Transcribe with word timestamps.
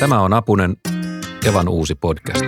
Tämä 0.00 0.20
on 0.20 0.32
Apunen 0.32 0.76
Evan 1.46 1.68
uusi 1.68 1.94
podcast. 1.94 2.44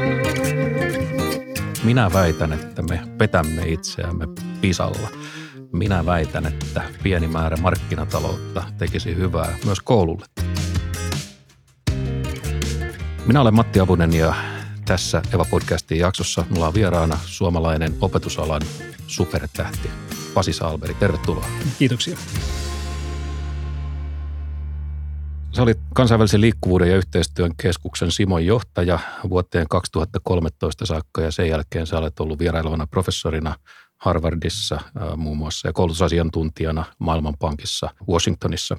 Minä 1.85 2.11
väitän, 2.13 2.53
että 2.53 2.83
me 2.83 3.01
petämme 3.19 3.63
itseämme 3.67 4.25
pisalla. 4.61 5.09
Minä 5.73 6.07
väitän, 6.07 6.47
että 6.47 6.83
pieni 7.03 7.27
määrä 7.29 7.57
markkinataloutta 7.57 8.63
tekisi 8.79 9.17
hyvää 9.17 9.57
myös 9.65 9.81
koululle. 9.81 10.27
Minä 13.27 13.41
olen 13.41 13.55
Matti 13.55 13.81
Apunen 13.81 14.13
ja 14.13 14.35
tässä 14.85 15.23
Eva-podcastin 15.33 15.99
jaksossa 15.99 16.45
mulla 16.51 16.67
on 16.67 16.75
vieraana 16.75 17.19
suomalainen 17.25 17.95
opetusalan 18.01 18.63
supertähti 19.07 19.91
Pasi 20.35 20.53
Salberi. 20.53 20.95
Tervetuloa. 20.95 21.47
Kiitoksia. 21.79 22.17
Sä 25.57 25.63
olit 25.63 25.79
kansainvälisen 25.95 26.41
liikkuvuuden 26.41 26.91
ja 26.91 26.97
yhteistyön 26.97 27.53
keskuksen 27.63 28.11
Simon 28.11 28.47
johtaja 28.47 28.99
vuoteen 29.29 29.69
2013 29.69 30.87
saakka 30.87 31.23
ja 31.23 31.31
sen 31.31 31.49
jälkeen 31.49 31.87
sä 31.87 31.99
olet 31.99 32.21
ollut 32.21 32.39
vierailevana 32.39 32.87
professorina 32.87 33.55
Harvardissa 33.97 34.81
muun 35.17 35.37
muassa 35.37 35.69
ja 35.69 35.73
koulutusasiantuntijana 35.73 36.85
Maailmanpankissa 36.99 37.91
Washingtonissa. 38.09 38.77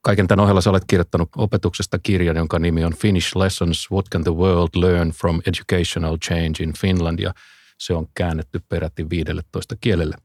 Kaiken 0.00 0.26
tämän 0.26 0.44
ohella 0.44 0.60
sä 0.60 0.70
olet 0.70 0.84
kirjoittanut 0.86 1.28
opetuksesta 1.36 1.98
kirjan, 1.98 2.36
jonka 2.36 2.58
nimi 2.58 2.84
on 2.84 2.94
Finnish 2.94 3.36
Lessons, 3.36 3.90
What 3.90 4.06
Can 4.12 4.24
the 4.24 4.34
World 4.34 4.70
Learn 4.74 5.10
from 5.10 5.40
Educational 5.46 6.18
Change 6.18 6.62
in 6.62 6.72
Finland 6.72 7.18
ja 7.18 7.34
se 7.78 7.94
on 7.94 8.06
käännetty 8.14 8.60
peräti 8.68 9.10
15 9.10 9.76
kielelle. 9.80 10.16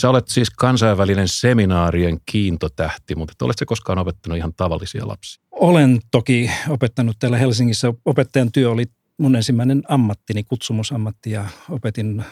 Sä 0.00 0.10
olet 0.10 0.28
siis 0.28 0.50
kansainvälinen 0.50 1.28
seminaarien 1.28 2.18
kiintotähti, 2.26 3.14
mutta 3.14 3.32
et 3.32 3.42
oletko 3.42 3.64
koskaan 3.66 3.98
opettanut 3.98 4.38
ihan 4.38 4.54
tavallisia 4.56 5.08
lapsia? 5.08 5.42
Olen 5.50 6.00
toki 6.10 6.50
opettanut 6.68 7.16
täällä 7.18 7.38
Helsingissä. 7.38 7.92
Opettajan 8.04 8.52
työ 8.52 8.70
oli 8.70 8.84
mun 9.18 9.36
ensimmäinen 9.36 9.82
ammattini, 9.88 10.44
kutsumusammatti 10.44 11.30
ja 11.30 11.46
opetin 11.70 12.24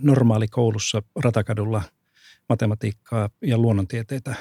normaalikoulussa 0.00 1.02
Ratakadulla 1.24 1.82
matematiikkaa 2.48 3.30
ja 3.42 3.58
luonnontieteitä 3.58 4.34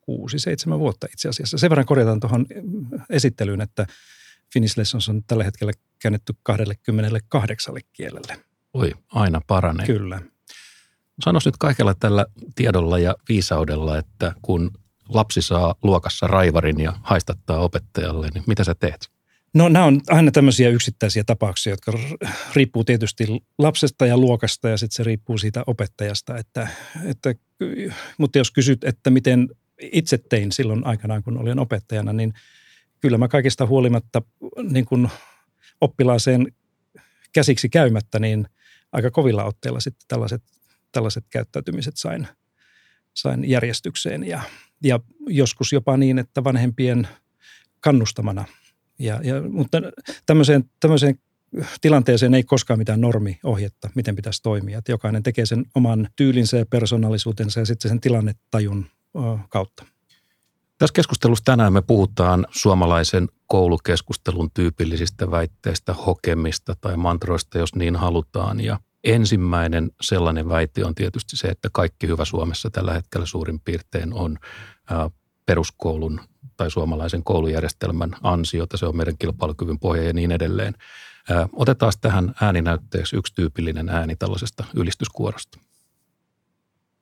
kuusi, 0.00 0.38
seitsemän 0.38 0.78
vuotta 0.78 1.06
itse 1.12 1.28
asiassa. 1.28 1.58
Sen 1.58 1.70
verran 1.70 1.86
korjataan 1.86 2.20
tuohon 2.20 2.46
esittelyyn, 3.10 3.60
että 3.60 3.86
Finnish 4.52 4.78
Lessons 4.78 5.08
on 5.08 5.24
tällä 5.26 5.44
hetkellä 5.44 5.72
käännetty 5.98 6.34
28 6.42 7.74
kielelle. 7.92 8.36
Oi, 8.74 8.92
aina 9.08 9.40
paranee. 9.46 9.86
Kyllä. 9.86 10.22
Sanois 11.20 11.46
nyt 11.46 11.56
kaikella 11.56 11.94
tällä 11.94 12.26
tiedolla 12.54 12.98
ja 12.98 13.14
viisaudella, 13.28 13.98
että 13.98 14.34
kun 14.42 14.70
lapsi 15.08 15.42
saa 15.42 15.74
luokassa 15.82 16.26
raivarin 16.26 16.80
ja 16.80 16.92
haistattaa 17.02 17.58
opettajalle, 17.58 18.28
niin 18.34 18.44
mitä 18.46 18.64
sä 18.64 18.74
teet? 18.74 19.08
No 19.54 19.68
nämä 19.68 19.84
on 19.84 20.00
aina 20.08 20.30
tämmöisiä 20.30 20.68
yksittäisiä 20.68 21.24
tapauksia, 21.26 21.72
jotka 21.72 21.92
riippuu 22.54 22.84
tietysti 22.84 23.26
lapsesta 23.58 24.06
ja 24.06 24.16
luokasta 24.18 24.68
ja 24.68 24.76
sitten 24.76 24.96
se 24.96 25.04
riippuu 25.04 25.38
siitä 25.38 25.64
opettajasta. 25.66 26.36
Että, 26.38 26.68
että, 27.04 27.34
mutta 28.18 28.38
jos 28.38 28.50
kysyt, 28.50 28.84
että 28.84 29.10
miten 29.10 29.48
itse 29.80 30.18
tein 30.18 30.52
silloin 30.52 30.86
aikanaan, 30.86 31.22
kun 31.22 31.38
olin 31.38 31.58
opettajana, 31.58 32.12
niin 32.12 32.34
kyllä 33.00 33.18
mä 33.18 33.28
kaikista 33.28 33.66
huolimatta 33.66 34.22
niin 34.70 34.84
kun 34.84 35.08
oppilaaseen 35.80 36.52
käsiksi 37.32 37.68
käymättä, 37.68 38.18
niin 38.18 38.48
aika 38.92 39.10
kovilla 39.10 39.44
otteilla 39.44 39.80
sitten 39.80 40.04
tällaiset 40.08 40.42
tällaiset 40.94 41.24
käyttäytymiset 41.30 41.96
sain, 41.96 42.28
sain 43.14 43.50
järjestykseen 43.50 44.24
ja, 44.24 44.42
ja 44.82 45.00
joskus 45.26 45.72
jopa 45.72 45.96
niin, 45.96 46.18
että 46.18 46.44
vanhempien 46.44 47.08
kannustamana. 47.80 48.44
Ja, 48.98 49.20
ja, 49.22 49.42
mutta 49.42 49.78
tämmöiseen, 50.26 50.70
tämmöiseen 50.80 51.18
tilanteeseen 51.80 52.34
ei 52.34 52.42
koskaan 52.42 52.78
mitään 52.78 53.00
normiohjetta, 53.00 53.90
miten 53.94 54.16
pitäisi 54.16 54.42
toimia. 54.42 54.78
Että 54.78 54.92
jokainen 54.92 55.22
tekee 55.22 55.46
sen 55.46 55.64
oman 55.74 56.08
tyylinsä 56.16 56.56
ja 56.56 56.66
persoonallisuutensa 56.66 57.60
ja 57.60 57.66
sitten 57.66 57.88
sen 57.88 58.00
tilannetajun 58.00 58.86
kautta. 59.48 59.84
Tässä 60.78 60.94
keskustelussa 60.94 61.44
tänään 61.44 61.72
me 61.72 61.82
puhutaan 61.82 62.46
suomalaisen 62.50 63.28
koulukeskustelun 63.46 64.50
tyypillisistä 64.54 65.30
väitteistä, 65.30 65.94
hokemista 65.94 66.76
tai 66.80 66.96
mantroista, 66.96 67.58
jos 67.58 67.74
niin 67.74 67.96
halutaan. 67.96 68.60
Ja 68.60 68.80
Ensimmäinen 69.04 69.90
sellainen 70.00 70.48
väite 70.48 70.84
on 70.84 70.94
tietysti 70.94 71.36
se, 71.36 71.48
että 71.48 71.68
kaikki 71.72 72.06
hyvä 72.06 72.24
Suomessa 72.24 72.70
tällä 72.70 72.92
hetkellä 72.92 73.26
suurin 73.26 73.60
piirtein 73.60 74.14
on 74.14 74.38
peruskoulun 75.46 76.20
tai 76.56 76.70
suomalaisen 76.70 77.24
koulujärjestelmän 77.24 78.10
ansiota. 78.22 78.76
Se 78.76 78.86
on 78.86 78.96
meidän 78.96 79.18
kilpailukyvyn 79.18 79.78
pohja 79.78 80.02
ja 80.02 80.12
niin 80.12 80.32
edelleen. 80.32 80.74
Otetaan 81.52 81.92
tähän 82.00 82.34
ääninäytteeksi 82.40 83.16
yksi 83.16 83.34
tyypillinen 83.34 83.88
ääni 83.88 84.16
tällaisesta 84.16 84.64
ylistyskuorosta. 84.74 85.58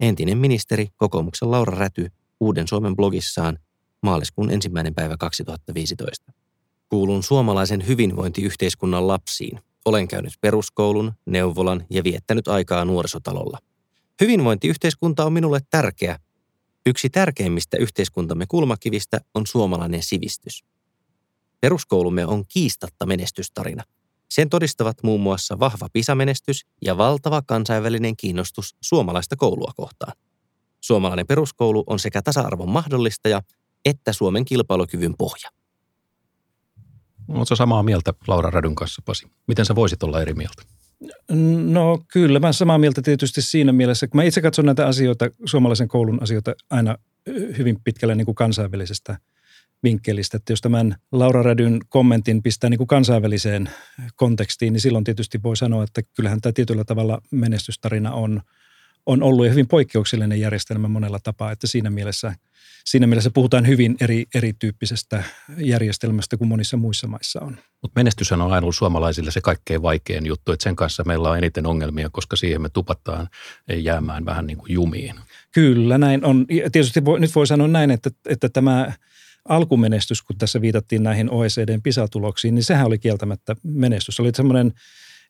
Entinen 0.01 0.39
ministeri, 0.39 0.89
kokoomuksen 0.97 1.51
Laura 1.51 1.79
Räty, 1.79 2.13
Uuden 2.41 2.69
Suomen 2.69 2.97
blogissaan 2.97 3.59
maaliskuun 4.03 4.51
ensimmäinen 4.51 4.95
päivä 4.95 5.17
2015. 5.17 6.33
Kuulun 6.89 7.23
suomalaisen 7.23 7.87
hyvinvointiyhteiskunnan 7.87 9.09
lapsiin– 9.09 9.61
olen 9.85 10.09
käynyt 10.09 10.33
peruskoulun, 10.41 11.13
neuvolan 11.27 11.87
ja 11.91 12.05
viettänyt 12.05 12.49
aikaa 12.49 12.85
nuorisotalolla. 12.85 13.59
Hyvinvointiyhteiskunta 14.21 15.25
on 15.25 15.33
minulle 15.33 15.61
tärkeä. 15.71 16.19
Yksi 16.87 17.11
tärkeimmistä 17.11 17.77
yhteiskuntamme 17.77 18.45
kulmakivistä 18.49 19.21
on 19.35 19.47
suomalainen 19.47 20.03
sivistys. 20.03 20.65
Peruskoulumme 21.61 22.27
on 22.27 22.45
kiistatta 22.49 23.07
menestystarina. 23.07 23.83
Sen 24.31 24.49
todistavat 24.49 25.03
muun 25.03 25.21
muassa 25.21 25.59
vahva 25.59 25.89
pisamenestys 25.93 26.67
ja 26.85 26.97
valtava 26.97 27.43
kansainvälinen 27.47 28.17
kiinnostus 28.17 28.77
suomalaista 28.81 29.37
koulua 29.37 29.73
kohtaan. 29.77 30.13
Suomalainen 30.81 31.27
peruskoulu 31.27 31.85
on 31.87 31.99
sekä 31.99 32.23
tasa-arvon 32.23 32.69
mahdollistaja 32.69 33.43
että 33.85 34.13
Suomen 34.13 34.45
kilpailukyvyn 34.45 35.15
pohja. 35.19 35.51
Oletko 37.29 37.57
samaa 37.57 37.83
mieltä 37.83 38.15
Laura 38.27 38.51
Rädyn 38.51 38.75
kanssa, 38.75 39.03
Pasi? 39.05 39.27
Miten 39.47 39.67
sä 39.67 39.75
voisit 39.75 40.03
olla 40.03 40.23
eri 40.23 40.35
mieltä? 40.35 40.63
No 41.67 41.99
kyllä, 42.13 42.41
mä 42.41 42.53
samaa 42.53 42.79
mieltä 42.79 43.03
tietysti 43.03 43.43
siinä 43.43 43.73
mielessä, 43.73 44.07
kun 44.07 44.19
mä 44.19 44.23
itse 44.23 44.41
katson 44.41 44.67
näitä 44.67 44.87
asioita, 44.87 45.31
suomalaisen 45.45 45.89
koulun 45.89 46.23
asioita 46.23 46.55
aina 46.71 46.97
hyvin 47.59 47.77
pitkälle 47.85 48.15
niin 48.15 48.25
kuin 48.25 48.35
kansainvälisestä 48.35 49.19
vinkkelistä. 49.83 50.37
Että 50.37 50.53
jos 50.53 50.61
tämän 50.61 50.97
Laura 51.13 51.43
Rädyn 51.43 51.81
kommentin 51.89 52.43
pistää 52.43 52.71
niin 52.71 52.79
kuin 52.79 52.89
kansainväliseen 52.89 53.71
kontekstiin, 54.17 54.73
niin 54.73 54.81
silloin 54.81 55.05
tietysti 55.05 55.43
voi 55.43 55.57
sanoa, 55.57 55.85
että 55.85 56.03
kyllähän 56.17 56.41
tämä 56.41 56.53
tietyllä 56.53 56.85
tavalla 56.85 57.21
menestystarina 57.31 58.13
on, 58.13 58.43
on 59.07 59.23
ollut 59.23 59.51
hyvin 59.51 59.69
poikkeuksellinen 59.69 60.41
järjestelmä 60.41 60.89
monella 60.89 61.19
tapaa, 61.23 61.53
että 61.53 61.67
siinä 61.67 61.91
mielessä– 61.91 62.35
siinä 62.85 63.07
mielessä 63.07 63.31
puhutaan 63.31 63.67
hyvin 63.67 63.97
eri, 64.01 64.27
erityyppisestä 64.35 65.25
järjestelmästä 65.57 66.37
kuin 66.37 66.49
monissa 66.49 66.77
muissa 66.77 67.07
maissa 67.07 67.41
on. 67.41 67.59
Mutta 67.83 68.01
menestys 68.01 68.33
on 68.33 68.43
aina 68.43 68.57
ollut 68.57 68.77
suomalaisille 68.77 69.31
se 69.31 69.41
kaikkein 69.41 69.83
vaikein 69.83 70.27
juttu, 70.27 70.53
että 70.53 70.65
sen 70.65 70.77
kanssa 70.77 71.05
meillä 71.05 71.31
on 71.31 71.39
eniten 71.39 71.67
ongelmia, 71.67 72.11
koska 72.13 72.37
siihen 72.37 72.63
me 72.63 72.69
tupataan 72.69 73.29
jäämään 73.75 74.25
vähän 74.25 74.47
niin 74.47 74.59
kuin 74.59 74.73
jumiin. 74.73 75.15
Kyllä, 75.53 75.99
näin 75.99 76.25
on. 76.25 76.47
Ja 76.51 76.71
tietysti 76.71 77.05
voi, 77.05 77.21
nyt 77.21 77.35
voi 77.35 77.47
sanoa 77.47 77.69
näin, 77.69 77.91
että, 77.91 78.11
että 78.29 78.49
tämä 78.49 78.93
alkumenestys, 79.49 80.23
kun 80.23 80.39
tässä 80.39 80.61
viitattiin 80.61 81.03
näihin 81.03 81.31
OECDn 81.31 81.83
PISA-tuloksiin, 81.83 82.55
niin 82.55 82.65
sehän 82.65 82.87
oli 82.87 82.99
kieltämättä 82.99 83.57
menestys. 83.63 84.17
Se 84.17 84.23
oli 84.23 84.31
semmoinen 84.35 84.73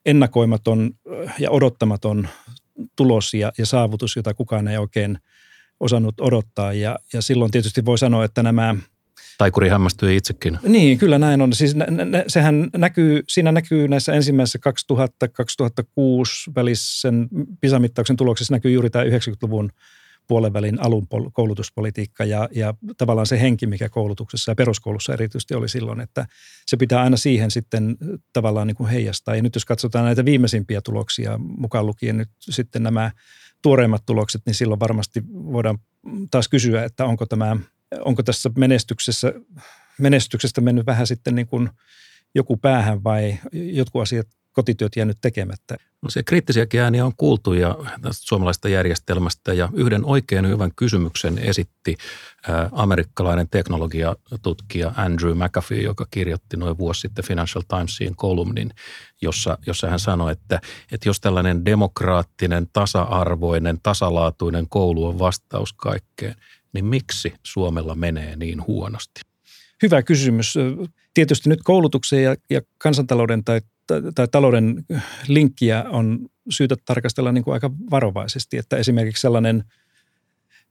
ennakoimaton 0.05 0.91
ja 1.39 1.51
odottamaton 1.51 2.27
tulos 2.95 3.33
ja, 3.33 3.51
ja 3.57 3.65
saavutus, 3.65 4.15
jota 4.15 4.33
kukaan 4.33 4.67
ei 4.67 4.77
oikein– 4.77 5.17
osannut 5.83 6.21
odottaa. 6.21 6.73
Ja, 6.73 6.99
ja 7.13 7.21
silloin 7.21 7.51
tietysti 7.51 7.85
voi 7.85 7.97
sanoa, 7.97 8.25
että 8.25 8.43
nämä 8.43 8.75
Taikuri 9.37 9.69
hämmästyi 9.69 10.15
itsekin. 10.15 10.59
Niin, 10.63 10.97
kyllä 10.97 11.19
näin 11.19 11.41
on. 11.41 11.53
Siis 11.53 11.75
nä, 11.75 11.85
nä, 11.85 12.23
sehän 12.27 12.69
näkyy, 12.77 13.23
siinä 13.27 13.51
näkyy 13.51 13.87
näissä 13.87 14.13
ensimmäisissä 14.13 14.59
2000-2006 14.93 14.93
välisen 16.55 17.27
PISA-mittauksen 17.61 18.15
tuloksissa 18.15 18.53
näkyy 18.53 18.71
juuri 18.71 18.89
tämä 18.89 19.05
90-luvun 19.05 19.69
puolen 20.27 20.53
välin 20.53 20.81
alun 20.81 21.07
koulutuspolitiikka 21.33 22.25
ja, 22.25 22.49
ja 22.55 22.73
tavallaan 22.97 23.27
se 23.27 23.41
henki, 23.41 23.67
mikä 23.67 23.89
koulutuksessa 23.89 24.51
ja 24.51 24.55
peruskoulussa 24.55 25.13
erityisesti 25.13 25.55
oli 25.55 25.69
silloin, 25.69 26.01
että 26.01 26.25
se 26.65 26.77
pitää 26.77 27.01
aina 27.01 27.17
siihen 27.17 27.51
sitten 27.51 27.97
tavallaan 28.33 28.67
niin 28.67 28.75
kuin 28.75 28.89
heijastaa. 28.89 29.35
Ja 29.35 29.41
nyt 29.41 29.55
jos 29.55 29.65
katsotaan 29.65 30.05
näitä 30.05 30.25
viimeisimpiä 30.25 30.81
tuloksia, 30.81 31.37
mukaan 31.37 31.85
lukien 31.85 32.17
nyt 32.17 32.29
sitten 32.39 32.83
nämä 32.83 33.11
tuoreimmat 33.61 34.05
tulokset, 34.05 34.41
niin 34.45 34.55
silloin 34.55 34.79
varmasti 34.79 35.23
voidaan 35.29 35.79
taas 36.31 36.47
kysyä, 36.47 36.83
että 36.83 37.05
onko, 37.05 37.25
tämä, 37.25 37.57
onko 37.99 38.23
tässä 38.23 38.49
menestyksessä, 38.57 39.33
menestyksestä 39.99 40.61
mennyt 40.61 40.85
vähän 40.85 41.07
sitten 41.07 41.35
niin 41.35 41.47
kuin 41.47 41.69
joku 42.35 42.57
päähän 42.57 43.03
vai 43.03 43.37
jotkut 43.51 44.01
asiat 44.01 44.27
kotityöt 44.53 44.95
jäänyt 44.95 45.17
tekemättä. 45.21 45.77
No 46.01 46.09
se 46.09 46.23
kriittisiäkin 46.23 46.81
ääniä 46.81 47.05
on 47.05 47.15
kuultu 47.17 47.53
ja 47.53 47.75
tästä 48.01 48.25
suomalaista 48.25 48.69
järjestelmästä 48.69 49.53
ja 49.53 49.69
yhden 49.73 50.05
oikein 50.05 50.47
hyvän 50.47 50.71
kysymyksen 50.75 51.37
esitti 51.37 51.97
amerikkalainen 52.71 53.49
teknologiatutkija 53.49 54.91
Andrew 54.95 55.37
McAfee, 55.37 55.81
joka 55.81 56.05
kirjoitti 56.11 56.57
noin 56.57 56.77
vuosi 56.77 57.01
sitten 57.01 57.25
Financial 57.25 57.63
Timesiin 57.67 58.15
kolumnin, 58.15 58.71
jossa, 59.21 59.57
jossa 59.67 59.89
hän 59.89 59.99
sanoi, 59.99 60.31
että, 60.31 60.61
että 60.91 61.09
jos 61.09 61.19
tällainen 61.19 61.65
demokraattinen, 61.65 62.67
tasa-arvoinen, 62.73 63.79
tasalaatuinen 63.83 64.69
koulu 64.69 65.05
on 65.05 65.19
vastaus 65.19 65.73
kaikkeen, 65.73 66.35
niin 66.73 66.85
miksi 66.85 67.33
Suomella 67.43 67.95
menee 67.95 68.35
niin 68.35 68.67
huonosti? 68.67 69.21
Hyvä 69.81 70.03
kysymys. 70.03 70.53
Tietysti 71.13 71.49
nyt 71.49 71.59
koulutuksen 71.63 72.23
ja, 72.23 72.35
ja 72.49 72.61
kansantalouden 72.77 73.43
tai, 73.43 73.61
tai, 73.87 74.27
talouden 74.31 74.85
linkkiä 75.27 75.83
on 75.89 76.19
syytä 76.49 76.75
tarkastella 76.85 77.31
niin 77.31 77.43
kuin 77.43 77.53
aika 77.53 77.71
varovaisesti, 77.91 78.57
että 78.57 78.77
esimerkiksi 78.77 79.21
sellainen, 79.21 79.63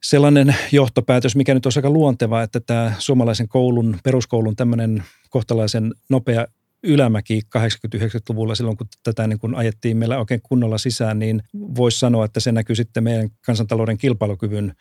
sellainen 0.03 0.57
johtopäätös, 0.73 1.37
mikä 1.37 1.55
nyt 1.55 1.67
on 1.67 1.73
aika 1.77 1.91
luonteva, 1.91 2.43
että 2.43 2.61
tämä 2.61 2.93
suomalaisen 2.99 3.49
koulun, 3.49 3.99
peruskoulun 4.05 4.57
tämmöinen 4.57 5.05
kohtalaisen 5.31 5.93
nopea 6.11 6.47
ylämäki 6.83 7.41
80-90-luvulla 7.59 8.55
silloin, 8.55 8.77
kun 8.77 8.87
tätä 9.03 9.27
niin 9.27 9.39
kun 9.39 9.55
ajettiin 9.55 9.97
meillä 9.97 10.19
oikein 10.19 10.41
kunnolla 10.43 10.79
sisään, 10.79 11.19
niin 11.19 11.43
voisi 11.55 11.99
sanoa, 11.99 12.25
että 12.25 12.41
se 12.41 12.53
näkyy 12.53 12.77
sitten 12.77 13.05
meidän 13.05 13.31
kansantalouden 13.47 13.99
kilpailukyvyn 13.99 14.75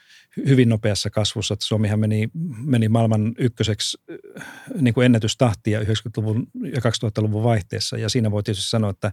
hyvin 0.47 0.69
nopeassa 0.69 1.09
kasvussa. 1.09 1.53
Että 1.53 1.65
Suomihan 1.65 1.99
meni, 1.99 2.29
meni 2.65 2.89
maailman 2.89 3.33
ykköseksi 3.37 3.97
niin 4.81 4.93
kuin 4.93 5.05
ennätystahtia 5.05 5.79
90-luvun 5.79 6.47
ja 6.63 6.79
2000-luvun 6.79 7.43
vaihteessa. 7.43 7.97
Ja 7.97 8.09
siinä 8.09 8.31
voi 8.31 8.43
tietysti 8.43 8.69
sanoa, 8.69 8.89
että 8.89 9.11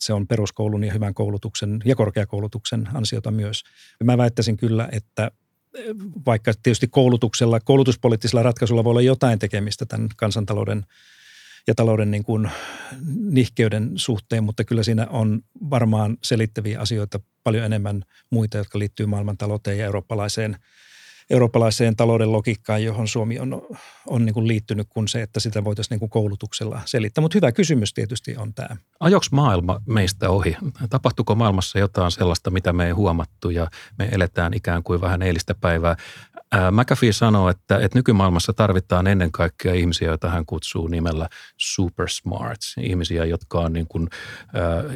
se 0.00 0.12
on 0.12 0.26
peruskoulun 0.26 0.84
ja 0.84 0.92
hyvän 0.92 1.14
koulutuksen 1.14 1.80
ja 1.84 1.96
korkeakoulutuksen 1.96 2.88
ansiota 2.94 3.30
myös. 3.30 3.64
Mä 4.04 4.18
väittäisin 4.18 4.56
kyllä, 4.56 4.88
että 4.92 5.30
vaikka 6.26 6.52
tietysti 6.62 6.88
koulutuksella, 6.88 7.60
koulutuspoliittisella 7.60 8.42
ratkaisulla 8.42 8.84
voi 8.84 8.90
olla 8.90 9.02
jotain 9.02 9.38
tekemistä 9.38 9.86
tämän 9.86 10.08
kansantalouden– 10.16 10.86
ja 11.68 11.74
talouden 11.74 12.10
niin 12.10 12.24
kuin 12.24 12.50
nihkeyden 13.30 13.92
suhteen, 13.96 14.44
mutta 14.44 14.64
kyllä 14.64 14.82
siinä 14.82 15.06
on 15.10 15.42
varmaan 15.70 16.16
selittäviä 16.22 16.80
asioita 16.80 17.20
paljon 17.44 17.64
enemmän 17.64 18.02
muita, 18.30 18.58
jotka 18.58 18.78
liittyy 18.78 19.06
maailmantalouteen 19.06 19.78
ja 19.78 19.84
eurooppalaiseen, 19.84 20.56
eurooppalaiseen 21.30 21.96
talouden 21.96 22.32
logiikkaan, 22.32 22.84
johon 22.84 23.08
Suomi 23.08 23.38
on, 23.38 23.62
on 24.06 24.26
niin 24.26 24.34
kuin 24.34 24.48
liittynyt 24.48 24.86
kuin 24.90 25.08
se, 25.08 25.22
että 25.22 25.40
sitä 25.40 25.64
voitaisiin 25.64 25.90
niin 25.90 26.00
kuin 26.00 26.10
koulutuksella 26.10 26.80
selittää. 26.84 27.22
Mutta 27.22 27.36
hyvä 27.38 27.52
kysymys 27.52 27.94
tietysti 27.94 28.36
on 28.36 28.54
tämä. 28.54 28.76
Ajoks 29.00 29.32
maailma 29.32 29.80
meistä 29.86 30.30
ohi? 30.30 30.56
Tapahtuuko 30.90 31.34
maailmassa 31.34 31.78
jotain 31.78 32.10
sellaista, 32.10 32.50
mitä 32.50 32.72
me 32.72 32.86
ei 32.86 32.92
huomattu 32.92 33.50
ja 33.50 33.70
me 33.98 34.08
eletään 34.12 34.54
ikään 34.54 34.82
kuin 34.82 35.00
vähän 35.00 35.22
eilistä 35.22 35.54
päivää? 35.54 35.96
McAfee 36.70 37.12
sanoo, 37.12 37.48
että, 37.48 37.78
että 37.78 37.98
nykymaailmassa 37.98 38.52
tarvitaan 38.52 39.06
ennen 39.06 39.32
kaikkea 39.32 39.74
ihmisiä, 39.74 40.08
joita 40.08 40.30
hän 40.30 40.46
kutsuu 40.46 40.86
nimellä 40.86 41.28
super 41.56 42.08
smarts. 42.08 42.74
Ihmisiä, 42.80 43.24
jotka 43.24 43.60
on 43.60 43.72
niin 43.72 43.86
kuin, 43.88 44.08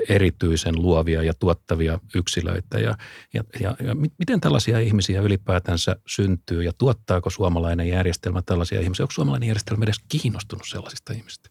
erityisen 0.08 0.82
luovia 0.82 1.22
ja 1.22 1.32
tuottavia 1.34 1.98
yksilöitä. 2.14 2.78
Ja, 2.78 2.94
ja, 3.34 3.44
ja, 3.60 3.76
ja 3.86 3.94
miten 3.94 4.40
tällaisia 4.40 4.78
ihmisiä 4.78 5.20
ylipäätänsä 5.20 5.96
syntyy 6.06 6.62
ja 6.62 6.72
tuottaako 6.78 7.30
suomalainen 7.30 7.88
järjestelmä 7.88 8.42
tällaisia 8.42 8.80
ihmisiä? 8.80 9.04
Onko 9.04 9.12
suomalainen 9.12 9.46
järjestelmä 9.46 9.84
edes 9.84 10.00
kiinnostunut 10.08 10.64
sellaisista 10.68 11.12
ihmistä? 11.12 11.48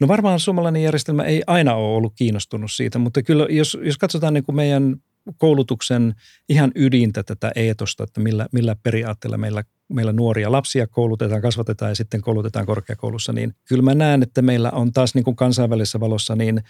No 0.00 0.08
varmaan 0.08 0.40
suomalainen 0.40 0.82
järjestelmä 0.82 1.22
ei 1.22 1.42
aina 1.46 1.74
ole 1.74 1.96
ollut 1.96 2.12
kiinnostunut 2.16 2.72
siitä, 2.72 2.98
mutta 2.98 3.22
kyllä 3.22 3.46
jos, 3.50 3.78
jos 3.82 3.98
katsotaan 3.98 4.34
niin 4.34 4.44
kuin 4.44 4.56
meidän 4.56 4.96
koulutuksen 5.38 6.14
ihan 6.48 6.72
ydintä 6.74 7.22
tätä 7.22 7.52
eetosta, 7.54 8.04
että 8.04 8.20
millä, 8.20 8.46
millä 8.52 8.76
periaatteella 8.82 9.38
meillä, 9.38 9.64
meillä 9.92 10.12
nuoria 10.12 10.52
lapsia 10.52 10.86
koulutetaan, 10.86 11.42
kasvatetaan 11.42 11.90
ja 11.90 11.94
sitten 11.94 12.20
koulutetaan 12.20 12.66
korkeakoulussa, 12.66 13.32
niin 13.32 13.54
kyllä 13.64 13.82
mä 13.82 13.94
näen, 13.94 14.22
että 14.22 14.42
meillä 14.42 14.70
on 14.70 14.92
taas 14.92 15.14
niin 15.14 15.24
kuin 15.24 15.36
kansainvälisessä 15.36 16.00
valossa 16.00 16.36
niin 16.36 16.62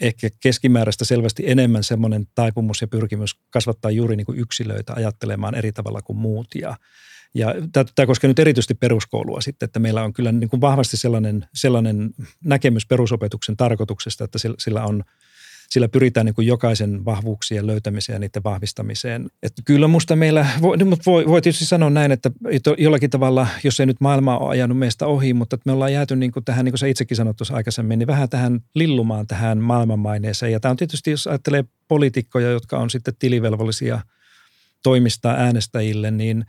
ehkä 0.00 0.28
keskimääräistä 0.40 1.04
selvästi 1.04 1.42
enemmän 1.46 1.84
semmoinen 1.84 2.26
taipumus 2.34 2.80
ja 2.80 2.88
pyrkimys 2.88 3.34
kasvattaa 3.50 3.90
juuri 3.90 4.16
niin 4.16 4.26
kuin 4.26 4.38
yksilöitä 4.38 4.92
ajattelemaan 4.96 5.54
eri 5.54 5.72
tavalla 5.72 6.02
kuin 6.02 6.18
muut. 6.18 6.54
Ja 6.54 6.76
ja 7.34 7.54
tämä 7.94 8.06
koskee 8.06 8.28
nyt 8.28 8.38
erityisesti 8.38 8.74
peruskoulua 8.74 9.40
sitten, 9.40 9.66
että 9.66 9.78
meillä 9.80 10.02
on 10.02 10.12
kyllä 10.12 10.32
niin 10.32 10.48
kuin 10.48 10.60
vahvasti 10.60 10.96
sellainen, 10.96 11.46
sellainen 11.54 12.10
näkemys 12.44 12.86
perusopetuksen 12.86 13.56
tarkoituksesta, 13.56 14.24
että 14.24 14.38
sillä 14.58 14.84
on– 14.84 15.04
sillä 15.72 15.88
pyritään 15.88 16.26
niin 16.26 16.34
kuin 16.34 16.46
jokaisen 16.46 17.04
vahvuuksien 17.04 17.66
löytämiseen 17.66 18.14
ja 18.14 18.18
niiden 18.18 18.44
vahvistamiseen. 18.44 19.30
Että 19.42 19.62
kyllä 19.64 19.88
musta 19.88 20.16
meillä, 20.16 20.46
voi, 20.62 20.76
mutta 20.76 21.02
voi, 21.06 21.26
voi 21.26 21.42
tietysti 21.42 21.64
sanoa 21.64 21.90
näin, 21.90 22.12
että 22.12 22.30
jollakin 22.78 23.10
tavalla, 23.10 23.46
jos 23.64 23.80
ei 23.80 23.86
nyt 23.86 24.00
maailma 24.00 24.38
ole 24.38 24.50
ajanut 24.50 24.78
meistä 24.78 25.06
ohi, 25.06 25.34
mutta 25.34 25.54
että 25.54 25.68
me 25.68 25.72
ollaan 25.72 25.92
jääty 25.92 26.16
niin 26.16 26.32
kuin 26.32 26.44
tähän, 26.44 26.64
niin 26.64 26.72
kuin 26.72 26.78
sä 26.78 26.86
itsekin 26.86 27.16
sanoit 27.16 27.36
tuossa 27.36 27.54
aikaisemmin, 27.54 27.98
niin 27.98 28.06
vähän 28.06 28.28
tähän 28.28 28.60
lillumaan 28.74 29.26
tähän 29.26 29.58
maailmanmaineeseen. 29.58 30.52
Ja 30.52 30.60
tämä 30.60 30.70
on 30.70 30.76
tietysti, 30.76 31.10
jos 31.10 31.26
ajattelee 31.26 31.64
poliitikkoja, 31.88 32.50
jotka 32.50 32.78
on 32.78 32.90
sitten 32.90 33.14
tilivelvollisia 33.18 34.00
toimistaa 34.82 35.34
äänestäjille, 35.34 36.10
niin 36.10 36.44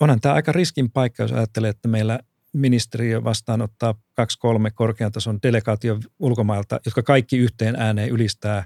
onhan 0.00 0.20
tämä 0.20 0.34
aika 0.34 0.52
riskin 0.52 0.90
paikka, 0.90 1.22
jos 1.22 1.32
ajattelee, 1.32 1.70
että 1.70 1.88
meillä 1.88 2.20
ministeriö 2.52 3.24
vastaanottaa 3.24 3.94
kaksi 4.14 4.38
kolme 4.38 4.70
korkean 4.70 5.12
tason 5.12 5.38
delegaatio 5.42 5.98
ulkomailta, 6.18 6.80
jotka 6.84 7.02
kaikki 7.02 7.38
yhteen 7.38 7.76
ääneen 7.76 8.08
ylistää 8.08 8.64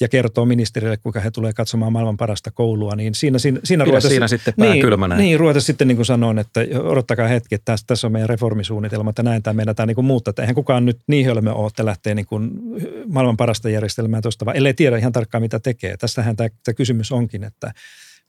ja 0.00 0.08
kertoo 0.08 0.44
ministeriölle, 0.44 0.96
kuinka 0.96 1.20
he 1.20 1.30
tulee 1.30 1.52
katsomaan 1.52 1.92
maailman 1.92 2.16
parasta 2.16 2.50
koulua, 2.50 2.96
niin 2.96 3.14
siinä, 3.14 3.38
siinä, 3.38 3.60
siinä, 3.64 3.84
ruveta, 3.84 4.08
siinä 4.08 4.28
sitten 4.28 4.54
pää 4.58 4.70
niin, 4.70 4.82
kylmänä. 4.82 5.16
Niin, 5.16 5.40
ruveta 5.40 5.60
sitten 5.60 5.88
niin 5.88 5.96
kuin 5.96 6.06
sanon, 6.06 6.38
että 6.38 6.60
odottakaa 6.82 7.28
hetki, 7.28 7.54
että 7.54 7.72
tässä, 7.72 7.86
tässä 7.86 8.06
on 8.06 8.12
meidän 8.12 8.28
reformisuunnitelma, 8.28 9.10
että 9.10 9.22
näin 9.22 9.42
tämä 9.42 9.54
meidän 9.54 9.76
tämä 9.76 9.86
niin 9.86 9.94
kuin 9.94 10.04
muuttaa. 10.04 10.30
Että 10.30 10.42
eihän 10.42 10.54
kukaan 10.54 10.84
nyt 10.84 10.98
niin 11.06 11.26
hölmö 11.26 11.52
ole, 11.52 11.66
että 11.66 11.84
lähtee 11.84 12.14
niin 12.14 12.26
kuin 12.26 12.50
maailman 13.06 13.36
parasta 13.36 13.70
järjestelmää 13.70 14.20
tuosta, 14.20 14.44
vaan 14.44 14.56
ellei 14.56 14.74
tiedä 14.74 14.96
ihan 14.96 15.12
tarkkaan 15.12 15.42
mitä 15.42 15.60
tekee. 15.60 15.96
Tästähän 15.96 16.36
tämä, 16.36 16.48
tämä 16.64 16.74
kysymys 16.74 17.12
onkin, 17.12 17.44
että 17.44 17.72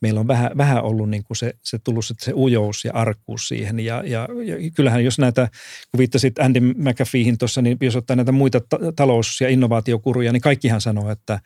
meillä 0.01 0.19
on 0.19 0.27
vähän, 0.27 0.51
vähän 0.57 0.83
ollut 0.83 1.09
niin 1.09 1.23
kuin 1.23 1.37
se, 1.37 1.53
se 1.63 1.79
tullut 1.79 2.05
se, 2.05 2.13
se 2.19 2.33
ujous 2.35 2.85
ja 2.85 2.91
arkkuus 2.93 3.47
siihen. 3.47 3.79
Ja, 3.79 4.03
ja, 4.05 4.27
ja 4.45 4.71
kyllähän 4.75 5.03
jos 5.03 5.19
näitä, 5.19 5.49
kun 5.91 5.97
viittasit 5.97 6.39
Andy 6.39 6.59
McAfeehin 6.59 7.37
tuossa, 7.37 7.61
niin 7.61 7.77
jos 7.81 7.95
ottaa 7.95 8.15
näitä 8.15 8.31
muita 8.31 8.59
ta- 8.69 8.79
talous- 8.95 9.41
ja 9.41 9.49
innovaatiokuruja, 9.49 10.31
niin 10.31 10.41
kaikkihan 10.41 10.81
sanoo, 10.81 11.11
että, 11.11 11.39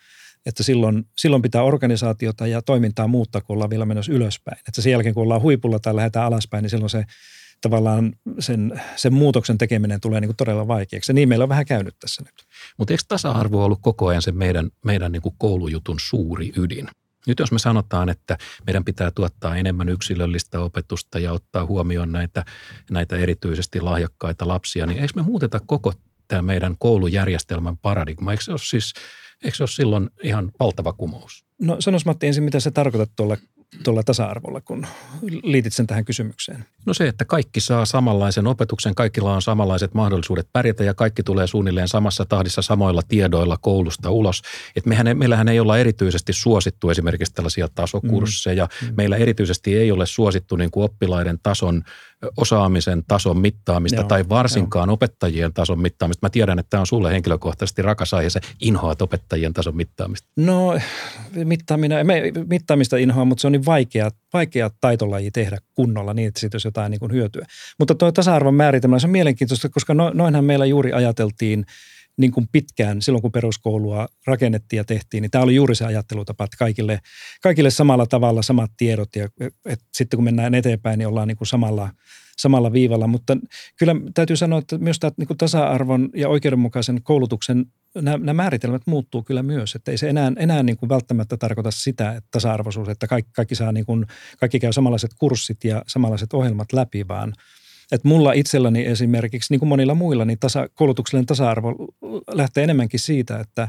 että 0.46 0.64
silloin, 0.64 1.04
silloin 1.18 1.42
pitää 1.42 1.64
organisaatiota 1.64 2.48
ja 2.48 2.62
toimintaa 2.62 3.08
muuttaa, 3.08 3.42
kun 3.42 3.54
ollaan 3.54 3.70
vielä 3.70 3.86
menossa 3.86 4.14
ylöspäin. 4.14 4.58
Että 4.68 4.82
sen 4.82 4.92
jälkeen, 4.92 5.14
kun 5.14 5.24
ollaan 5.24 5.42
huipulla 5.42 5.80
tai 5.80 5.96
lähdetään 5.96 6.26
alaspäin, 6.26 6.62
niin 6.62 6.70
silloin 6.70 6.90
se 6.90 7.04
tavallaan 7.62 8.14
sen, 8.40 8.82
sen 8.96 9.14
muutoksen 9.14 9.58
tekeminen 9.58 10.02
tulee 10.02 10.22
niin 10.22 10.28
kuin 10.28 10.38
todella 10.38 10.68
vaikeaksi. 10.68 11.12
Ja 11.12 11.14
niin 11.14 11.30
meillä 11.30 11.44
on 11.44 11.50
vähän 11.50 11.66
käynyt 11.66 11.96
tässä 12.00 12.24
nyt. 12.26 12.34
Mutta 12.78 12.94
eikö 12.94 13.04
tasa-arvo 13.08 13.66
ollut 13.66 13.80
koko 13.82 14.08
ajan 14.08 14.22
se 14.22 14.32
meidän, 14.32 14.70
meidän 14.86 15.12
niin 15.12 15.22
kuin 15.22 15.36
koulujutun 15.38 15.98
suuri 16.00 16.52
ydin? 16.58 16.88
Nyt 17.28 17.40
jos 17.40 17.52
me 17.52 17.60
sanotaan, 17.60 18.10
että 18.10 18.38
meidän 18.68 18.84
pitää 18.84 19.12
tuottaa 19.12 19.56
enemmän 19.56 19.90
yksilöllistä 19.90 20.60
opetusta 20.60 21.20
ja 21.20 21.32
ottaa 21.32 21.66
huomioon 21.66 22.12
näitä, 22.12 22.46
näitä 22.92 23.18
erityisesti 23.18 23.82
lahjakkaita 23.82 24.48
lapsia, 24.48 24.86
niin 24.86 25.00
eikö 25.00 25.14
me 25.16 25.22
muuteta 25.22 25.60
koko 25.66 25.94
tämä 26.28 26.42
meidän 26.42 26.76
koulujärjestelmän 26.80 27.78
paradigma? 27.78 28.32
Eikö 28.32 28.44
se 28.44 28.52
ole 28.52 28.60
siis 28.60 28.94
eikö 29.44 29.58
se 29.58 29.64
ole 29.64 29.70
silloin 29.70 30.10
ihan 30.24 30.52
valtava 30.60 30.94
kumous? 30.94 31.46
No 31.62 31.76
sanois 31.80 32.06
Matti 32.06 32.28
ensin, 32.28 32.44
mitä 32.44 32.60
se 32.60 32.72
tarkoitat 32.72 33.12
tuolla 33.16 33.38
tuolla 33.84 34.04
tasa-arvolla, 34.04 34.62
kun 34.62 34.88
liitit 35.44 35.74
sen 35.74 35.88
tähän 35.88 36.06
kysymykseen? 36.06 36.66
No 36.86 36.94
se, 36.94 37.08
että 37.08 37.26
kaikki 37.26 37.60
saa 37.60 37.86
samanlaisen 37.86 38.48
opetuksen, 38.48 38.96
kaikilla 38.96 39.34
on 39.34 39.42
samanlaiset 39.42 39.94
mahdollisuudet 39.94 40.48
pärjätä 40.54 40.84
ja 40.84 40.94
kaikki 40.94 41.24
tulee 41.24 41.48
suunnilleen 41.48 41.88
samassa 41.88 42.26
tahdissa 42.26 42.62
samoilla 42.62 43.02
tiedoilla 43.08 43.58
koulusta 43.58 44.10
ulos. 44.10 44.42
Et 44.76 44.86
mehän, 44.86 45.18
meillähän 45.18 45.50
ei 45.50 45.60
olla 45.60 45.78
erityisesti 45.78 46.34
suosittu 46.34 46.90
esimerkiksi 46.90 47.34
tällaisia 47.34 47.68
tasokursseja. 47.76 48.68
Mm. 48.82 48.88
Mm. 48.88 48.94
Meillä 48.98 49.18
erityisesti 49.18 49.78
ei 49.78 49.92
ole 49.92 50.06
suosittu 50.06 50.56
niin 50.56 50.72
kuin 50.72 50.84
oppilaiden 50.84 51.40
tason 51.44 51.84
osaamisen 52.38 53.04
tason 53.08 53.38
mittaamista 53.38 54.02
Joo, 54.02 54.08
tai 54.08 54.30
varsinkaan 54.30 54.90
jo. 54.90 54.94
opettajien 54.94 55.54
tason 55.54 55.80
mittaamista. 55.80 56.26
Mä 56.26 56.30
tiedän, 56.30 56.60
että 56.60 56.70
tämä 56.70 56.82
on 56.82 56.88
sulle 56.88 57.12
henkilökohtaisesti 57.12 57.82
rakas 57.82 58.14
aihe, 58.14 58.30
sä 58.30 58.40
inhoat 58.62 59.02
opettajien 59.02 59.54
tason 59.54 59.76
mittaamista. 59.76 60.28
No 60.36 60.80
mittaaminen, 61.44 62.08
me, 62.08 62.22
mittaamista 62.50 62.98
inhoa, 62.98 63.26
mutta 63.26 63.42
se 63.42 63.48
on 63.48 63.52
niin 63.52 63.66
vaikea, 63.66 64.10
vaikea 64.34 64.70
taitolaji 64.82 65.32
tehdä 65.32 65.58
kunnolla 65.74 66.14
niin, 66.14 66.28
että 66.28 66.40
siitä 66.40 66.56
olisi 66.56 66.68
jotain 66.68 66.92
niin 66.92 67.00
kuin 67.00 67.12
hyötyä. 67.12 67.46
Mutta 67.80 67.96
tuo 67.96 68.12
tasa-arvon 68.12 68.56
määritelmä 68.56 69.00
se 69.00 69.08
on 69.08 69.12
mielenkiintoista, 69.12 69.70
koska 69.70 69.94
no, 69.94 70.12
noinhan 70.14 70.46
meillä 70.46 70.66
juuri 70.66 70.94
ajateltiin 70.94 71.66
niin 72.18 72.32
kuin 72.32 72.48
pitkään, 72.52 73.02
silloin 73.02 73.22
kun 73.22 73.32
peruskoulua 73.32 74.08
rakennettiin 74.28 74.78
ja 74.78 74.84
tehtiin, 74.84 75.22
niin 75.22 75.32
tämä 75.32 75.44
oli 75.44 75.56
juuri 75.56 75.76
se 75.76 75.86
ajattelutapa, 75.86 76.44
että 76.44 76.58
kaikille, 76.58 77.00
kaikille 77.42 77.70
samalla 77.70 78.06
tavalla 78.06 78.42
samat 78.42 78.72
tiedot 78.78 79.16
ja 79.16 79.30
että 79.66 79.86
sitten 79.94 80.18
kun 80.18 80.24
mennään 80.24 80.56
eteenpäin, 80.56 80.98
niin 80.98 81.08
ollaan 81.08 81.28
niin 81.28 81.38
kuin 81.38 81.48
samalla, 81.48 81.90
samalla 82.38 82.74
viivalla. 82.74 83.08
Mutta 83.08 83.38
kyllä 83.80 83.96
täytyy 84.14 84.36
sanoa, 84.36 84.60
että 84.60 84.78
myös 84.78 85.00
tämä 85.00 85.12
niin 85.18 85.28
kuin 85.28 85.38
tasa-arvon 85.38 86.10
ja 86.16 86.30
oikeudenmukaisen 86.30 87.04
koulutuksen 87.04 87.66
nämä, 87.96 88.18
nämä 88.18 88.34
määritelmät 88.34 88.82
muuttuu 88.86 89.24
kyllä 89.24 89.44
myös, 89.44 89.76
että 89.76 89.92
ei 89.92 89.98
se 89.98 90.10
enää, 90.10 90.32
enää 90.38 90.64
niin 90.64 90.78
kuin 90.78 90.90
välttämättä 90.90 91.38
tarkoita 91.38 91.72
sitä, 91.72 92.12
että 92.12 92.28
tasa-arvoisuus, 92.32 92.90
että 92.90 93.08
kaikki, 93.08 93.32
kaikki, 93.36 93.56
saa 93.56 93.72
niin 93.72 93.86
kuin, 93.86 94.06
kaikki 94.40 94.60
käy 94.60 94.74
samanlaiset 94.74 95.12
kurssit 95.20 95.64
ja 95.64 95.84
samanlaiset 95.88 96.34
ohjelmat 96.34 96.74
läpi, 96.74 97.08
vaan 97.08 97.34
että 97.92 98.08
mulla 98.08 98.34
itselläni 98.34 98.86
esimerkiksi, 98.86 99.54
niin 99.54 99.60
kuin 99.60 99.70
monilla 99.70 99.96
muilla, 99.96 100.26
niin 100.26 100.40
tasa, 100.40 100.70
koulutuksellinen 100.74 101.26
tasa-arvo 101.26 101.76
lähtee 102.34 102.64
enemmänkin 102.64 103.00
siitä, 103.00 103.40
että 103.40 103.68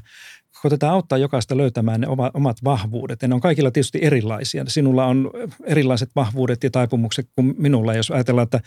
koitetaan 0.62 0.92
auttaa 0.92 1.18
jokaista 1.18 1.56
löytämään 1.56 2.00
ne 2.00 2.06
omat 2.34 2.64
vahvuudet. 2.64 3.22
Ja 3.22 3.28
ne 3.28 3.34
on 3.34 3.40
kaikilla 3.40 3.70
tietysti 3.70 3.98
erilaisia. 4.02 4.64
Sinulla 4.68 5.06
on 5.06 5.30
erilaiset 5.64 6.10
vahvuudet 6.16 6.64
ja 6.64 6.70
taipumukset 6.70 7.28
kuin 7.34 7.54
minulla. 7.58 7.94
Jos 7.94 8.10
ajatellaan, 8.10 8.44
että 8.44 8.60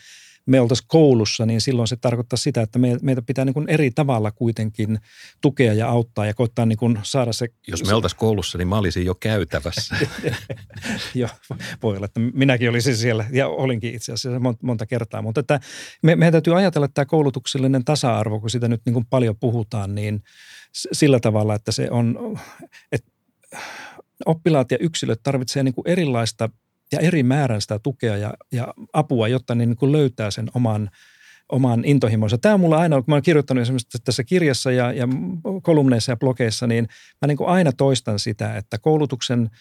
me 0.48 0.62
oltaisiin 0.62 0.88
koulussa, 0.88 1.46
niin 1.46 1.62
silloin 1.62 1.88
se 1.88 1.96
tarkoittaa 1.96 2.38
sitä, 2.38 2.62
että 2.62 2.80
me, 2.80 2.98
meitä 3.01 3.22
pitää 3.22 3.46
niin 3.46 3.54
kuin 3.54 3.70
eri 3.70 3.92
tavalla 3.92 4.32
kuitenkin 4.32 5.00
tukea 5.42 5.74
ja 5.74 5.89
auttaa 5.89 6.25
ja 6.25 6.34
koittaa 6.34 6.66
niin 6.66 6.77
kuin 6.77 7.00
saada 7.04 7.34
se... 7.34 7.48
Jos 7.68 7.86
me 7.86 7.94
oltaisiin 7.94 8.20
koulussa, 8.20 8.58
niin 8.58 8.68
mä 8.68 8.77
olisin 8.77 9.06
jo 9.06 9.16
käytävässä. 9.16 9.96
Joo, 11.16 11.30
voi 11.84 11.98
olla, 11.98 12.06
että 12.06 12.20
minäkin 12.20 12.70
olisin 12.70 12.98
siellä 12.98 13.25
ja 13.32 13.48
olinkin 13.48 13.96
itse 13.96 14.13
asiassa 14.13 14.42
monta 14.62 14.86
kertaa. 14.86 15.22
Mutta 15.22 15.39
että 15.39 15.60
me, 16.04 16.16
meidän 16.16 16.32
täytyy 16.32 16.58
ajatella, 16.58 16.86
että 16.86 16.96
tämä 16.96 17.06
koulutuksellinen 17.06 17.86
tasa-arvo, 17.86 18.39
kun 18.39 18.50
sitä 18.50 18.68
nyt 18.68 18.82
niin 18.86 18.94
kuin 18.94 19.06
paljon 19.06 19.38
puhutaan, 19.39 19.96
niin 19.96 20.24
sillä 20.72 21.20
tavalla, 21.20 21.56
että 21.56 21.72
se 21.72 21.88
on... 21.92 22.39
Että 22.92 23.12
oppilaat 24.25 24.72
ja 24.72 24.77
yksilöt 24.80 25.20
tarvitsevat 25.24 25.66
niin 25.66 25.74
kuin 25.74 25.88
erilaista 25.88 26.50
ja 26.91 27.00
eri 27.00 27.24
määrän 27.24 27.62
sitä 27.62 27.79
tukea 27.79 28.17
ja, 28.17 28.34
ja 28.51 28.74
apua, 28.94 29.27
jotta 29.27 29.56
ne 29.56 29.65
niin 29.65 29.77
kuin 29.77 29.91
löytää 29.91 30.32
sen 30.32 30.50
oman, 30.53 30.89
oman 31.51 31.86
intohimonsa. 31.86 32.38
Tämä 32.38 32.53
on 32.53 32.60
mulla 32.60 32.77
aina, 32.77 32.96
kun 32.96 33.03
mä 33.08 33.15
oon 33.15 33.22
kirjoittanut 33.22 33.62
esimerkiksi 33.62 33.98
tässä 34.06 34.24
kirjassa 34.24 34.72
ja, 34.72 34.91
ja 34.91 35.08
kolumneissa 35.63 36.12
ja 36.12 36.17
blogeissa, 36.17 36.67
niin 36.67 36.88
mä 37.22 37.27
niin 37.27 37.38
kuin 37.38 37.50
aina 37.50 37.72
toistan 37.72 38.20
sitä, 38.20 38.58
että 38.58 38.77
koulutuksen– 38.77 39.50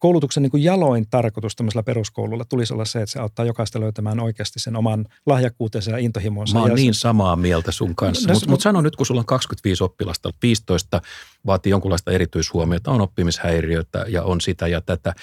koulutuksen 0.00 0.42
niin 0.42 0.50
kuin 0.50 0.62
jaloin 0.62 1.06
tarkoitus 1.10 1.56
tämmöisellä 1.56 1.82
peruskoululla 1.82 2.44
tulisi 2.44 2.74
olla 2.74 2.84
se, 2.84 3.02
että 3.02 3.12
se 3.12 3.20
auttaa 3.20 3.44
jokaista 3.44 3.80
löytämään 3.80 4.20
oikeasti 4.20 4.58
sen 4.60 4.76
oman 4.76 5.06
lahjakkuutensa 5.26 5.90
ja 5.90 5.98
intohimonsa. 5.98 6.54
Mä 6.54 6.60
oon 6.60 6.70
ja 6.70 6.76
niin 6.76 6.94
se... 6.94 7.00
samaa 7.00 7.36
mieltä 7.36 7.72
sun 7.72 7.96
kanssa, 7.96 8.28
no, 8.28 8.34
mutta 8.34 8.50
mut 8.50 8.60
sano 8.60 8.80
nyt, 8.80 8.96
kun 8.96 9.06
sulla 9.06 9.20
on 9.20 9.26
25 9.26 9.84
oppilasta, 9.84 10.30
15 10.42 11.00
vaatii 11.46 11.70
jonkunlaista 11.70 12.10
erityishuomiota, 12.10 12.90
on 12.90 13.00
oppimishäiriötä 13.00 14.04
ja 14.08 14.22
on 14.22 14.40
sitä 14.40 14.66
ja 14.66 14.80
tätä. 14.80 15.14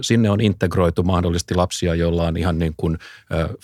Sinne 0.00 0.30
on 0.30 0.40
integroitu 0.40 1.02
mahdollisesti 1.02 1.54
lapsia, 1.54 1.94
joilla 1.94 2.26
on 2.26 2.36
ihan 2.36 2.58
niin 2.58 2.74
kuin 2.76 2.98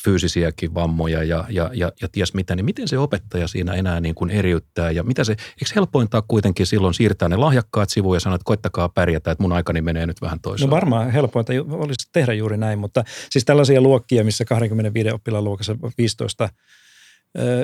fyysisiäkin 0.05 0.75
vammoja 0.75 1.25
ja, 1.25 1.45
ja, 1.49 1.71
ja, 1.75 1.93
ja 2.03 2.09
ties 2.09 2.35
mitä, 2.35 2.57
niin 2.57 2.65
miten 2.65 2.89
se 2.89 2.99
opettaja 2.99 3.49
siinä 3.49 3.75
enää 3.75 4.01
niin 4.01 4.15
kuin 4.15 4.31
eriyttää 4.31 4.91
ja 4.91 5.03
mitä 5.03 5.25
se, 5.25 5.33
eikö 5.33 5.73
helpointaa 5.75 6.23
kuitenkin 6.29 6.67
silloin 6.67 6.95
siirtää 6.95 7.29
ne 7.29 7.37
lahjakkaat 7.37 7.91
sivuun 7.91 8.17
ja 8.17 8.21
sanoa, 8.21 8.35
että 8.35 8.45
koittakaa 8.45 8.89
pärjätä, 8.89 9.31
että 9.31 9.43
mun 9.43 9.53
aikani 9.53 9.83
menee 9.83 10.07
nyt 10.07 10.21
vähän 10.21 10.41
toisaalta. 10.41 10.71
No 10.71 10.77
varmaan 10.77 11.11
helpointa 11.11 11.53
olisi 11.69 12.09
tehdä 12.13 12.33
juuri 12.33 12.57
näin, 12.57 12.79
mutta 12.79 13.05
siis 13.31 13.45
tällaisia 13.45 13.81
luokkia, 13.81 14.25
missä 14.25 14.45
25 14.45 15.11
oppilaan 15.11 15.45
luokassa 15.45 15.77
15 15.99 16.49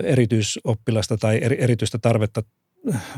erityisoppilasta 0.04 1.16
tai 1.16 1.40
erityistä 1.42 1.98
tarvetta 1.98 2.42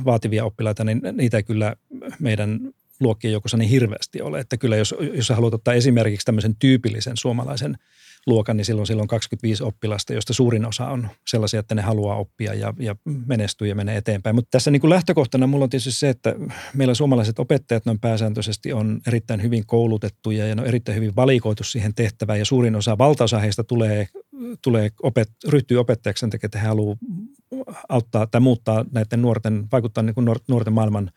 vaativia 0.05 0.45
oppilaita, 0.45 0.85
niin 0.85 1.01
niitä 1.13 1.43
kyllä 1.43 1.77
meidän 2.19 2.61
luokkien 3.01 3.33
joukossa 3.33 3.57
niin 3.57 3.71
hirveästi 3.71 4.23
ole. 4.23 4.41
Että 4.41 4.57
kyllä 4.57 4.77
jos, 4.77 4.95
jos 5.13 5.29
haluat 5.29 5.55
ottaa 5.55 5.75
esimerkiksi 5.75 6.25
tämmöisen 6.25 6.57
tyypillisen 6.57 7.17
suomalaisen– 7.17 7.77
luokan, 8.27 8.57
niin 8.57 8.65
silloin, 8.65 8.87
silloin 8.87 9.09
25 9.09 9.63
oppilasta, 9.63 10.13
josta 10.13 10.35
suurin 10.35 10.67
osa 10.67 10.89
on 10.89 11.09
sellaisia, 11.27 11.61
että 11.61 11.75
ne 11.75 11.83
haluaa 11.83 12.17
oppia 12.17 12.55
ja, 12.55 12.75
ja 12.79 12.97
menestyy 13.27 13.69
ja 13.69 13.75
menee 13.75 13.97
eteenpäin. 13.97 14.37
Mutta 14.37 14.49
tässä 14.51 14.71
niin 14.71 14.81
kuin 14.81 14.91
lähtökohtana 14.91 15.47
mulla 15.47 15.65
on 15.65 15.71
tietysti 15.71 15.93
se, 15.93 16.09
että 16.09 16.35
meillä 16.75 16.95
suomalaiset 16.95 17.39
opettajat 17.39 17.87
noin 17.87 18.01
pääsääntöisesti 18.01 18.73
on 18.73 19.01
erittäin 19.07 19.43
hyvin 19.43 19.67
koulutettuja 19.67 20.47
ja 20.47 20.55
ne 20.55 20.63
on 20.63 20.69
erittäin 20.69 20.97
hyvin 20.97 21.17
valikoitu 21.17 21.65
siihen 21.65 21.95
tehtävään 21.95 22.39
ja 22.39 22.45
suurin 22.45 22.77
osa, 22.77 22.99
valtaosa 22.99 23.39
heistä 23.39 23.65
tulee, 23.65 24.09
tulee 24.63 24.91
opet, 25.03 25.31
ryhtyy 25.49 25.79
opettajaksi 25.79 26.21
sen 26.21 26.31
takia, 26.31 26.47
että 26.47 26.59
he 26.59 26.69
haluaa 26.69 26.97
auttaa 27.89 28.27
tai 28.27 28.41
muuttaa 28.41 28.85
näiden 28.93 29.23
nuorten, 29.23 29.69
vaikuttaa 29.73 30.03
niin 30.03 30.15
kuin 30.15 30.29
nuorten 30.49 30.75
maailman 30.75 31.11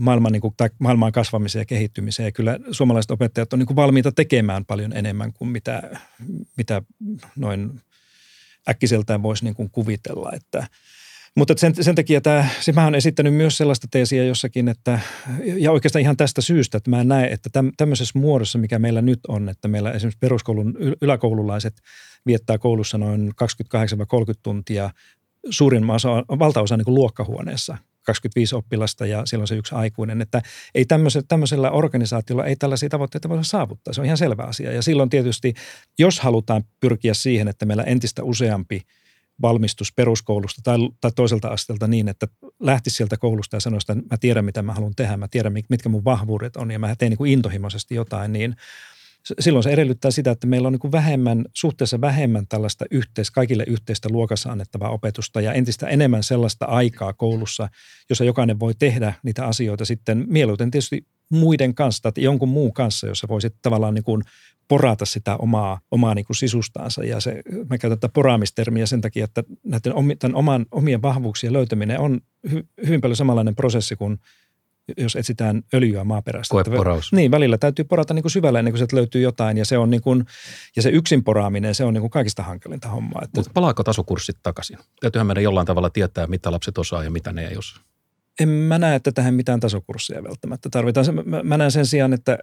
maailman, 0.00 0.32
niin 0.32 0.40
kuin, 0.40 0.54
tai 0.56 0.70
maailman 0.78 1.12
kasvamiseen 1.12 1.60
ja 1.60 1.66
kehittymiseen. 1.66 2.24
Ja 2.24 2.32
kyllä 2.32 2.58
suomalaiset 2.70 3.10
opettajat 3.10 3.52
on 3.52 3.58
niin 3.58 3.66
kuin 3.66 3.76
valmiita 3.76 4.12
tekemään 4.12 4.64
paljon 4.64 4.92
enemmän 4.92 5.32
kuin 5.32 5.48
mitä, 5.48 6.00
mitä 6.56 6.82
noin 7.36 7.80
äkkiseltään 8.68 9.22
voisi 9.22 9.44
niin 9.44 9.54
kuin 9.54 9.70
kuvitella. 9.70 10.32
Että, 10.32 10.66
mutta 11.36 11.54
sen, 11.56 11.74
sen 11.80 11.94
takia 11.94 12.20
tämä, 12.20 12.48
siis 12.60 12.74
mä 12.74 12.82
olen 12.82 12.94
esittänyt 12.94 13.34
myös 13.34 13.56
sellaista 13.56 13.86
teesiä 13.90 14.24
jossakin, 14.24 14.68
että, 14.68 15.00
ja 15.44 15.72
oikeastaan 15.72 16.02
ihan 16.02 16.16
tästä 16.16 16.40
syystä, 16.40 16.78
että 16.78 16.90
mä 16.90 17.04
näen, 17.04 17.32
että 17.32 17.50
täm, 17.52 17.72
tämmöisessä 17.76 18.18
muodossa, 18.18 18.58
mikä 18.58 18.78
meillä 18.78 19.02
nyt 19.02 19.20
on, 19.28 19.48
että 19.48 19.68
meillä 19.68 19.92
esimerkiksi 19.92 20.18
peruskoulun 20.18 20.74
yläkoululaiset 21.02 21.74
viettää 22.26 22.58
koulussa 22.58 22.98
noin 22.98 23.30
28-30 23.30 23.34
tuntia 24.42 24.90
suurin 25.50 25.90
osa, 25.90 26.08
valtaosa 26.38 26.76
niin 26.76 26.84
kuin 26.84 26.94
luokkahuoneessa 26.94 27.76
25 28.06 28.54
oppilasta 28.54 29.06
ja 29.06 29.22
silloin 29.26 29.48
se 29.48 29.56
yksi 29.56 29.74
aikuinen. 29.74 30.20
Että 30.22 30.42
ei 30.74 30.84
tämmöisellä, 30.84 31.24
tämmöisellä 31.28 31.70
organisaatiolla 31.70 32.46
ei 32.46 32.56
tällaisia 32.56 32.88
tavoitteita 32.88 33.28
voida 33.28 33.42
saavuttaa. 33.42 33.94
Se 33.94 34.00
on 34.00 34.04
ihan 34.04 34.18
selvä 34.18 34.42
asia. 34.42 34.72
Ja 34.72 34.82
silloin 34.82 35.10
tietysti, 35.10 35.54
jos 35.98 36.20
halutaan 36.20 36.64
pyrkiä 36.80 37.14
siihen, 37.14 37.48
että 37.48 37.66
meillä 37.66 37.82
entistä 37.82 38.22
useampi 38.22 38.82
valmistus 39.42 39.92
peruskoulusta 39.92 40.60
tai, 40.64 40.78
tai 41.00 41.12
toiselta 41.12 41.48
asteelta 41.48 41.86
niin, 41.86 42.08
että 42.08 42.28
lähtisi 42.60 42.96
sieltä 42.96 43.16
koulusta 43.16 43.56
ja 43.56 43.60
sanoisi, 43.60 43.92
että 43.92 44.08
mä 44.10 44.16
tiedän, 44.20 44.44
mitä 44.44 44.62
mä 44.62 44.74
haluan 44.74 44.94
tehdä, 44.96 45.16
mä 45.16 45.28
tiedän, 45.28 45.52
mitkä 45.68 45.88
mun 45.88 46.04
vahvuudet 46.04 46.56
on 46.56 46.70
ja 46.70 46.78
mä 46.78 46.96
teen 46.96 47.10
niin 47.10 47.18
kuin 47.18 47.32
intohimoisesti 47.32 47.94
jotain, 47.94 48.32
niin– 48.32 48.56
silloin 49.40 49.62
se 49.62 49.70
edellyttää 49.70 50.10
sitä, 50.10 50.30
että 50.30 50.46
meillä 50.46 50.68
on 50.68 50.72
niin 50.72 50.92
vähemmän, 50.92 51.44
suhteessa 51.54 52.00
vähemmän 52.00 52.46
tällaista 52.48 52.84
yhteis, 52.90 53.30
kaikille 53.30 53.64
yhteistä 53.66 54.08
luokassa 54.12 54.52
annettavaa 54.52 54.90
opetusta 54.90 55.40
ja 55.40 55.52
entistä 55.52 55.86
enemmän 55.86 56.22
sellaista 56.22 56.64
aikaa 56.64 57.12
koulussa, 57.12 57.68
jossa 58.08 58.24
jokainen 58.24 58.60
voi 58.60 58.74
tehdä 58.78 59.14
niitä 59.22 59.46
asioita 59.46 59.84
sitten 59.84 60.24
mieluiten 60.28 60.70
tietysti 60.70 61.06
muiden 61.30 61.74
kanssa 61.74 62.02
tai 62.02 62.24
jonkun 62.24 62.48
muun 62.48 62.72
kanssa, 62.72 63.06
jossa 63.06 63.28
voisit 63.28 63.54
tavallaan 63.62 63.94
niin 63.94 64.04
kuin 64.04 64.22
porata 64.68 65.04
sitä 65.04 65.36
omaa, 65.36 65.80
omaa 65.90 66.14
niin 66.14 66.24
kuin 66.24 66.36
sisustaansa. 66.36 67.04
Ja 67.04 67.20
se, 67.20 67.42
mä 67.70 67.78
käytän 67.78 67.98
tätä 67.98 68.12
poraamistermiä 68.12 68.86
sen 68.86 69.00
takia, 69.00 69.24
että 69.24 69.44
näiden 69.64 70.18
tämän 70.18 70.34
oman, 70.34 70.66
omien 70.70 71.02
vahvuuksien 71.02 71.52
löytäminen 71.52 72.00
on 72.00 72.20
hy, 72.50 72.68
hyvin 72.86 73.00
paljon 73.00 73.16
samanlainen 73.16 73.56
prosessi 73.56 73.96
kuin 73.96 74.18
jos 74.96 75.16
etsitään 75.16 75.62
öljyä 75.74 76.04
maaperästä. 76.04 76.52
Koeporaus. 76.52 77.12
Niin, 77.12 77.30
välillä 77.30 77.58
täytyy 77.58 77.84
porata 77.84 78.14
niin 78.14 78.22
kuin 78.22 78.32
syvälle 78.32 78.58
ennen 78.58 78.72
kuin 78.72 78.78
sieltä 78.78 78.96
löytyy 78.96 79.22
jotain 79.22 79.56
ja 79.56 79.64
se 79.64 79.78
on 79.78 79.90
niin 79.90 80.02
kuin, 80.02 80.24
ja 80.76 80.82
se 80.82 80.90
yksin 80.90 81.24
poraaminen, 81.24 81.74
se 81.74 81.84
on 81.84 81.94
niin 81.94 82.00
kuin 82.00 82.10
kaikista 82.10 82.42
hankalinta 82.42 82.88
hommaa. 82.88 83.22
Että... 83.24 83.38
Mutta 83.38 83.50
palaako 83.54 83.82
tasokurssit 83.82 84.36
takaisin? 84.42 84.78
Täytyyhän 85.00 85.26
meidän 85.26 85.44
jollain 85.44 85.66
tavalla 85.66 85.90
tietää, 85.90 86.26
mitä 86.26 86.52
lapset 86.52 86.78
osaa 86.78 87.04
ja 87.04 87.10
mitä 87.10 87.32
ne 87.32 87.48
ei 87.48 87.56
osaa. 87.56 87.82
En 88.40 88.48
mä 88.48 88.78
näe, 88.78 88.94
että 88.94 89.12
tähän 89.12 89.34
mitään 89.34 89.60
tasokursseja 89.60 90.24
välttämättä 90.24 90.68
tarvitaan. 90.70 91.06
Mä 91.44 91.58
näen 91.58 91.70
sen 91.70 91.86
sijaan, 91.86 92.12
että 92.12 92.38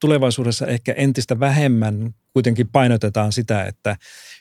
tulevaisuudessa 0.00 0.66
ehkä 0.66 0.92
entistä 0.92 1.40
vähemmän 1.40 2.14
kuitenkin 2.32 2.68
painotetaan 2.68 3.32
sitä, 3.32 3.64
että 3.64 3.96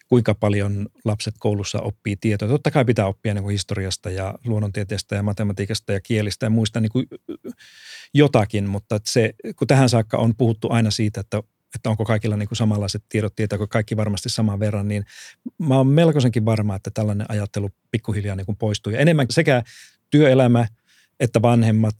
kuinka 0.08 0.36
paljon 0.36 0.88
lapset 1.06 1.34
koulussa 1.40 1.82
oppii 1.82 2.16
tietoa. 2.16 2.48
Totta 2.48 2.72
kai 2.72 2.86
pitää 2.86 3.06
oppia 3.06 3.34
niin 3.34 3.44
kuin 3.44 3.52
historiasta 3.52 4.10
ja 4.10 4.36
luonnontieteestä 4.46 5.16
ja 5.16 5.24
matematiikasta 5.24 5.94
ja 5.94 6.02
kielistä 6.02 6.46
ja 6.46 6.50
muista 6.50 6.80
niin 6.80 6.92
kuin 6.92 7.08
jotakin, 8.14 8.70
mutta 8.70 9.00
se, 9.06 9.34
kun 9.56 9.68
tähän 9.68 9.90
saakka 9.90 10.18
on 10.18 10.36
puhuttu 10.36 10.68
aina 10.72 10.92
siitä, 10.92 11.20
että 11.20 11.44
että 11.76 11.90
onko 11.90 12.06
kaikilla 12.06 12.38
niin 12.38 12.48
kuin 12.48 12.58
samanlaiset 12.58 13.04
tiedot, 13.10 13.36
tietääkö 13.36 13.68
kaikki 13.68 13.98
varmasti 13.98 14.30
saman 14.30 14.60
verran, 14.60 14.88
niin 14.88 15.06
mä 15.58 15.78
oon 15.78 15.88
melkoisenkin 15.88 16.46
varma, 16.46 16.76
että 16.76 16.92
tällainen 16.94 17.32
ajattelu 17.32 17.70
pikkuhiljaa 17.92 18.36
niin 18.36 18.46
kuin 18.46 18.58
poistuu. 18.58 18.94
Ja 18.94 19.00
enemmän 19.00 19.28
sekä 19.30 19.64
työelämä 20.10 20.68
että 21.22 21.42
vanhemmat 21.42 21.96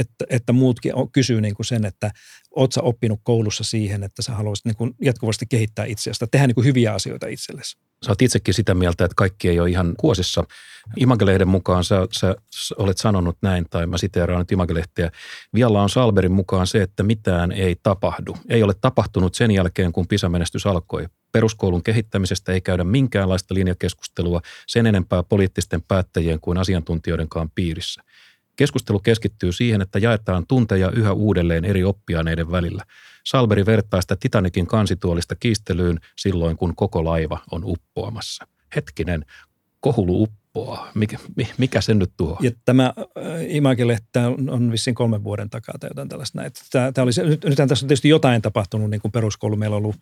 että, 0.00 0.24
että 0.30 0.52
muutkin 0.52 0.92
kysyy 1.12 1.40
niin 1.40 1.54
kuin 1.54 1.66
sen, 1.66 1.84
että 1.84 2.10
oot 2.56 2.72
sä 2.72 2.82
oppinut 2.82 3.20
koulussa 3.22 3.64
siihen, 3.64 4.02
että 4.02 4.22
sä 4.22 4.32
haluaisit 4.34 4.64
niin 4.64 4.76
kuin 4.76 4.94
jatkuvasti 5.00 5.46
kehittää 5.46 5.84
itseäsi, 5.84 6.24
tehdä 6.30 6.46
niin 6.46 6.54
kuin 6.54 6.64
hyviä 6.64 6.92
asioita 6.92 7.26
itsellesi. 7.26 7.76
Sä 8.04 8.10
oot 8.10 8.22
itsekin 8.22 8.54
sitä 8.54 8.74
mieltä, 8.74 9.04
että 9.04 9.14
kaikki 9.14 9.48
ei 9.48 9.60
ole 9.60 9.70
ihan 9.70 9.94
kuosissa. 9.98 10.44
Imagelehden 10.96 11.48
mukaan 11.48 11.84
sä, 11.84 12.06
sä 12.12 12.34
olet 12.78 12.98
sanonut 12.98 13.38
näin, 13.42 13.66
tai 13.70 13.86
mä 13.86 13.98
siteeraan 13.98 14.38
nyt 14.38 14.52
Imagelehteä. 14.52 15.10
Vialla 15.54 15.82
on 15.82 15.90
Salberin 15.90 16.32
mukaan 16.32 16.66
se, 16.66 16.82
että 16.82 17.02
mitään 17.02 17.52
ei 17.52 17.76
tapahdu. 17.82 18.36
Ei 18.48 18.62
ole 18.62 18.74
tapahtunut 18.80 19.34
sen 19.34 19.50
jälkeen, 19.50 19.92
kun 19.92 20.08
PISA-menestys 20.08 20.66
alkoi. 20.66 21.06
Peruskoulun 21.32 21.82
kehittämisestä 21.82 22.52
ei 22.52 22.60
käydä 22.60 22.84
minkäänlaista 22.84 23.54
linjakeskustelua 23.54 24.40
sen 24.66 24.86
enempää 24.86 25.22
poliittisten 25.22 25.82
päättäjien 25.82 26.40
kuin 26.40 26.58
asiantuntijoidenkaan 26.58 27.50
piirissä– 27.54 28.02
Keskustelu 28.56 28.98
keskittyy 28.98 29.52
siihen, 29.52 29.82
että 29.82 29.98
jaetaan 29.98 30.46
tunteja 30.46 30.90
yhä 30.90 31.12
uudelleen 31.12 31.64
eri 31.64 31.84
oppiaineiden 31.84 32.50
välillä. 32.50 32.84
Salberi 33.24 33.66
vertaa 33.66 34.00
sitä 34.00 34.16
Titanikin 34.16 34.66
kansituolista 34.66 35.34
kiistelyyn 35.36 35.98
silloin, 36.16 36.56
kun 36.56 36.76
koko 36.76 37.04
laiva 37.04 37.40
on 37.50 37.62
uppoamassa. 37.64 38.46
Hetkinen, 38.76 39.24
kohulu 39.80 40.22
uppoaa? 40.22 40.90
Mikä, 40.94 41.18
mikä 41.58 41.80
sen 41.80 41.98
nyt 41.98 42.10
tuo? 42.16 42.38
Ja 42.40 42.50
tämä 42.64 42.92
äh, 42.98 43.24
Imagele-lehti 43.48 44.18
on 44.50 44.72
vissiin 44.72 44.94
kolmen 44.94 45.24
vuoden 45.24 45.50
takaa 45.50 45.74
tai 45.80 45.90
jotain 45.90 46.08
tällaista 46.08 46.38
näin. 46.38 46.52
Tämä, 46.70 46.92
tämä 46.92 47.02
oli 47.02 47.10
nyt, 47.28 47.40
tässä 47.56 47.84
on 47.84 47.88
tietysti 47.88 48.08
jotain 48.08 48.42
tapahtunut, 48.42 48.90
niin 48.90 49.00
kuin 49.00 49.12
peruskoulu. 49.12 49.56
Meillä 49.56 49.76
on 49.76 49.82
ollut 49.82 49.96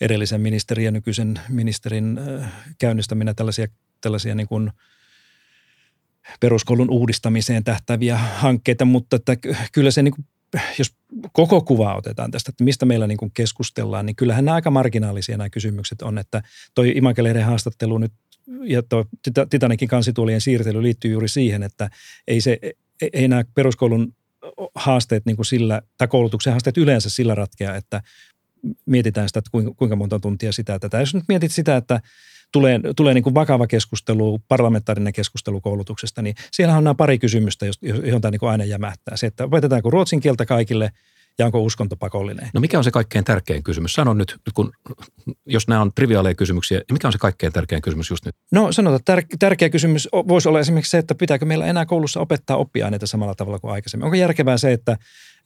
edellisen 0.00 0.40
ministerin 0.40 0.84
ja 0.84 0.90
nykyisen 0.90 1.40
ministerin 1.48 2.18
äh, 2.18 2.52
käynnistäminä 2.78 3.34
tällaisia, 3.34 3.66
tällaisia 4.00 4.34
niin 4.34 4.48
kuin 4.48 4.72
peruskoulun 6.40 6.90
uudistamiseen 6.90 7.64
tähtäviä 7.64 8.18
hankkeita, 8.18 8.84
mutta 8.84 9.16
että 9.16 9.36
kyllä 9.72 9.90
se 9.90 10.02
niin 10.02 10.14
kuin 10.14 10.26
jos 10.78 10.94
koko 11.32 11.60
kuva 11.60 11.94
otetaan 11.94 12.30
tästä, 12.30 12.50
että 12.50 12.64
mistä 12.64 12.86
meillä 12.86 13.06
niin 13.06 13.18
kuin 13.18 13.30
keskustellaan, 13.34 14.06
niin 14.06 14.16
kyllähän 14.16 14.44
nämä 14.44 14.54
aika 14.54 14.70
marginaalisia 14.70 15.36
nämä 15.36 15.50
kysymykset 15.50 16.02
on, 16.02 16.18
että 16.18 16.42
toi 16.74 16.92
Imakelehden 16.96 17.44
haastattelu 17.44 17.98
nyt 17.98 18.12
ja 18.64 18.82
tuo 18.82 19.04
Titanikin 19.50 19.88
kansituolien 19.88 20.40
siirtely 20.40 20.82
liittyy 20.82 21.10
juuri 21.10 21.28
siihen, 21.28 21.62
että 21.62 21.90
ei, 22.28 22.40
se, 22.40 22.58
ei 23.12 23.28
nämä 23.28 23.44
peruskoulun 23.54 24.14
haasteet 24.74 25.26
niin 25.26 25.36
kuin 25.36 25.46
sillä, 25.46 25.82
tai 25.98 26.08
koulutuksen 26.08 26.52
haasteet 26.52 26.78
yleensä 26.78 27.10
sillä 27.10 27.34
ratkea, 27.34 27.76
että 27.76 28.02
mietitään 28.86 29.28
sitä, 29.28 29.38
että 29.38 29.50
kuinka, 29.50 29.72
kuinka 29.76 29.96
monta 29.96 30.20
tuntia 30.20 30.52
sitä 30.52 30.78
tätä. 30.78 31.00
Jos 31.00 31.14
nyt 31.14 31.24
mietit 31.28 31.52
sitä, 31.52 31.76
että 31.76 32.00
tulee, 32.52 32.80
tulee 32.96 33.14
niin 33.14 33.24
kuin 33.24 33.34
vakava 33.34 33.66
keskustelu, 33.66 34.38
parlamentaarinen 34.48 35.12
keskustelu 35.12 35.60
koulutuksesta, 35.60 36.22
niin 36.22 36.34
siellä 36.52 36.76
on 36.76 36.84
nämä 36.84 36.94
pari 36.94 37.18
kysymystä, 37.18 37.66
johon 38.04 38.20
tämä 38.20 38.30
niin 38.30 38.40
kuin 38.40 38.50
aina 38.50 38.64
jämähtää. 38.64 39.16
Se, 39.16 39.26
että 39.26 39.44
opetetaanko 39.44 39.90
ruotsin 39.90 40.20
kieltä 40.20 40.46
kaikille– 40.46 40.90
ja 41.38 41.46
onko 41.46 41.60
uskonto 41.60 41.96
pakollinen? 41.96 42.50
No 42.54 42.60
mikä 42.60 42.78
on 42.78 42.84
se 42.84 42.90
kaikkein 42.90 43.24
tärkein 43.24 43.62
kysymys? 43.62 43.92
Sano 43.92 44.14
nyt, 44.14 44.36
kun, 44.54 44.72
jos 45.46 45.68
nämä 45.68 45.80
on 45.80 45.92
triviaaleja 45.94 46.34
kysymyksiä, 46.34 46.78
niin 46.78 46.92
mikä 46.92 47.08
on 47.08 47.12
se 47.12 47.18
kaikkein 47.18 47.52
tärkein 47.52 47.82
kysymys 47.82 48.10
just 48.10 48.24
nyt? 48.24 48.34
No 48.52 48.72
sanotaan, 48.72 48.98
että 48.98 49.14
tär- 49.16 49.36
tärkeä 49.38 49.70
kysymys 49.70 50.08
voisi 50.12 50.48
olla 50.48 50.60
esimerkiksi 50.60 50.90
se, 50.90 50.98
että 50.98 51.14
pitääkö 51.14 51.44
meillä 51.44 51.66
enää 51.66 51.86
koulussa 51.86 52.20
opettaa 52.20 52.56
oppiaineita 52.56 53.06
samalla 53.06 53.34
tavalla 53.34 53.58
kuin 53.58 53.72
aikaisemmin. 53.72 54.04
Onko 54.04 54.16
järkevää 54.16 54.58
se, 54.58 54.72
että, 54.72 54.96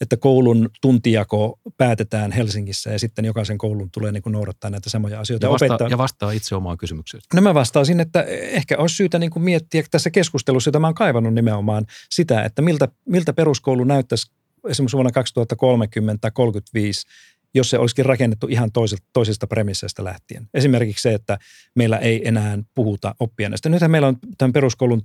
että 0.01 0.17
koulun 0.17 0.69
tuntijako 0.81 1.59
päätetään 1.77 2.33
Helsingissä 2.33 2.91
ja 2.91 2.99
sitten 2.99 3.25
jokaisen 3.25 3.59
koulun 3.59 3.91
tulee 3.91 4.13
niin 4.13 4.23
kuin 4.23 4.33
noudattaa 4.33 4.71
näitä 4.71 4.91
samoja 4.91 5.21
asioita. 5.21 5.47
Ja 5.47 5.51
vastaa, 5.53 5.89
ja 5.91 5.99
vastaa 5.99 6.31
itse 6.31 6.55
omaan 6.55 6.79
kysymykseen. 6.79 7.23
No 7.35 7.41
mä 7.41 7.55
vastaisin, 7.55 8.01
että 8.01 8.23
ehkä 8.29 8.79
olisi 8.79 8.97
syytä 8.97 9.19
niin 9.19 9.31
kuin 9.31 9.43
miettiä 9.43 9.83
tässä 9.91 10.11
keskustelussa, 10.11 10.69
jota 10.69 10.81
mä 10.81 10.87
oon 10.87 10.95
kaivannut 10.95 11.35
nimenomaan 11.35 11.87
sitä, 12.11 12.43
että 12.43 12.63
miltä, 12.63 12.89
miltä 13.09 13.33
peruskoulu 13.33 13.85
näyttäisi 13.85 14.33
esimerkiksi 14.69 14.97
vuonna 14.97 15.13
2030 15.13 16.21
tai 16.21 16.31
35, 16.35 17.07
jos 17.55 17.71
se 17.71 17.79
olisikin 17.79 18.07
rakennettu 18.07 18.47
ihan 18.51 18.73
toisesta, 18.73 19.07
toisesta 19.13 19.47
premisseistä 19.47 20.05
lähtien. 20.05 20.49
Esimerkiksi 20.55 21.03
se, 21.03 21.15
että 21.15 21.39
meillä 21.75 21.99
ei 21.99 22.29
enää 22.29 22.59
puhuta 22.75 23.15
oppiaineista. 23.21 23.69
Nythän 23.69 23.91
meillä 23.91 24.09
on 24.09 24.17
tämän 24.39 24.53
peruskoulun 24.53 25.03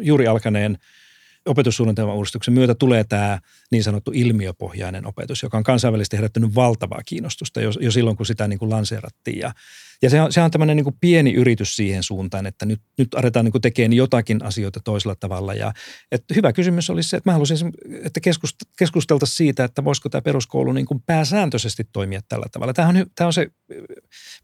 juuri 0.00 0.26
alkaneen 0.26 0.78
opetussuunnitelman 1.48 2.16
uudistuksen 2.16 2.54
myötä 2.54 2.74
tulee 2.74 3.04
tämä 3.04 3.38
niin 3.70 3.84
sanottu 3.84 4.10
ilmiöpohjainen 4.14 5.06
opetus, 5.06 5.42
joka 5.42 5.58
on 5.58 5.64
kansainvälisesti 5.64 6.16
herättänyt 6.16 6.54
valtavaa 6.54 7.00
kiinnostusta 7.06 7.60
jo, 7.60 7.70
jo 7.80 7.90
silloin, 7.90 8.16
kun 8.16 8.26
sitä 8.26 8.48
niin 8.48 8.58
kuin 8.58 8.70
lanseerattiin. 8.70 9.38
Ja, 9.38 9.52
ja 10.02 10.10
se 10.10 10.20
on, 10.20 10.32
se 10.32 10.40
on 10.40 10.50
tämmöinen 10.50 10.76
niin 10.76 10.84
kuin 10.84 10.96
pieni 11.00 11.32
yritys 11.32 11.76
siihen 11.76 12.02
suuntaan, 12.02 12.46
että 12.46 12.66
nyt, 12.66 12.80
nyt 12.98 13.14
aletaan 13.14 13.44
niin 13.44 13.52
kuin 13.52 13.62
tekemään 13.62 13.92
jotakin 13.92 14.44
asioita 14.44 14.80
toisella 14.84 15.14
tavalla. 15.14 15.54
Ja, 15.54 15.72
että 16.12 16.34
hyvä 16.34 16.52
kysymys 16.52 16.90
olisi 16.90 17.08
se, 17.08 17.16
että 17.16 17.30
mä 17.30 17.32
haluaisin, 17.32 17.72
että 18.04 18.20
keskusteltaisiin 18.78 19.36
siitä, 19.36 19.64
että 19.64 19.84
voisiko 19.84 20.08
tämä 20.08 20.22
peruskoulu 20.22 20.72
niin 20.72 20.86
kuin 20.86 21.02
pääsääntöisesti 21.06 21.84
toimia 21.92 22.20
tällä 22.28 22.46
tavalla. 22.52 22.72
Tämä 22.72 22.88
on, 22.88 23.06
tämä 23.14 23.26
on 23.26 23.32
se, 23.32 23.46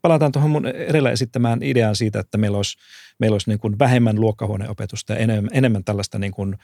palataan 0.02 0.32
tuohon 0.32 0.50
mun 0.50 0.66
edellä 0.66 1.10
esittämään 1.10 1.62
ideaan 1.62 1.96
siitä, 1.96 2.20
että 2.20 2.38
meillä 2.38 2.56
olisi, 2.56 2.78
meillä 3.18 3.34
olisi 3.34 3.50
niin 3.50 3.58
kuin 3.58 3.78
vähemmän 3.78 4.20
luokkahuoneopetusta 4.20 5.12
ja 5.12 5.18
enemmän, 5.18 5.50
enemmän 5.52 5.84
tällaista 5.84 6.18
niin 6.18 6.32
kuin 6.32 6.56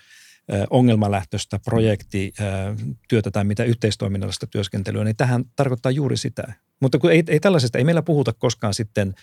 ongelmalähtöistä 0.70 1.59
projektityötä 1.64 3.30
tai 3.32 3.44
mitä 3.44 3.64
yhteistoiminnallista 3.64 4.47
työskentelyä, 4.47 5.04
niin 5.04 5.16
tähän 5.16 5.44
tarkoittaa 5.56 5.92
juuri 5.92 6.16
sitä. 6.16 6.52
Mutta 6.80 6.99
kun 6.99 7.12
ei, 7.12 7.23
ei 7.28 7.40
tällaisesta, 7.40 7.78
ei 7.78 7.85
meillä 7.85 8.02
puhuta 8.02 8.32
koskaan 8.32 8.75
sitten 8.75 9.14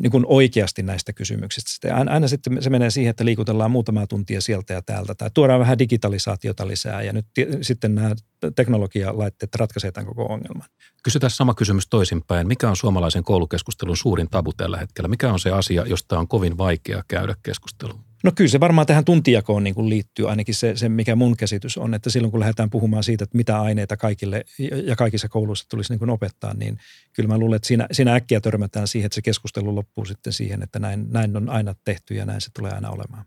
niin 0.00 0.10
kuin 0.10 0.24
oikeasti 0.26 0.82
näistä 0.82 1.12
kysymyksistä. 1.12 1.70
Sitten 1.70 2.08
aina, 2.08 2.28
sitten 2.28 2.62
se 2.62 2.70
menee 2.70 2.90
siihen, 2.90 3.10
että 3.10 3.24
liikutellaan 3.24 3.70
muutama 3.70 4.06
tuntia 4.06 4.40
sieltä 4.40 4.74
ja 4.74 4.82
täältä 4.82 5.14
tai 5.14 5.30
tuodaan 5.34 5.60
vähän 5.60 5.78
digitalisaatiota 5.78 6.68
lisää 6.68 7.02
ja 7.02 7.12
nyt 7.12 7.26
sitten 7.62 7.94
nämä 7.94 8.14
teknologialaitteet 8.56 9.54
ratkaisevat 9.54 9.94
tämän 9.94 10.06
koko 10.06 10.24
ongelman. 10.24 10.68
Kysytään 11.02 11.30
sama 11.30 11.54
kysymys 11.54 11.88
toisinpäin. 11.88 12.48
Mikä 12.48 12.68
on 12.68 12.76
suomalaisen 12.76 13.24
koulukeskustelun 13.24 13.96
suurin 13.96 14.30
tabu 14.30 14.52
tällä 14.52 14.78
hetkellä? 14.78 15.08
Mikä 15.08 15.32
on 15.32 15.40
se 15.40 15.50
asia, 15.50 15.86
josta 15.86 16.18
on 16.18 16.28
kovin 16.28 16.58
vaikea 16.58 17.04
käydä 17.08 17.34
keskustelua? 17.42 17.98
No 18.26 18.32
kyllä 18.34 18.48
se 18.48 18.60
varmaan 18.60 18.86
tähän 18.86 19.04
tuntijakoon 19.04 19.64
niin 19.64 19.74
kuin 19.74 19.88
liittyy 19.88 20.30
ainakin 20.30 20.54
se, 20.54 20.76
se, 20.76 20.88
mikä 20.88 21.16
mun 21.16 21.36
käsitys 21.36 21.78
on, 21.78 21.94
että 21.94 22.10
silloin 22.10 22.30
kun 22.30 22.40
lähdetään 22.40 22.70
puhumaan 22.70 23.04
siitä, 23.04 23.24
että 23.24 23.36
mitä 23.36 23.60
aineita 23.60 23.96
kaikille 23.96 24.44
ja 24.84 24.96
kaikissa 24.96 25.28
kouluissa 25.28 25.68
tulisi 25.68 25.92
niin 25.92 25.98
kuin 25.98 26.10
opettaa, 26.10 26.54
niin 26.54 26.78
kyllä 27.12 27.28
mä 27.28 27.38
luulen, 27.38 27.56
että 27.56 27.68
siinä, 27.68 27.86
siinä 27.92 28.14
äkkiä 28.14 28.40
törmätään 28.40 28.88
siihen, 28.88 29.06
että 29.06 29.14
se 29.14 29.22
keskustelu 29.22 29.74
loppuu 29.74 30.04
sitten 30.04 30.32
siihen, 30.32 30.62
että 30.62 30.78
näin, 30.78 31.06
näin 31.10 31.36
on 31.36 31.48
aina 31.48 31.74
tehty 31.84 32.14
ja 32.14 32.24
näin 32.24 32.40
se 32.40 32.50
tulee 32.54 32.72
aina 32.72 32.90
olemaan. 32.90 33.24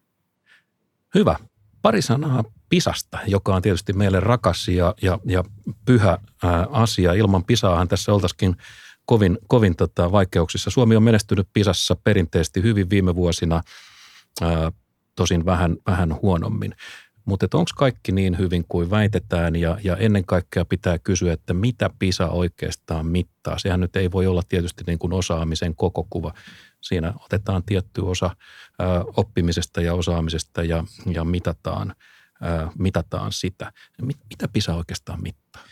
Hyvä. 1.16 1.36
Pari 1.82 2.02
sanaa 2.02 2.44
Pisasta, 2.70 3.20
joka 3.28 3.56
on 3.56 3.62
tietysti 3.62 3.94
meille 3.94 4.20
rakas 4.20 4.68
ja, 4.68 4.96
ja, 5.02 5.20
ja 5.26 5.44
pyhä 5.86 6.18
ää, 6.44 6.68
asia. 6.72 7.14
Ilman 7.14 7.44
Pisaahan 7.44 7.88
tässä 7.88 8.14
oltaisikin 8.14 8.56
kovin, 9.06 9.38
kovin 9.48 9.76
tota, 9.76 10.12
vaikeuksissa. 10.12 10.70
Suomi 10.70 10.96
on 10.96 11.04
menestynyt 11.04 11.48
Pisassa 11.54 11.96
perinteisesti 12.04 12.64
hyvin 12.64 12.90
viime 12.90 13.16
vuosina– 13.16 13.62
tosin 15.20 15.46
vähän, 15.46 15.76
vähän 15.88 16.22
huonommin. 16.22 16.76
Mutta 17.26 17.48
onko 17.54 17.72
kaikki 17.76 18.12
niin 18.12 18.38
hyvin 18.38 18.66
kuin 18.70 18.90
väitetään 18.90 19.56
ja, 19.56 19.78
ja 19.84 19.98
ennen 19.98 20.26
kaikkea 20.26 20.66
pitää 20.66 21.00
kysyä, 21.00 21.34
että 21.34 21.54
mitä 21.54 21.90
PISA 22.00 22.28
oikeastaan 22.28 23.06
mittaa. 23.06 23.60
Sehän 23.60 23.80
nyt 23.80 23.96
ei 23.96 24.12
voi 24.12 24.28
olla 24.28 24.42
tietysti 24.50 24.84
niin 24.88 25.00
kuin 25.00 25.14
osaamisen 25.14 25.76
koko 25.76 26.08
kuva. 26.10 26.34
Siinä 26.82 27.14
otetaan 27.26 27.64
tietty 27.64 28.02
osa 28.02 28.26
ä, 28.26 28.36
oppimisesta 29.18 29.82
ja 29.82 29.94
osaamisesta 29.94 30.64
ja, 30.64 30.84
ja 31.06 31.24
mitataan, 31.24 31.96
ä, 32.44 32.72
mitataan 32.78 33.32
sitä. 33.32 33.72
Mit, 34.02 34.18
mitä 34.30 34.48
PISA 34.48 34.76
oikeastaan 34.76 35.24
mittaa? 35.24 35.64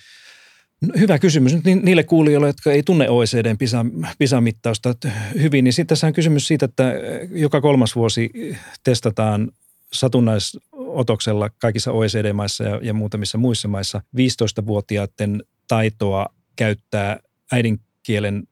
No, 0.82 0.94
hyvä 1.00 1.20
kysymys. 1.20 1.54
Nyt 1.54 1.84
niille 1.84 2.04
kuulijoille, 2.04 2.48
jotka 2.48 2.72
ei 2.72 2.84
tunne 2.84 3.10
OECDn 3.10 3.58
PISA, 3.58 3.86
PISA-mittausta 4.18 4.96
hyvin, 5.42 5.63
niin 5.63 5.88
tässä 5.88 6.08
on 6.08 6.13
kysymys 6.13 6.48
siitä, 6.48 6.66
että 6.66 6.94
joka 7.32 7.62
kolmas 7.62 7.96
vuosi 7.96 8.30
testataan 8.84 9.52
satunnaisotoksella 9.94 11.50
kaikissa 11.50 11.92
OECD-maissa 11.92 12.63
ja, 12.63 12.80
ja 12.84 12.94
muutamissa 12.94 13.38
muissa 13.38 13.68
maissa 13.68 14.02
15-vuotiaiden 14.18 15.44
taitoa 15.68 16.26
käyttää 16.56 17.20
äidinkielen 17.52 18.44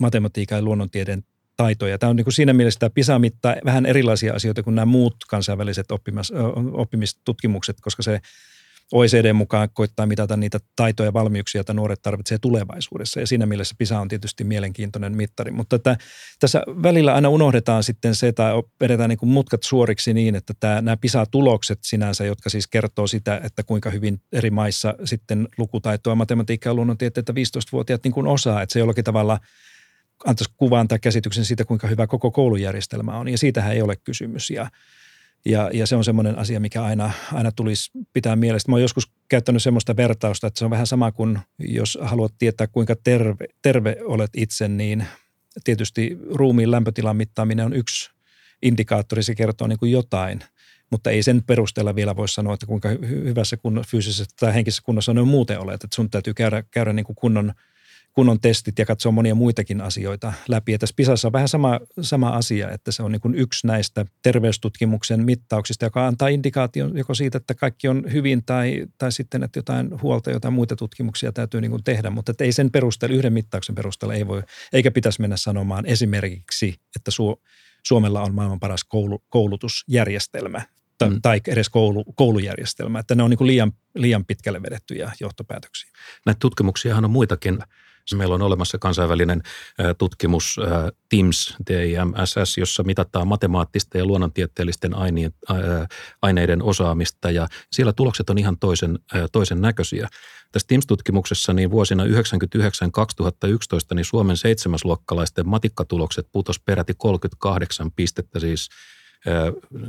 matematiikan 0.00 0.58
ja 0.58 0.62
luonnontieteen 0.62 1.24
taitoja. 1.56 1.98
Tämä 1.98 2.10
on 2.10 2.16
niin 2.16 2.24
kuin 2.24 2.34
siinä 2.34 2.52
mielessä 2.52 2.80
tämä 2.80 2.90
PISA 2.90 3.18
mittaa 3.18 3.56
vähän 3.64 3.86
erilaisia 3.86 4.34
asioita 4.34 4.62
kuin 4.62 4.74
nämä 4.74 4.86
muut 4.86 5.16
kansainväliset 5.28 5.90
oppimis, 5.90 6.32
oppimistutkimukset, 6.72 7.76
koska 7.80 8.02
se 8.02 8.20
OECD 8.92 9.32
mukaan 9.32 9.68
koittaa 9.72 10.06
mitata 10.06 10.36
niitä 10.36 10.58
taitoja 10.76 11.08
ja 11.08 11.12
valmiuksia, 11.12 11.58
joita 11.58 11.74
nuoret 11.74 12.02
tarvitsevat 12.02 12.40
tulevaisuudessa. 12.40 13.20
Ja 13.20 13.26
siinä 13.26 13.46
mielessä 13.46 13.74
PISA 13.78 14.00
on 14.00 14.08
tietysti 14.08 14.44
mielenkiintoinen 14.44 15.16
mittari. 15.16 15.50
Mutta 15.50 15.76
että 15.76 15.96
tässä 16.40 16.62
välillä 16.82 17.14
aina 17.14 17.28
unohdetaan 17.28 17.82
sitten 17.82 18.14
se, 18.14 18.32
tai 18.32 18.52
vedetään 18.80 19.08
niin 19.08 19.18
kuin 19.18 19.30
mutkat 19.30 19.62
suoriksi 19.62 20.14
niin, 20.14 20.34
että 20.34 20.54
tämä, 20.60 20.80
nämä 20.80 20.96
PISA-tulokset 20.96 21.78
sinänsä, 21.82 22.24
jotka 22.24 22.50
siis 22.50 22.66
kertoo 22.66 23.06
sitä, 23.06 23.40
että 23.44 23.62
kuinka 23.62 23.90
hyvin 23.90 24.20
eri 24.32 24.50
maissa 24.50 24.94
sitten 25.04 25.48
lukutaitoa, 25.58 26.14
matematiikkaa 26.14 26.70
ja 26.70 26.74
luonnontieteitä 26.74 27.32
15-vuotiaat 27.32 28.04
niin 28.04 28.12
kuin 28.12 28.26
osaa. 28.26 28.62
Että 28.62 28.72
se 28.72 28.78
jollakin 28.78 29.04
tavalla 29.04 29.38
antaisi 30.26 30.52
kuvan 30.56 30.88
tai 30.88 30.98
käsityksen 30.98 31.44
siitä, 31.44 31.64
kuinka 31.64 31.86
hyvä 31.86 32.06
koko 32.06 32.30
koulujärjestelmä 32.30 33.18
on. 33.18 33.28
Ja 33.28 33.38
siitähän 33.38 33.72
ei 33.72 33.82
ole 33.82 33.96
kysymys. 33.96 34.50
Ja 34.50 34.70
ja, 35.44 35.70
ja 35.72 35.86
se 35.86 35.96
on 35.96 36.04
semmoinen 36.04 36.38
asia, 36.38 36.60
mikä 36.60 36.82
aina, 36.82 37.10
aina 37.32 37.52
tulisi 37.52 37.90
pitää 38.12 38.36
mielessä. 38.36 38.68
Mä 38.68 38.74
oon 38.74 38.82
joskus 38.82 39.12
käyttänyt 39.28 39.62
semmoista 39.62 39.96
vertausta, 39.96 40.46
että 40.46 40.58
se 40.58 40.64
on 40.64 40.70
vähän 40.70 40.86
sama 40.86 41.12
kuin 41.12 41.38
jos 41.58 41.98
haluat 42.00 42.34
tietää, 42.38 42.66
kuinka 42.66 42.96
terve, 42.96 43.46
terve 43.62 43.96
olet 44.04 44.30
itse, 44.36 44.68
niin 44.68 45.06
tietysti 45.64 46.18
ruumiin 46.34 46.70
lämpötilan 46.70 47.16
mittaaminen 47.16 47.66
on 47.66 47.72
yksi 47.72 48.10
indikaattori, 48.62 49.22
se 49.22 49.34
kertoo 49.34 49.66
niin 49.66 49.78
kuin 49.78 49.92
jotain, 49.92 50.40
mutta 50.90 51.10
ei 51.10 51.22
sen 51.22 51.42
perusteella 51.42 51.94
vielä 51.94 52.16
voi 52.16 52.28
sanoa, 52.28 52.54
että 52.54 52.66
kuinka 52.66 52.88
hyvässä 53.08 53.56
kunnossa, 53.56 53.90
fyysisessä 53.90 54.36
tai 54.40 54.54
henkisessä 54.54 54.82
kunnossa 54.86 55.12
on 55.12 55.28
muuten 55.28 55.60
olet. 55.60 55.84
Että 55.84 55.94
sun 55.94 56.10
täytyy 56.10 56.34
käydä, 56.34 56.64
käydä 56.70 56.92
niin 56.92 57.06
kuin 57.06 57.16
kunnon– 57.16 57.52
kunnon 58.18 58.40
testit 58.40 58.78
ja 58.78 58.86
katsoa 58.86 59.12
monia 59.12 59.34
muitakin 59.34 59.80
asioita 59.80 60.32
läpi. 60.48 60.72
Ja 60.72 60.78
tässä 60.78 60.94
PISassa 60.96 61.28
on 61.28 61.32
vähän 61.32 61.48
sama, 61.48 61.80
sama 62.00 62.28
asia, 62.28 62.70
että 62.70 62.92
se 62.92 63.02
on 63.02 63.12
niin 63.12 63.20
kuin 63.20 63.34
yksi 63.34 63.66
näistä 63.66 64.06
terveystutkimuksen 64.22 65.24
mittauksista, 65.24 65.86
joka 65.86 66.06
antaa 66.06 66.28
indikaation 66.28 66.98
joko 66.98 67.14
siitä, 67.14 67.38
että 67.38 67.54
kaikki 67.54 67.88
on 67.88 68.04
hyvin 68.12 68.44
tai, 68.46 68.86
tai 68.98 69.12
sitten, 69.12 69.42
että 69.42 69.58
jotain 69.58 70.02
huolta, 70.02 70.30
jotain 70.30 70.54
muita 70.54 70.76
tutkimuksia 70.76 71.32
täytyy 71.32 71.60
niin 71.60 71.70
kuin 71.70 71.84
tehdä. 71.84 72.10
Mutta 72.10 72.30
että 72.30 72.44
ei 72.44 72.52
sen 72.52 72.70
perusteella, 72.70 73.16
yhden 73.16 73.32
mittauksen 73.32 73.74
perusteella 73.74 74.14
ei 74.14 74.26
voi, 74.26 74.42
eikä 74.72 74.90
pitäisi 74.90 75.20
mennä 75.20 75.36
sanomaan 75.36 75.86
esimerkiksi, 75.86 76.74
että 76.96 77.10
su, 77.10 77.42
Suomella 77.86 78.22
on 78.22 78.34
maailman 78.34 78.60
paras 78.60 78.84
koulu, 78.84 79.24
koulutusjärjestelmä 79.28 80.62
tai, 80.98 81.10
mm. 81.10 81.22
tai 81.22 81.40
edes 81.48 81.68
koulu, 81.68 82.04
koulujärjestelmä. 82.04 82.98
Että 82.98 83.14
ne 83.14 83.22
on 83.22 83.30
niin 83.30 83.38
kuin 83.38 83.48
liian, 83.48 83.72
liian 83.94 84.24
pitkälle 84.24 84.62
vedettyjä 84.62 85.12
johtopäätöksiä. 85.20 85.90
Näitä 86.26 86.38
tutkimuksiahan 86.40 87.04
on 87.04 87.10
muitakin. 87.10 87.58
Meillä 88.14 88.34
on 88.34 88.42
olemassa 88.42 88.78
kansainvälinen 88.78 89.42
tutkimus 89.98 90.56
TIMS, 91.08 91.56
TIMSS, 91.64 92.58
jossa 92.58 92.82
mitataan 92.82 93.28
matemaattisten 93.28 93.98
ja 93.98 94.06
luonnontieteellisten 94.06 94.92
aineiden 96.22 96.62
osaamista 96.62 97.30
ja 97.30 97.48
siellä 97.72 97.92
tulokset 97.92 98.30
on 98.30 98.38
ihan 98.38 98.58
toisen, 98.58 98.98
toisen 99.32 99.60
näköisiä. 99.60 100.08
Tässä 100.52 100.68
TIMS-tutkimuksessa 100.68 101.52
niin 101.52 101.70
vuosina 101.70 102.04
1999-2011 102.04 102.08
niin 103.94 104.04
Suomen 104.04 104.36
seitsemäsluokkalaisten 104.36 105.48
matikkatulokset 105.48 106.28
putos 106.32 106.60
peräti 106.60 106.94
38 106.98 107.90
pistettä, 107.96 108.40
siis 108.40 108.68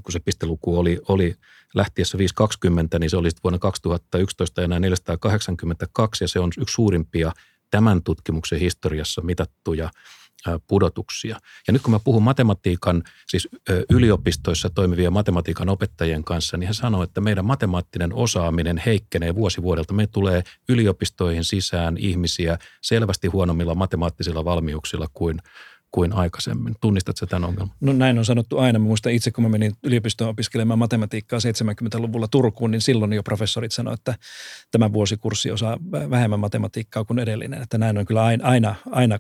kun 0.04 0.12
se 0.12 0.20
pisteluku 0.20 0.80
oli, 0.80 1.00
oli 1.08 1.36
lähtiessä 1.76 2.18
520, 2.18 3.00
niin 3.00 3.10
se 3.10 3.18
oli 3.18 3.30
vuonna 3.44 3.60
2011 3.60 4.62
enää 4.62 4.80
482 4.80 6.24
ja 6.24 6.28
se 6.28 6.40
on 6.40 6.52
yksi 6.62 6.74
suurimpia 6.74 7.32
tämän 7.72 8.04
tutkimuksen 8.04 8.60
historiassa 8.60 9.22
mitattuja 9.22 9.90
pudotuksia. 10.68 11.40
Ja 11.68 11.74
nyt 11.74 11.82
kun 11.82 11.92
mä 11.92 12.00
puhun 12.00 12.24
matematiikan, 12.24 13.04
siis 13.28 13.48
yliopistoissa 13.90 14.70
toimivien 14.70 15.14
matematiikan 15.14 15.70
opettajien 15.70 16.24
kanssa, 16.24 16.58
niin 16.58 16.68
he 16.68 16.74
sanoo, 16.74 17.04
että 17.04 17.22
meidän 17.22 17.46
matemaattinen 17.46 18.14
osaaminen 18.14 18.78
heikkenee 18.86 19.36
vuosi 19.36 19.62
vuodelta. 19.62 19.94
Me 19.94 20.08
tulee 20.08 20.44
yliopistoihin 20.70 21.44
sisään 21.44 21.98
ihmisiä 21.98 22.58
selvästi 22.82 23.28
huonommilla 23.28 23.76
matemaattisilla 23.76 24.46
valmiuksilla 24.46 25.08
kuin 25.14 25.40
kuin 25.92 26.14
aikaisemmin. 26.14 26.76
Tunnistatko 26.82 27.26
tämän 27.26 27.50
ongelman? 27.50 27.76
No 27.82 27.94
näin 27.94 28.18
on 28.18 28.26
sanottu 28.26 28.58
aina. 28.58 28.80
Mä 28.80 28.86
muistan 28.86 29.12
itse, 29.12 29.32
kun 29.32 29.44
mä 29.44 29.50
menin 29.50 29.72
yliopistoon 29.84 30.30
opiskelemaan 30.30 30.80
matematiikkaa 30.80 31.40
70-luvulla 31.40 32.28
Turkuun, 32.28 32.72
niin 32.72 32.82
silloin 32.82 33.14
jo 33.14 33.24
professorit 33.24 33.72
sanoivat, 33.72 34.00
että 34.00 34.16
tämä 34.72 34.94
vuosikurssi 34.94 35.52
osaa 35.52 35.78
vähemmän 35.92 36.40
matematiikkaa 36.40 37.06
kuin 37.06 37.20
edellinen. 37.20 37.62
Että 37.62 37.78
näin 37.78 37.98
on 37.98 38.06
kyllä 38.06 38.24
aina, 38.24 38.48
aina, 38.48 38.76
aina 38.92 39.20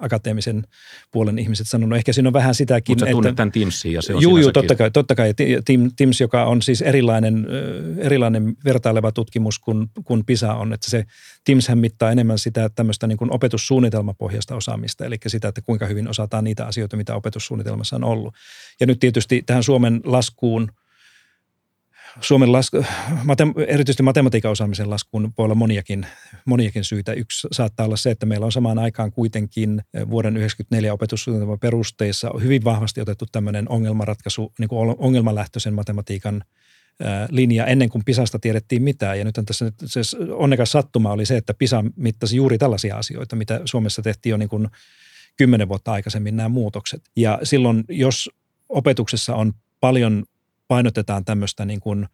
akateemisen 0.00 0.64
puolen 1.10 1.38
ihmiset 1.38 1.68
sanonut. 1.68 1.96
Ehkä 1.96 2.12
siinä 2.12 2.28
on 2.28 2.32
vähän 2.32 2.54
sitäkin. 2.54 2.92
Mutta 2.92 3.06
sä 3.06 3.10
tunnet 3.12 3.36
tämän 3.36 3.52
Teamsin 3.52 3.92
ja 3.92 4.02
se 4.02 4.14
on 4.14 4.22
Juu, 4.22 4.36
juu, 4.36 4.52
totta 4.52 4.74
kai, 4.74 4.90
totta 4.90 5.14
kai. 5.14 5.34
Teams, 5.96 6.20
joka 6.20 6.44
on 6.44 6.62
siis 6.62 6.82
erilainen, 6.82 7.46
erilainen 7.98 8.56
vertaileva 8.64 9.12
tutkimus 9.12 9.58
kuin, 9.58 9.90
kuin 10.04 10.24
PISA 10.24 10.54
on. 10.54 10.72
Että 10.72 10.90
se 10.90 11.04
Teamshän 11.44 11.78
mittaa 11.78 12.12
enemmän 12.12 12.38
sitä 12.38 12.68
tämmöistä 12.68 13.06
niin 13.06 13.18
kuin 13.18 13.32
opetussuunnitelmapohjaista 13.32 14.56
osaamista, 14.56 15.04
eli 15.04 15.16
sitä, 15.26 15.48
että 15.48 15.60
kuinka 15.60 15.86
hyvin 15.86 16.08
osataan 16.08 16.44
niitä 16.44 16.66
asioita, 16.66 16.96
mitä 16.96 17.14
opetussuunnitelmassa 17.14 17.96
on 17.96 18.04
ollut. 18.04 18.34
Ja 18.80 18.86
nyt 18.86 19.00
tietysti 19.00 19.42
tähän 19.46 19.62
Suomen 19.62 20.00
laskuun, 20.04 20.72
Suomen 22.20 22.52
lasku, 22.52 22.84
erityisesti 23.66 24.02
matematiikan 24.02 24.50
osaamisen 24.50 24.90
laskuun 24.90 25.32
voi 25.38 25.44
olla 25.44 25.54
moniakin, 25.54 26.06
moniakin 26.44 26.84
syitä. 26.84 27.12
Yksi 27.12 27.48
saattaa 27.52 27.86
olla 27.86 27.96
se, 27.96 28.10
että 28.10 28.26
meillä 28.26 28.46
on 28.46 28.52
samaan 28.52 28.78
aikaan 28.78 29.12
kuitenkin 29.12 29.70
vuoden 29.94 30.32
1994 30.32 30.92
opetussuunnitelman 30.92 31.58
perusteissa 31.58 32.30
hyvin 32.42 32.64
vahvasti 32.64 33.00
otettu 33.00 33.26
tämmöinen 33.32 33.68
ongelmanratkaisu, 33.68 34.52
niin 34.58 34.68
kuin 34.68 34.94
ongelmalähtöisen 34.98 35.74
matematiikan 35.74 36.44
linja 37.30 37.66
ennen 37.66 37.88
kuin 37.88 38.04
Pisasta 38.04 38.38
tiedettiin 38.38 38.82
mitään. 38.82 39.18
Ja 39.18 39.24
nyt 39.24 39.38
tässä 39.46 39.64
nyt 39.64 39.74
se 39.86 40.00
onnekas 40.30 40.72
sattuma 40.72 41.12
oli 41.12 41.26
se, 41.26 41.36
että 41.36 41.54
Pisa 41.54 41.84
mittasi 41.96 42.36
juuri 42.36 42.58
tällaisia 42.58 42.96
asioita, 42.96 43.36
mitä 43.36 43.60
Suomessa 43.64 44.02
tehtiin 44.02 44.30
jo 44.30 44.36
niin 44.36 44.48
kuin 44.48 44.68
kymmenen 45.36 45.68
vuotta 45.68 45.92
aikaisemmin 45.92 46.36
nämä 46.36 46.48
muutokset. 46.48 47.02
Ja 47.16 47.38
silloin, 47.42 47.84
jos 47.88 48.30
opetuksessa 48.68 49.34
on 49.34 49.52
paljon 49.80 50.24
painotetaan 50.68 51.24
tämmöistä 51.24 51.64
niin 51.64 51.80
kuin 51.80 52.08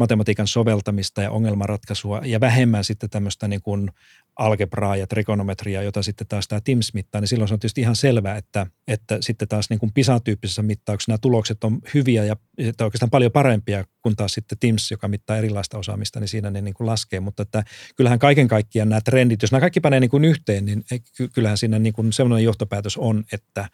matematiikan 0.00 0.46
soveltamista 0.46 1.22
ja 1.22 1.30
ongelmanratkaisua 1.30 2.20
ja 2.24 2.40
vähemmän 2.40 2.84
sitten 2.84 3.10
tämmöistä 3.10 3.48
niin 3.48 3.62
kuin 3.62 3.90
algebraa 4.36 4.96
ja 4.96 5.06
trigonometriaa, 5.06 5.82
jota 5.82 6.02
sitten 6.02 6.26
taas 6.26 6.48
tämä 6.48 6.60
TIMS 6.60 6.94
mittaa, 6.94 7.20
niin 7.20 7.28
silloin 7.28 7.48
se 7.48 7.54
on 7.54 7.60
tietysti 7.60 7.80
ihan 7.80 7.96
selvää, 7.96 8.36
että, 8.36 8.66
että 8.88 9.18
sitten 9.20 9.48
taas 9.48 9.70
niin 9.70 9.80
kuin 9.80 9.92
PISA-tyyppisessä 9.92 10.62
mittauksessa 10.62 11.12
nämä 11.12 11.18
tulokset 11.18 11.64
on 11.64 11.78
hyviä 11.94 12.24
ja 12.24 12.36
oikeastaan 12.58 13.10
paljon 13.10 13.32
parempia 13.32 13.84
kuin 14.02 14.16
taas 14.16 14.32
sitten 14.32 14.58
TIMS, 14.58 14.90
joka 14.90 15.08
mittaa 15.08 15.36
erilaista 15.36 15.78
osaamista, 15.78 16.20
niin 16.20 16.28
siinä 16.28 16.50
ne 16.50 16.60
niin 16.60 16.74
kuin 16.74 16.86
laskee. 16.86 17.20
Mutta 17.20 17.42
että 17.42 17.64
kyllähän 17.96 18.18
kaiken 18.18 18.48
kaikkiaan 18.48 18.88
nämä 18.88 19.00
trendit, 19.00 19.42
jos 19.42 19.52
nämä 19.52 19.60
kaikki 19.60 19.80
panee 19.80 20.00
niin 20.00 20.10
kuin 20.10 20.24
yhteen, 20.24 20.64
niin 20.64 20.84
kyllähän 21.32 21.58
siinä 21.58 21.78
niin 21.78 21.92
kuin 21.92 22.12
sellainen 22.12 22.44
johtopäätös 22.44 22.96
on, 22.96 23.24
että 23.32 23.68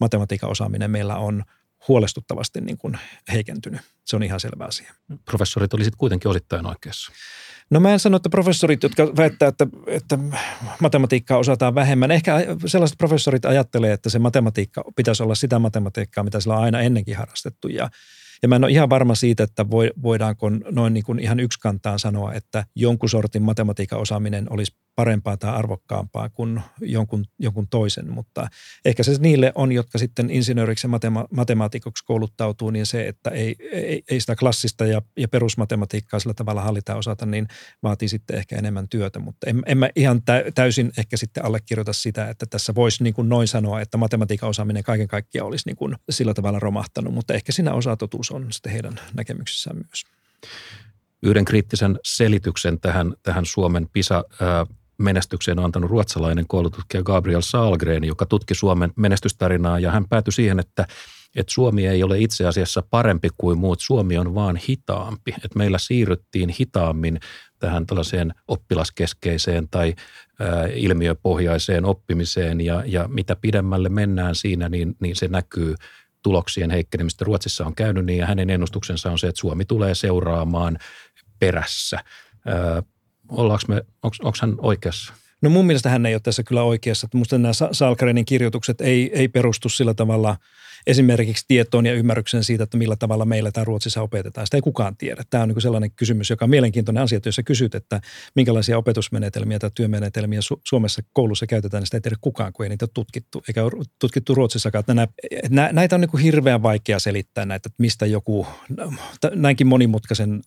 matematiikan 0.00 0.50
osaaminen 0.50 0.90
meillä 0.90 1.16
on 1.16 1.44
huolestuttavasti 1.88 2.60
niin 2.60 2.78
kuin 2.78 2.98
heikentynyt. 3.32 3.80
Se 4.04 4.16
on 4.16 4.22
ihan 4.22 4.40
selvä 4.40 4.64
asia. 4.64 4.94
Professorit 5.24 5.74
olisit 5.74 5.96
kuitenkin 5.96 6.30
osittain 6.30 6.66
oikeassa. 6.66 7.12
No 7.70 7.80
mä 7.80 7.92
en 7.92 8.00
sano, 8.00 8.16
että 8.16 8.28
professorit, 8.28 8.82
jotka 8.82 9.16
väittää, 9.16 9.48
että, 9.48 9.66
että 9.86 10.18
matematiikkaa 10.80 11.38
osataan 11.38 11.74
vähemmän. 11.74 12.10
Ehkä 12.10 12.36
sellaiset 12.66 12.98
professorit 12.98 13.44
ajattelee, 13.44 13.92
että 13.92 14.10
se 14.10 14.18
matematiikka 14.18 14.84
pitäisi 14.96 15.22
olla 15.22 15.34
sitä 15.34 15.58
matematiikkaa, 15.58 16.24
mitä 16.24 16.40
sillä 16.40 16.56
on 16.56 16.64
aina 16.64 16.80
ennenkin 16.80 17.16
harrastettu. 17.16 17.68
Ja, 17.68 17.90
ja 18.42 18.48
mä 18.48 18.56
en 18.56 18.64
ole 18.64 18.72
ihan 18.72 18.90
varma 18.90 19.14
siitä, 19.14 19.42
että 19.42 19.66
voidaanko 20.02 20.50
noin 20.50 20.94
niin 20.94 21.04
kuin 21.04 21.18
ihan 21.18 21.40
yksikantaan 21.40 21.98
sanoa, 21.98 22.34
että 22.34 22.64
jonkun 22.76 23.08
sortin 23.08 23.42
matematiikan 23.42 24.00
osaaminen 24.00 24.52
olisi 24.52 24.72
parempaa 25.00 25.36
tai 25.36 25.50
arvokkaampaa 25.50 26.28
kuin 26.28 26.60
jonkun, 26.80 27.24
jonkun 27.38 27.68
toisen, 27.68 28.10
mutta 28.12 28.48
ehkä 28.84 29.02
se 29.02 29.16
niille 29.18 29.52
on, 29.54 29.72
jotka 29.72 29.98
sitten 29.98 30.30
insinööriksi 30.30 30.86
ja 30.86 30.90
matema- 30.90 31.26
matemaatikoksi 31.30 32.04
kouluttautuu, 32.04 32.70
niin 32.70 32.86
se, 32.86 33.08
että 33.08 33.30
ei, 33.30 33.56
ei, 33.72 34.02
ei 34.10 34.20
sitä 34.20 34.36
klassista 34.36 34.86
ja, 34.86 35.02
ja 35.16 35.28
perusmatematiikkaa 35.28 36.20
sillä 36.20 36.34
tavalla 36.34 36.62
hallita 36.62 36.96
osata, 36.96 37.26
niin 37.26 37.48
vaatii 37.82 38.08
sitten 38.08 38.36
ehkä 38.36 38.56
enemmän 38.56 38.88
työtä, 38.88 39.18
mutta 39.18 39.50
en, 39.50 39.62
en 39.66 39.78
mä 39.78 39.90
ihan 39.96 40.22
täysin 40.54 40.92
ehkä 40.98 41.16
sitten 41.16 41.44
allekirjoita 41.44 41.92
sitä, 41.92 42.28
että 42.28 42.46
tässä 42.46 42.74
voisi 42.74 43.02
niin 43.02 43.14
kuin 43.14 43.28
noin 43.28 43.48
sanoa, 43.48 43.80
että 43.80 43.98
matematiikan 43.98 44.48
osaaminen 44.48 44.82
kaiken 44.82 45.08
kaikkiaan 45.08 45.48
olisi 45.48 45.68
niin 45.68 45.76
kuin 45.76 45.96
sillä 46.10 46.34
tavalla 46.34 46.58
romahtanut, 46.58 47.14
mutta 47.14 47.34
ehkä 47.34 47.52
siinä 47.52 47.72
on 48.30 48.52
sitten 48.52 48.72
heidän 48.72 49.00
näkemyksissään 49.14 49.76
myös. 49.76 50.04
Yhden 51.22 51.44
kriittisen 51.44 51.98
selityksen 52.04 52.80
tähän, 52.80 53.14
tähän 53.22 53.46
Suomen 53.46 53.88
PISA 53.92 54.24
menestykseen 54.98 55.58
on 55.58 55.64
antanut 55.64 55.90
ruotsalainen 55.90 56.46
koulututkija 56.48 57.02
Gabriel 57.02 57.40
Salgren, 57.40 58.04
joka 58.04 58.26
tutki 58.26 58.54
Suomen 58.54 58.92
menestystarinaa 58.96 59.78
ja 59.78 59.90
hän 59.90 60.08
päätyi 60.08 60.32
siihen, 60.32 60.60
että 60.60 60.86
että 61.36 61.52
Suomi 61.52 61.86
ei 61.86 62.02
ole 62.02 62.18
itse 62.18 62.46
asiassa 62.46 62.82
parempi 62.90 63.28
kuin 63.38 63.58
muut, 63.58 63.80
Suomi 63.80 64.18
on 64.18 64.34
vaan 64.34 64.56
hitaampi. 64.68 65.34
Että 65.44 65.58
meillä 65.58 65.78
siirryttiin 65.78 66.48
hitaammin 66.60 67.20
tähän 67.58 67.86
tällaiseen 67.86 68.34
oppilaskeskeiseen 68.48 69.68
tai 69.68 69.94
ää, 70.40 70.66
ilmiöpohjaiseen 70.66 71.84
oppimiseen 71.84 72.60
ja, 72.60 72.82
ja 72.86 73.08
mitä 73.08 73.36
pidemmälle 73.36 73.88
mennään 73.88 74.34
siinä, 74.34 74.68
niin, 74.68 74.96
niin 75.00 75.16
se 75.16 75.28
näkyy 75.28 75.74
tuloksien 76.22 76.70
heikkenemistä. 76.70 77.24
Ruotsissa 77.24 77.66
on 77.66 77.74
käynyt 77.74 78.06
niin 78.06 78.18
ja 78.18 78.26
hänen 78.26 78.50
ennustuksensa 78.50 79.10
on 79.10 79.18
se, 79.18 79.28
että 79.28 79.40
Suomi 79.40 79.64
tulee 79.64 79.94
seuraamaan 79.94 80.78
perässä. 81.38 82.04
Ää, 82.46 82.82
ollaanko 83.28 83.64
me, 83.68 83.82
onko 84.02 84.36
hän 84.40 84.54
oikeassa? 84.58 85.12
No 85.42 85.50
mun 85.50 85.66
mielestä 85.66 85.88
hän 85.90 86.06
ei 86.06 86.14
ole 86.14 86.20
tässä 86.20 86.42
kyllä 86.42 86.62
oikeassa. 86.62 87.08
Minusta 87.14 87.38
nämä 87.38 87.52
Salkarenin 87.72 88.24
kirjoitukset 88.24 88.80
ei, 88.80 89.10
ei 89.14 89.28
perustu 89.28 89.68
sillä 89.68 89.94
tavalla 89.94 90.36
esimerkiksi 90.86 91.44
tietoon 91.48 91.86
ja 91.86 91.94
ymmärrykseen 91.94 92.44
siitä, 92.44 92.64
että 92.64 92.76
millä 92.76 92.96
tavalla 92.96 93.24
meillä 93.24 93.52
tämä 93.52 93.64
Ruotsissa 93.64 94.02
opetetaan. 94.02 94.46
Sitä 94.46 94.56
ei 94.56 94.60
kukaan 94.60 94.96
tiedä. 94.96 95.22
Tämä 95.30 95.42
on 95.42 95.48
niin 95.48 95.60
sellainen 95.60 95.90
kysymys, 95.90 96.30
joka 96.30 96.44
on 96.44 96.50
mielenkiintoinen 96.50 97.02
asia, 97.02 97.16
että 97.16 97.28
jos 97.28 97.36
sä 97.36 97.42
kysyt, 97.42 97.74
että 97.74 98.00
minkälaisia 98.34 98.78
opetusmenetelmiä 98.78 99.58
tai 99.58 99.70
työmenetelmiä 99.74 100.40
Su- 100.40 100.60
Suomessa 100.68 101.02
koulussa 101.12 101.46
käytetään, 101.46 101.80
niin 101.80 101.86
sitä 101.86 101.96
ei 101.96 102.00
tiedä 102.00 102.16
kukaan, 102.20 102.52
kun 102.52 102.64
ei 102.64 102.70
niitä 102.70 102.84
ole 102.84 102.90
tutkittu, 102.94 103.42
eikä 103.48 103.64
ole 103.64 103.84
tutkittu 103.98 104.34
Ruotsissakaan. 104.34 104.84
Nä, 105.50 105.70
näitä 105.72 105.96
on 105.96 106.00
niin 106.00 106.22
hirveän 106.22 106.62
vaikea 106.62 106.98
selittää 106.98 107.46
näitä, 107.46 107.66
että 107.66 107.82
mistä 107.82 108.06
joku 108.06 108.46
näinkin 109.34 109.66
monimutkaisen 109.66 110.40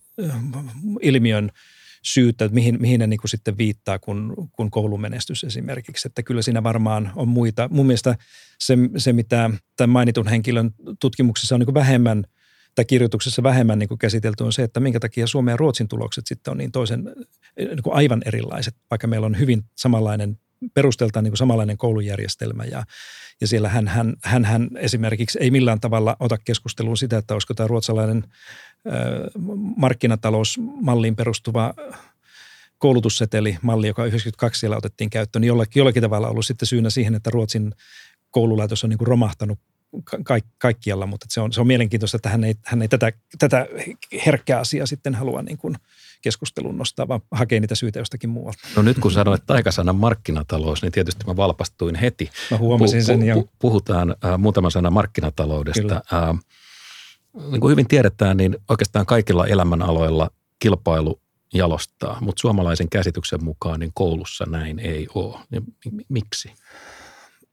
ilmiön– 1.02 1.50
syytä, 2.04 2.44
että 2.44 2.54
mihin, 2.54 2.80
mihin 2.80 3.00
ne 3.00 3.06
niin 3.06 3.20
kuin 3.20 3.30
sitten 3.30 3.58
viittaa, 3.58 3.98
kun, 3.98 4.34
kun 4.52 4.70
koulumenestys 4.70 5.44
esimerkiksi. 5.44 6.08
Että 6.08 6.22
kyllä 6.22 6.42
siinä 6.42 6.62
varmaan 6.62 7.12
on 7.16 7.28
muita. 7.28 7.68
Mun 7.72 7.86
mielestä 7.86 8.16
se, 8.58 8.74
se 8.96 9.12
mitä 9.12 9.50
tämän 9.76 9.90
mainitun 9.90 10.28
henkilön 10.28 10.70
tutkimuksessa 11.00 11.54
on 11.54 11.58
niin 11.58 11.66
kuin 11.66 11.74
vähemmän 11.74 12.24
tai 12.74 12.84
kirjoituksessa 12.84 13.42
vähemmän 13.42 13.78
niin 13.78 13.88
kuin 13.88 13.98
käsitelty 13.98 14.44
on 14.44 14.52
se, 14.52 14.62
että 14.62 14.80
minkä 14.80 15.00
takia 15.00 15.26
Suomen 15.26 15.52
ja 15.52 15.56
Ruotsin 15.56 15.88
tulokset 15.88 16.26
sitten 16.26 16.50
on 16.50 16.58
niin 16.58 16.72
toisen 16.72 17.04
niin 17.58 17.82
kuin 17.82 17.94
aivan 17.94 18.22
erilaiset, 18.24 18.74
vaikka 18.90 19.06
meillä 19.06 19.26
on 19.26 19.38
hyvin 19.38 19.62
samanlainen 19.76 20.38
perusteltaan 20.74 21.24
niin 21.24 21.30
kuin 21.30 21.38
samanlainen 21.38 21.78
koulujärjestelmä 21.78 22.64
ja, 22.64 22.84
ja 23.44 23.48
siellä 23.48 23.68
hän, 23.68 23.88
hän, 23.88 24.14
hän, 24.22 24.44
hän 24.44 24.68
esimerkiksi 24.76 25.38
ei 25.40 25.50
millään 25.50 25.80
tavalla 25.80 26.16
ota 26.20 26.38
keskusteluun 26.38 26.96
sitä, 26.96 27.18
että 27.18 27.34
olisiko 27.34 27.54
tämä 27.54 27.66
ruotsalainen 27.66 28.24
markkinatalousmalliin 29.76 31.16
perustuva 31.16 31.74
koulutusseteli-malli, 32.78 33.86
joka 33.86 34.04
92 34.04 34.60
siellä 34.60 34.76
otettiin 34.76 35.10
käyttöön, 35.10 35.40
niin 35.40 35.48
jollakin, 35.48 35.80
jollakin 35.80 36.02
tavalla 36.02 36.28
ollut 36.28 36.46
sitten 36.46 36.66
syynä 36.66 36.90
siihen, 36.90 37.14
että 37.14 37.30
Ruotsin 37.30 37.74
koululaitos 38.30 38.84
on 38.84 38.90
niin 38.90 38.98
kuin 38.98 39.08
romahtanut 39.08 39.58
ka- 40.24 40.38
kaikkialla, 40.58 41.06
mutta 41.06 41.26
se 41.30 41.40
on, 41.40 41.52
se 41.52 41.60
on 41.60 41.66
mielenkiintoista, 41.66 42.16
että 42.16 42.28
hän 42.28 42.44
ei, 42.44 42.54
hän 42.64 42.82
ei 42.82 42.88
tätä, 42.88 43.12
tätä 43.38 43.66
herkkää 44.26 44.60
asiaa 44.60 44.86
sitten 44.86 45.14
halua 45.14 45.42
niin 45.42 45.58
kuin 45.58 45.76
keskustelun 46.24 46.78
nostaa, 46.78 47.08
vaan 47.08 47.20
hakee 47.30 47.60
niitä 47.60 47.74
syitä 47.74 47.98
jostakin 47.98 48.30
muualta. 48.30 48.58
No 48.76 48.82
nyt 48.82 48.98
kun 48.98 49.12
sanoit 49.12 49.42
taikasanan 49.46 49.96
markkinatalous, 49.96 50.82
niin 50.82 50.92
tietysti 50.92 51.24
mä 51.26 51.36
valpastuin 51.36 51.94
heti. 51.94 52.30
Mä 52.50 52.58
huomasin 52.58 53.00
pu- 53.00 53.04
sen 53.04 53.20
pu- 53.20 53.24
jo. 53.24 53.44
Puhutaan 53.58 54.16
äh, 54.24 54.38
muutama 54.38 54.70
sana 54.70 54.90
markkinataloudesta. 54.90 55.94
Äh, 55.94 56.38
niin 57.50 57.60
kuin 57.60 57.70
hyvin 57.70 57.88
tiedetään, 57.88 58.36
niin 58.36 58.56
oikeastaan 58.68 59.06
kaikilla 59.06 59.46
elämänaloilla 59.46 60.30
kilpailu 60.58 61.20
jalostaa, 61.54 62.18
mutta 62.20 62.40
suomalaisen 62.40 62.88
käsityksen 62.88 63.44
mukaan 63.44 63.80
niin 63.80 63.90
koulussa 63.94 64.44
näin 64.48 64.78
ei 64.78 65.06
ole. 65.14 65.38
Miksi? 66.08 66.52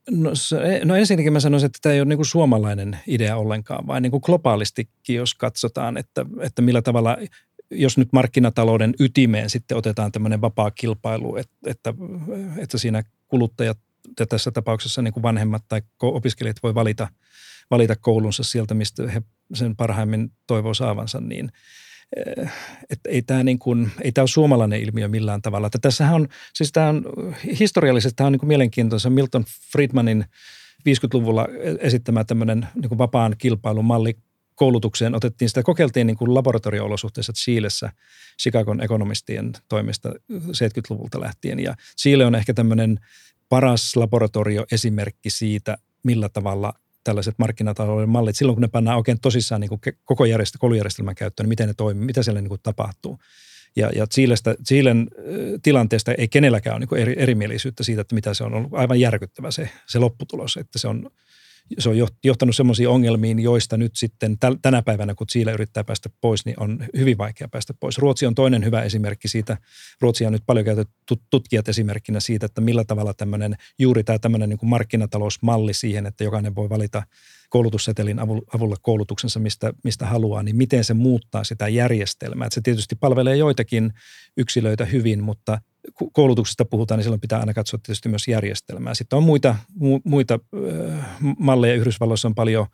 No, 0.10 0.36
se, 0.36 0.82
no 0.86 0.96
ensinnäkin 0.96 1.34
mä 1.34 1.40
sanoisin, 1.40 1.66
että 1.66 1.80
tämä 1.82 1.94
ei 1.94 2.02
ole 2.02 2.10
niin 2.10 2.18
kuin 2.18 2.26
suomalainen 2.26 3.00
idea 3.08 3.38
ollenkaan, 3.38 3.88
vaan 3.88 4.02
niin 4.02 4.12
kuin 4.12 4.22
globaalistikin, 4.26 5.16
jos 5.16 5.36
katsotaan, 5.36 5.98
että, 5.98 6.26
että 6.40 6.62
millä 6.62 6.82
tavalla, 6.82 7.18
jos 7.72 7.98
nyt 7.98 8.14
markkinatalouden 8.14 8.94
ytimeen 9.00 9.50
sitten 9.50 9.78
otetaan 9.78 10.12
tämmöinen 10.12 10.42
vapaa 10.42 10.72
kilpailu, 10.72 11.36
että, 11.36 11.56
että, 12.58 12.78
siinä 12.78 13.04
kuluttajat 13.28 13.78
ja 14.20 14.26
tässä 14.26 14.52
tapauksessa 14.52 15.02
niin 15.02 15.14
kuin 15.14 15.24
vanhemmat 15.24 15.64
tai 15.68 15.82
opiskelijat 16.02 16.64
voi 16.64 16.76
valita, 16.76 17.08
valita 17.72 17.96
koulunsa 17.96 18.44
sieltä, 18.44 18.74
mistä 18.74 19.12
he 19.12 19.22
sen 19.54 19.76
parhaimmin 19.76 20.32
toivoo 20.48 20.74
saavansa, 20.74 21.22
niin– 21.22 21.52
että 22.90 23.10
ei 23.10 23.22
tämä, 23.22 23.44
niin 23.44 23.60
kuin, 23.60 23.92
ei 24.02 24.12
tämä 24.12 24.24
ole 24.24 24.28
suomalainen 24.28 24.82
ilmiö 24.82 25.08
millään 25.08 25.42
tavalla. 25.42 25.68
Että 25.68 25.80
tässähän 25.82 26.16
on, 26.16 26.28
siis 26.54 26.72
tämä 26.72 26.90
on, 26.90 27.06
historiallisesti 27.60 28.16
tämä 28.16 28.26
on 28.26 28.32
niin 28.32 28.40
kuin 28.40 28.48
mielenkiintoista. 28.48 29.10
Milton 29.10 29.46
Friedmanin 29.72 30.26
50-luvulla 30.90 31.48
esittämä 31.80 32.24
tämmöinen 32.24 32.68
niin 32.76 32.90
kuin 32.90 32.98
vapaan 32.98 33.36
kilpailun 33.38 33.86
malli 33.86 34.18
koulutukseen 34.56 35.16
otettiin 35.16 35.50
sitä, 35.50 35.64
kokeiltiin 35.64 36.08
niin 36.08 36.18
kuin 36.18 36.34
laboratorio-olosuhteissa 36.34 37.34
Chiilessä 37.34 37.92
Chicagon 38.42 38.84
ekonomistien 38.84 39.54
toimesta 39.70 40.10
70-luvulta 40.32 41.20
lähtien. 41.22 41.60
Ja 41.60 41.76
Chile 42.02 42.26
on 42.26 42.36
ehkä 42.36 42.54
tämmöinen 42.54 43.00
paras 43.50 43.96
laboratorioesimerkki 43.96 45.30
siitä, 45.30 45.78
millä 46.04 46.30
tavalla 46.30 46.74
tällaiset 47.04 47.36
markkinatalouden 47.38 48.10
mallit, 48.10 48.36
silloin 48.36 48.56
kun 48.56 48.62
ne 48.62 48.68
pannaan 48.68 48.98
oikein 48.98 49.20
tosissaan 49.22 49.62
niin 49.62 49.70
kuin 49.70 49.82
koko 50.06 50.26
järjestö, 50.26 50.58
koulujärjestelmän 50.58 51.16
käyttöön, 51.16 51.46
niin 51.46 51.50
miten 51.50 51.68
ne 51.68 51.74
toimii, 51.74 52.06
mitä 52.06 52.24
siellä 52.24 52.42
niin 52.42 52.50
kuin 52.50 52.62
tapahtuu. 52.64 53.20
Ja, 53.76 53.90
ja 53.96 54.08
Chiilestä, 54.08 54.56
Chiilen 54.68 55.08
tilanteesta 55.64 56.14
ei 56.14 56.28
kenelläkään 56.28 56.76
ole 56.76 56.86
niin 56.92 57.02
eri, 57.02 57.16
erimielisyyttä 57.18 57.84
siitä, 57.84 58.02
että 58.02 58.16
mitä 58.16 58.34
se 58.34 58.44
on 58.44 58.54
ollut 58.54 58.74
aivan 58.74 59.00
järkyttävä 59.00 59.52
se, 59.52 59.70
se 59.88 60.00
lopputulos, 60.00 60.58
että 60.58 60.80
se 60.80 60.88
on 60.88 61.10
se 61.80 61.90
on 61.90 61.96
johtanut 62.24 62.56
sellaisiin 62.56 62.90
ongelmiin, 62.90 63.40
joista 63.40 63.78
nyt 63.78 63.92
sitten 63.96 64.38
tänä 64.62 64.82
päivänä, 64.82 65.16
kun 65.16 65.28
Chile 65.28 65.54
yrittää 65.54 65.84
päästä 65.84 66.10
pois, 66.22 66.46
niin 66.46 66.60
on 66.60 66.86
hyvin 66.98 67.18
vaikea 67.18 67.48
päästä 67.48 67.74
pois. 67.80 67.98
Ruotsi 67.98 68.26
on 68.26 68.36
toinen 68.36 68.66
hyvä 68.66 68.82
esimerkki 68.82 69.28
siitä. 69.28 69.58
Ruotsia 70.02 70.28
on 70.28 70.34
nyt 70.34 70.44
paljon 70.46 70.66
käytetty 70.66 71.16
tutkijat 71.30 71.70
esimerkkinä 71.70 72.20
siitä, 72.20 72.46
että 72.46 72.62
millä 72.62 72.84
tavalla 72.84 73.14
tämmöinen, 73.14 73.56
juuri 73.80 74.04
tämä 74.04 74.20
tämmöinen 74.20 74.50
niin 74.50 74.60
kuin 74.60 74.70
markkinatalousmalli 74.70 75.74
siihen, 75.74 76.06
että 76.06 76.24
jokainen 76.24 76.56
voi 76.56 76.70
valita 76.70 77.04
koulutussetelin 77.50 78.20
avulla 78.54 78.76
koulutuksensa, 78.82 79.40
mistä, 79.40 79.74
mistä 79.84 80.06
haluaa, 80.06 80.44
niin 80.44 80.56
miten 80.56 80.84
se 80.84 80.94
muuttaa 80.94 81.44
sitä 81.44 81.68
järjestelmää. 81.68 82.46
Että 82.46 82.56
se 82.56 82.62
tietysti 82.62 82.96
palvelee 82.96 83.36
joitakin 83.36 83.94
yksilöitä 84.38 84.86
hyvin, 84.86 85.24
mutta 85.24 85.62
koulutuksesta 86.14 86.66
puhutaan, 86.66 86.98
niin 86.98 87.04
silloin 87.04 87.22
pitää 87.22 87.40
aina 87.40 87.54
katsoa 87.54 87.80
tietysti 87.84 88.10
myös 88.10 88.28
järjestelmää. 88.28 88.94
Sitten 88.94 89.18
on 89.18 89.24
muita, 89.24 89.56
mu, 89.76 90.00
muita 90.04 90.40
äh, 90.94 91.08
malleja. 91.40 91.76
Yhdysvalloissa 91.76 92.28
on 92.28 92.36
paljon 92.36 92.68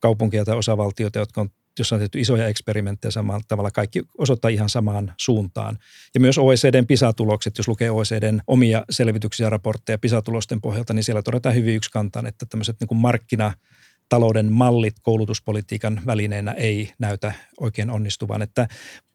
kaupunkia 0.00 0.44
tai 0.44 0.56
osavaltioita, 0.56 1.18
jotka 1.18 1.40
on 1.40 1.50
jossa 1.78 1.96
on 1.96 2.00
tehty 2.00 2.20
isoja 2.20 2.48
eksperimenttejä 2.48 3.10
samalla 3.10 3.42
tavalla, 3.48 3.70
kaikki 3.70 4.02
osoittaa 4.18 4.48
ihan 4.48 4.68
samaan 4.68 5.14
suuntaan. 5.16 5.78
Ja 6.14 6.20
myös 6.20 6.38
OECDn 6.38 6.86
PISA-tulokset, 6.86 7.58
jos 7.58 7.68
lukee 7.68 7.90
OECDn 7.90 8.40
omia 8.46 8.84
selvityksiä 8.90 9.46
ja 9.46 9.50
raportteja 9.50 9.98
PISA-tulosten 9.98 10.60
pohjalta, 10.60 10.94
niin 10.94 11.04
siellä 11.04 11.22
todetaan 11.22 11.54
hyvin 11.54 11.76
yksikantaan, 11.76 12.26
että 12.26 12.46
tämmöiset 12.46 12.76
niin 12.80 13.00
markkina- 13.00 13.52
talouden 14.12 14.52
mallit 14.52 14.94
koulutuspolitiikan 15.02 16.00
välineenä 16.06 16.52
ei 16.52 16.92
näytä 16.98 17.32
oikein 17.60 17.90
onnistuvan. 17.90 18.42
Että 18.42 18.68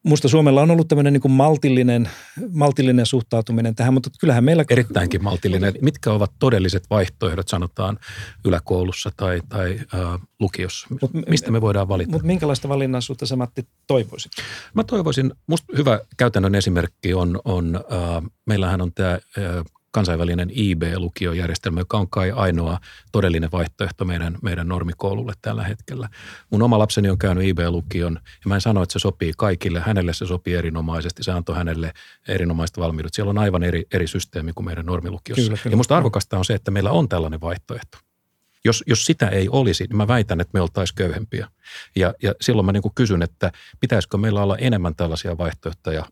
musta 0.03 0.27
Suomella 0.27 0.62
on 0.62 0.71
ollut 0.71 0.88
tämmöinen 0.88 1.13
niin 1.13 1.21
kuin 1.21 1.31
maltillinen, 1.31 2.10
maltillinen 2.51 3.05
suhtautuminen 3.05 3.75
tähän, 3.75 3.93
mutta 3.93 4.10
kyllähän 4.19 4.43
meillä... 4.43 4.65
Erittäinkin 4.69 5.23
maltillinen. 5.23 5.73
Mitkä 5.81 6.12
ovat 6.12 6.31
todelliset 6.39 6.83
vaihtoehdot, 6.89 7.47
sanotaan 7.47 7.99
yläkoulussa 8.45 9.12
tai, 9.17 9.41
tai 9.49 9.79
äh, 9.93 10.21
lukiossa? 10.39 10.88
Mut, 11.01 11.12
Mistä 11.29 11.51
me 11.51 11.62
voidaan 11.62 11.88
valita? 11.88 12.12
Mutta 12.12 12.27
minkälaista 12.27 12.69
valinnaisuutta 12.69 13.25
sä 13.25 13.36
Matti 13.36 13.67
toivoisit? 13.88 14.31
Mä 14.73 14.83
toivoisin, 14.83 15.33
musta 15.47 15.73
hyvä 15.77 15.99
käytännön 16.17 16.55
esimerkki 16.55 17.13
on, 17.13 17.39
on 17.45 17.75
äh, 17.75 18.31
meillähän 18.45 18.81
on 18.81 18.91
tämä 18.93 19.13
äh, 19.13 19.21
kansainvälinen 19.97 20.49
IB-lukiojärjestelmä, 20.53 21.79
joka 21.79 21.97
on 21.97 22.10
kai 22.10 22.31
ainoa 22.31 22.79
todellinen 23.12 23.51
vaihtoehto 23.51 24.05
meidän, 24.05 24.38
meidän 24.41 24.67
normikoululle 24.67 25.33
tällä 25.41 25.63
hetkellä. 25.63 26.10
Mun 26.49 26.62
oma 26.62 26.79
lapseni 26.79 27.10
on 27.10 27.17
käynyt 27.17 27.43
IB-lukion 27.43 28.19
ja 28.23 28.47
mä 28.47 28.55
en 28.55 28.62
sano, 28.62 28.83
että 28.83 28.93
se 28.93 28.99
sopii 28.99 29.33
kaikille. 29.38 29.79
Hänelle 29.79 30.13
se 30.13 30.25
sopii 30.25 30.53
erinomaisesti. 30.53 31.23
Se 31.23 31.31
antoi 31.31 31.55
hänelle 31.55 31.93
erinomaista 32.27 32.81
valmiudet. 32.81 33.13
Siellä 33.13 33.29
on 33.29 33.38
aivan 33.38 33.63
eri, 33.63 33.86
eri 33.93 34.07
systeemi 34.07 34.53
kuin 34.53 34.65
meidän 34.65 34.86
normilukiossa. 34.86 35.43
Kyllä, 35.43 35.57
kyllä. 35.63 35.73
Ja 35.73 35.77
musta 35.77 35.97
arvokasta 35.97 36.38
on 36.38 36.45
se, 36.45 36.53
että 36.53 36.71
meillä 36.71 36.91
on 36.91 37.10
tällainen 37.10 37.41
vaihtoehto. 37.41 37.97
Jos, 38.65 38.83
jos 38.88 39.05
sitä 39.05 39.27
ei 39.27 39.49
olisi, 39.49 39.83
niin 39.83 39.97
mä 39.97 40.07
väitän, 40.07 40.41
että 40.41 40.51
me 40.53 40.62
oltaisiin 40.62 40.95
köyhempiä. 40.95 41.47
Ja, 41.95 42.13
ja 42.23 42.33
silloin 42.41 42.65
mä 42.65 42.71
niin 42.71 42.83
kysyn, 42.95 43.21
että 43.21 43.51
pitäisikö 43.79 44.17
meillä 44.17 44.43
olla 44.43 44.57
enemmän 44.57 44.95
tällaisia 44.95 45.38
vaihtoehtoja 45.38 46.05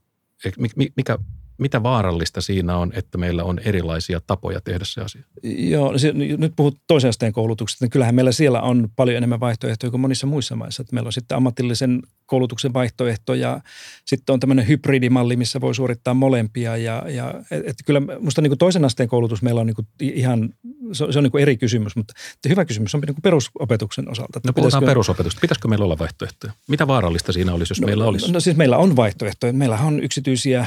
mikä, 0.96 1.18
mitä 1.58 1.84
vaarallista 1.84 2.42
siinä 2.42 2.78
on, 2.78 2.92
että 2.96 3.18
meillä 3.18 3.44
on 3.44 3.60
erilaisia 3.60 4.22
tapoja 4.28 4.62
tehdä 4.62 4.86
se 4.86 5.02
asia? 5.02 5.24
Joo, 5.44 5.94
nyt 6.38 6.54
puhut 6.56 6.78
toisen 6.88 7.10
asteen 7.10 7.34
koulutuksesta, 7.34 7.86
niin 7.86 7.90
kyllähän 7.90 8.16
meillä 8.16 8.32
siellä 8.32 8.62
on 8.62 8.90
paljon 8.96 9.18
enemmän 9.18 9.40
vaihtoehtoja 9.40 9.92
kuin 9.92 10.02
monissa 10.02 10.28
muissa 10.28 10.56
maissa. 10.56 10.82
Että 10.82 10.94
meillä 10.94 11.08
on 11.08 11.14
sitten 11.14 11.38
ammatillisen 11.38 12.02
koulutuksen 12.26 12.74
vaihtoehto 12.74 13.34
ja 13.34 13.60
sitten 14.06 14.34
on 14.34 14.40
tämmöinen 14.40 14.68
hybridimalli, 14.68 15.36
missä 15.36 15.62
voi 15.62 15.76
suorittaa 15.76 16.14
molempia. 16.14 16.78
Ja, 16.78 17.04
ja 17.10 17.34
että 17.52 17.84
kyllä 17.86 18.00
minusta 18.00 18.42
niin 18.42 18.58
toisen 18.58 18.86
asteen 18.86 19.10
koulutus 19.10 19.42
meillä 19.42 19.62
on 19.62 19.68
niin 19.68 19.76
kuin 19.76 19.88
ihan, 20.00 20.50
se 20.92 21.04
on, 21.04 21.14
se 21.14 21.20
on 21.20 21.24
niin 21.24 21.32
kuin 21.32 21.42
eri 21.42 21.58
kysymys, 21.58 21.96
mutta 21.96 22.14
hyvä 22.50 22.66
kysymys 22.66 22.96
on 22.96 23.02
niin 23.02 23.16
kuin 23.16 23.22
perusopetuksen 23.22 24.10
osalta. 24.10 24.40
No 24.46 24.54
puhutaan 24.54 24.66
pitäisikö, 24.66 24.86
perusopetusta. 24.86 25.42
Pitäisikö 25.42 25.68
meillä 25.68 25.86
olla 25.86 25.98
vaihtoehtoja? 25.98 26.54
Mitä 26.68 26.88
vaarallista 26.88 27.32
siinä 27.32 27.54
olisi, 27.54 27.72
jos 27.72 27.82
no, 27.82 27.86
meillä 27.86 28.06
olisi? 28.06 28.32
No 28.32 28.40
siis 28.40 28.58
meillä 28.58 28.78
on 28.78 28.96
vaihtoehtoja. 28.96 29.54
Meillä 29.54 29.78
on 29.78 30.04
yksityisiä 30.04 30.66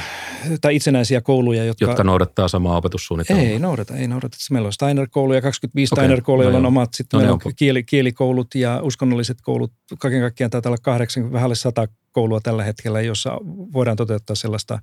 tai 0.61 0.75
itsenäisiä 0.75 1.21
kouluja, 1.21 1.63
jotka... 1.63 1.85
Jotka 1.85 2.03
noudattaa 2.03 2.47
samaa 2.47 2.77
opetussuunnitelmaa? 2.77 3.45
Ei 3.45 3.59
noudata, 3.59 3.95
ei 3.95 4.07
noudata. 4.07 4.37
Meillä 4.51 4.67
on 4.67 4.73
Steiner-kouluja, 4.73 5.41
25 5.41 5.93
okay. 5.93 6.03
Steiner-kouluja, 6.03 6.45
no 6.45 6.51
joilla 6.51 6.67
on 6.67 6.73
omat, 6.73 6.93
sitten 6.93 7.17
no 7.17 7.21
meillä 7.21 7.39
on 7.45 7.53
kieli, 7.55 7.83
kielikoulut 7.83 8.55
ja 8.55 8.79
uskonnolliset 8.83 9.37
koulut. 9.41 9.71
Kaiken 9.99 10.21
kaikkiaan 10.21 10.51
taitaa 10.51 10.69
olla 10.69 10.77
80, 10.81 11.33
vähän 11.33 11.48
alle 11.49 11.55
100 11.55 11.87
koulua 12.11 12.39
tällä 12.41 12.63
hetkellä, 12.63 13.01
jossa 13.01 13.37
voidaan 13.73 13.97
toteuttaa 13.97 14.35
sellaista 14.35 14.79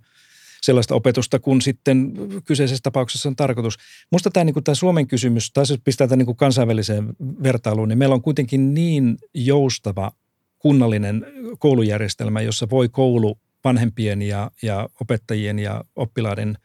sellaista 0.62 0.94
opetusta, 0.94 1.38
kun 1.38 1.62
sitten 1.62 2.12
kyseisessä 2.44 2.82
tapauksessa 2.82 3.28
on 3.28 3.36
tarkoitus. 3.36 3.76
Musta 4.12 4.30
tämä, 4.30 4.44
niin 4.44 4.64
tämä 4.64 4.74
Suomen 4.74 5.06
kysymys, 5.06 5.50
tai 5.52 5.62
jos 5.62 5.80
pistää 5.84 6.08
tämän 6.08 6.26
niin 6.26 6.36
kansainväliseen 6.36 7.06
vertailuun, 7.42 7.88
niin 7.88 7.98
meillä 7.98 8.14
on 8.14 8.22
kuitenkin 8.22 8.74
niin 8.74 9.16
joustava 9.34 10.12
kunnallinen 10.58 11.26
koulujärjestelmä, 11.58 12.40
jossa 12.40 12.70
voi 12.70 12.88
koulu 12.88 13.38
vanhempien 13.64 14.22
ja, 14.22 14.50
ja 14.62 14.88
opettajien 15.00 15.58
ja 15.58 15.84
oppilaiden 15.96 16.58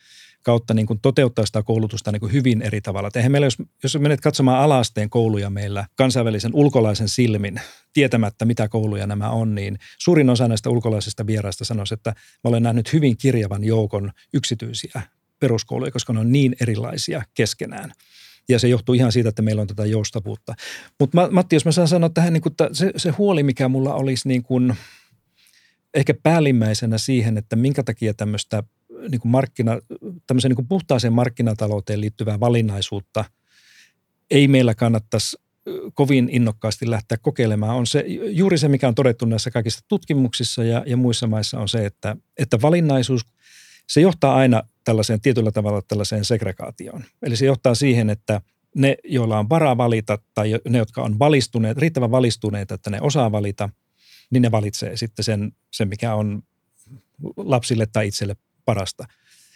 kautta 0.43 0.73
niin 0.73 0.85
kuin 0.85 0.99
toteuttaa 1.01 1.45
sitä 1.45 1.63
koulutusta 1.63 2.11
niin 2.11 2.19
kuin 2.19 2.33
hyvin 2.33 2.61
eri 2.61 2.81
tavalla. 2.81 3.09
eihän 3.15 3.31
meillä, 3.31 3.47
jos, 3.47 3.57
jos 3.83 3.97
menet 3.99 4.21
katsomaan 4.21 4.63
alasteen 4.63 5.09
kouluja 5.09 5.49
meillä 5.49 5.85
kansainvälisen 5.95 6.51
ulkolaisen 6.53 7.09
silmin, 7.09 7.61
tietämättä 7.93 8.45
mitä 8.45 8.67
kouluja 8.69 9.07
nämä 9.07 9.29
on, 9.29 9.55
niin 9.55 9.79
suurin 9.97 10.29
osa 10.29 10.47
näistä 10.47 10.69
ulkolaisista 10.69 11.27
vieraista 11.27 11.65
sanoisi, 11.65 11.93
että 11.93 12.09
mä 12.43 12.49
olen 12.49 12.63
nähnyt 12.63 12.93
hyvin 12.93 13.17
kirjavan 13.17 13.63
joukon 13.63 14.11
yksityisiä 14.33 15.01
peruskouluja, 15.39 15.91
koska 15.91 16.13
ne 16.13 16.19
on 16.19 16.31
niin 16.31 16.55
erilaisia 16.61 17.23
keskenään. 17.33 17.91
Ja 18.49 18.59
se 18.59 18.67
johtuu 18.67 18.95
ihan 18.95 19.11
siitä, 19.11 19.29
että 19.29 19.41
meillä 19.41 19.61
on 19.61 19.67
tätä 19.67 19.85
joustavuutta. 19.85 20.53
Mutta 20.99 21.29
Matti, 21.31 21.55
jos 21.55 21.65
mä 21.65 21.71
saan 21.71 21.87
sanoa 21.87 22.09
tähän, 22.09 22.33
niin 22.33 22.41
kuin, 22.41 22.55
se, 22.71 22.91
se 22.97 23.09
huoli, 23.09 23.43
mikä 23.43 23.67
mulla 23.67 23.93
olisi 23.93 24.27
niin 24.27 24.43
kuin– 24.43 24.73
ehkä 25.93 26.13
päällimmäisenä 26.23 26.97
siihen, 26.97 27.37
että 27.37 27.55
minkä 27.55 27.83
takia 27.83 28.13
tämmöistä 28.13 28.63
niin 29.09 29.21
kuin 29.21 29.31
markkina, 29.31 29.79
tämmöiseen 30.27 30.49
niin 30.49 30.55
kuin 30.55 30.67
puhtaaseen 30.67 31.13
markkinatalouteen 31.13 32.01
liittyvää 32.01 32.39
valinnaisuutta 32.39 33.25
ei 34.31 34.47
meillä 34.47 34.75
kannattaisi 34.75 35.37
kovin 35.93 36.29
innokkaasti 36.31 36.89
lähteä 36.89 37.17
kokeilemaan, 37.21 37.75
on 37.75 37.87
se, 37.87 38.03
juuri 38.31 38.57
se, 38.57 38.67
mikä 38.67 38.87
on 38.87 38.95
todettu 38.95 39.25
näissä 39.25 39.51
kaikissa 39.51 39.85
tutkimuksissa 39.87 40.63
ja, 40.63 40.83
ja 40.85 40.97
muissa 40.97 41.27
maissa 41.27 41.59
on 41.59 41.69
se, 41.69 41.85
että, 41.85 42.15
että 42.37 42.61
valinnaisuus, 42.61 43.21
se 43.87 44.01
johtaa 44.01 44.35
aina 44.35 44.63
tällaiseen 44.83 45.21
tietyllä 45.21 45.51
tavalla 45.51 45.81
tällaiseen 45.87 46.25
segregaatioon. 46.25 47.03
Eli 47.21 47.35
se 47.35 47.45
johtaa 47.45 47.75
siihen, 47.75 48.09
että 48.09 48.41
ne, 48.75 48.97
joilla 49.03 49.39
on 49.39 49.49
varaa 49.49 49.77
valita 49.77 50.17
tai 50.33 50.59
ne, 50.69 50.77
jotka 50.77 51.03
on 51.03 51.19
valistuneet, 51.19 51.77
riittävän 51.77 52.11
valistuneita, 52.11 52.73
että 52.73 52.89
ne 52.89 53.01
osaa 53.01 53.31
valita, 53.31 53.69
niin 54.31 54.41
ne 54.41 54.51
valitsee 54.51 54.97
sitten 54.97 55.25
sen, 55.25 55.51
sen 55.71 55.87
mikä 55.87 56.15
on 56.15 56.43
lapsille 57.37 57.87
tai 57.93 58.07
itselle 58.07 58.35
parasta. 58.65 59.05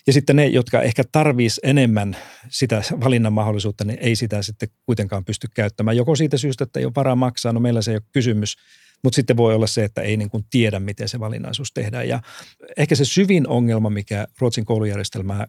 Ja 0.07 0.13
sitten 0.13 0.35
ne, 0.35 0.47
jotka 0.47 0.81
ehkä 0.81 1.03
tarvisi 1.11 1.61
enemmän 1.63 2.17
sitä 2.49 2.81
valinnan 2.99 3.33
mahdollisuutta, 3.33 3.83
niin 3.83 3.99
ei 4.01 4.15
sitä 4.15 4.41
sitten 4.41 4.69
kuitenkaan 4.85 5.25
pysty 5.25 5.47
käyttämään. 5.55 5.97
Joko 5.97 6.15
siitä 6.15 6.37
syystä, 6.37 6.63
että 6.63 6.79
ei 6.79 6.85
ole 6.85 6.93
varaa 6.95 7.15
maksaa, 7.15 7.53
no 7.53 7.59
meillä 7.59 7.81
se 7.81 7.91
ei 7.91 7.97
ole 7.97 8.03
kysymys, 8.11 8.55
mutta 9.03 9.15
sitten 9.15 9.37
voi 9.37 9.55
olla 9.55 9.67
se, 9.67 9.83
että 9.83 10.01
ei 10.01 10.17
niin 10.17 10.29
kuin 10.29 10.45
tiedä, 10.49 10.79
miten 10.79 11.09
se 11.09 11.19
valinnaisuus 11.19 11.71
tehdään. 11.73 12.07
Ja 12.07 12.21
ehkä 12.77 12.95
se 12.95 13.05
syvin 13.05 13.47
ongelma, 13.47 13.89
mikä 13.89 14.27
Ruotsin 14.39 14.65
koulujärjestelmää 14.65 15.47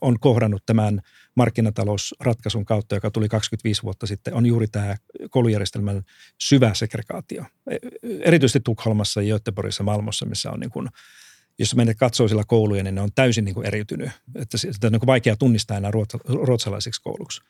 on 0.00 0.20
kohdannut 0.20 0.62
tämän 0.66 1.00
markkinatalousratkaisun 1.34 2.64
kautta, 2.64 2.94
joka 2.94 3.10
tuli 3.10 3.28
25 3.28 3.82
vuotta 3.82 4.06
sitten, 4.06 4.34
on 4.34 4.46
juuri 4.46 4.66
tämä 4.68 4.96
koulujärjestelmän 5.30 6.02
syvä 6.38 6.74
segregaatio. 6.74 7.44
E, 7.70 7.76
erityisesti 8.20 8.60
Tukholmassa 8.60 9.22
ja 9.22 9.34
Göteborgissa 9.34 9.82
Malmossa, 9.82 10.26
missä 10.26 10.50
on 10.50 10.60
niin 10.60 10.70
kuin, 10.70 10.88
jos 11.62 11.76
menet 11.76 11.98
katsoo 11.98 12.28
sillä 12.28 12.44
kouluja, 12.46 12.82
niin 12.82 12.94
ne 12.94 13.00
on 13.00 13.12
täysin 13.14 13.44
niin 13.44 13.54
kuin 13.54 13.66
eriytynyt. 13.66 14.10
Että 14.34 14.58
sitä 14.58 14.86
on 14.86 14.92
niin 14.92 15.00
kuin 15.00 15.06
vaikea 15.06 15.36
tunnistaa 15.36 15.76
enää 15.76 15.90
ruotsalaisiksi 16.26 17.02
kouluksi. 17.02 17.40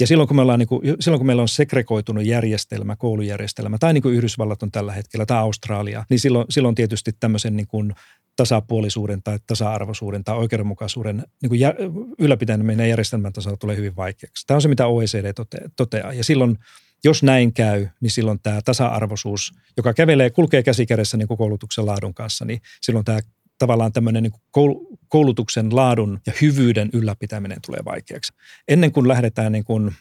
Ja 0.00 0.06
silloin 0.06 0.28
kun, 0.28 0.36
me 0.36 0.42
ollaan, 0.42 0.58
niin 0.58 0.68
kuin, 0.68 0.96
silloin 1.00 1.18
kun 1.18 1.26
meillä 1.26 1.42
on 1.42 1.48
segregoitunut 1.48 2.24
järjestelmä, 2.24 2.96
koulujärjestelmä, 2.96 3.78
tai 3.78 3.92
niin 3.94 4.02
kuin 4.02 4.14
Yhdysvallat 4.14 4.62
on 4.62 4.70
tällä 4.70 4.92
hetkellä, 4.92 5.26
tai 5.26 5.38
Australia, 5.38 6.04
niin 6.10 6.20
silloin, 6.20 6.46
silloin 6.50 6.74
tietysti 6.74 7.12
tämmöisen 7.20 7.56
niin 7.56 7.66
kuin 7.66 7.94
tasapuolisuuden 8.36 9.22
tai 9.22 9.38
tasa-arvoisuuden 9.46 10.24
tai 10.24 10.36
oikeudenmukaisuuden 10.36 11.24
niin 11.42 11.48
kuin 11.48 11.60
jär, 11.60 11.74
ylläpitäminen 12.18 12.88
järjestelmän 12.88 13.32
tasolla 13.32 13.56
tulee 13.56 13.76
hyvin 13.76 13.96
vaikeaksi. 13.96 14.46
Tämä 14.46 14.56
on 14.56 14.62
se, 14.62 14.68
mitä 14.68 14.86
OECD 14.86 15.32
toteaa. 15.76 16.12
Ja 16.12 16.24
silloin, 16.24 16.58
jos 17.04 17.22
näin 17.22 17.52
käy, 17.52 17.88
niin 18.00 18.10
silloin 18.10 18.40
tämä 18.42 18.60
tasa-arvoisuus, 18.64 19.52
joka 19.76 19.94
kävelee, 19.94 20.30
kulkee 20.30 20.62
käsikädessä 20.62 21.16
niin 21.16 21.28
koulutuksen 21.28 21.86
laadun 21.86 22.14
kanssa, 22.14 22.44
niin 22.44 22.60
silloin 22.80 23.04
tämä 23.04 23.20
tavallaan 23.60 23.92
tämmöinen 23.92 24.22
niin 24.22 24.72
koulutuksen 25.08 25.76
laadun 25.76 26.20
ja 26.26 26.32
hyvyyden 26.40 26.90
ylläpitäminen 26.92 27.58
tulee 27.66 27.80
vaikeaksi. 27.84 28.32
Ennen 28.68 28.92
kuin 28.92 29.08
lähdetään 29.08 29.52
niin 29.52 29.64
kuin 29.64 29.94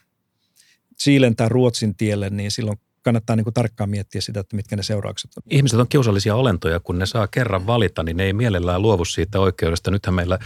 Chilen 1.04 1.36
tai 1.36 1.50
Ruotsin 1.50 1.96
tielle, 1.96 2.30
niin 2.30 2.52
silloin 2.52 2.80
kannattaa 3.04 3.36
niin 3.36 3.44
kuin 3.44 3.54
tarkkaan 3.54 3.90
miettiä 3.90 4.22
sitä, 4.22 4.40
että 4.40 4.56
mitkä 4.56 4.76
ne 4.76 4.84
seuraukset 4.84 5.32
on. 5.38 5.44
Ihmiset 5.50 5.80
on 5.80 5.88
kiusallisia 5.88 6.36
olentoja, 6.36 6.80
kun 6.80 7.00
ne 7.00 7.06
saa 7.06 7.28
kerran 7.28 7.68
valita, 7.68 8.04
niin 8.04 8.18
ne 8.18 8.24
ei 8.24 8.34
mielellään 8.34 8.82
luovu 8.82 9.06
siitä 9.06 9.40
oikeudesta. 9.40 9.92
Nythän 9.92 10.14
meillä 10.14 10.40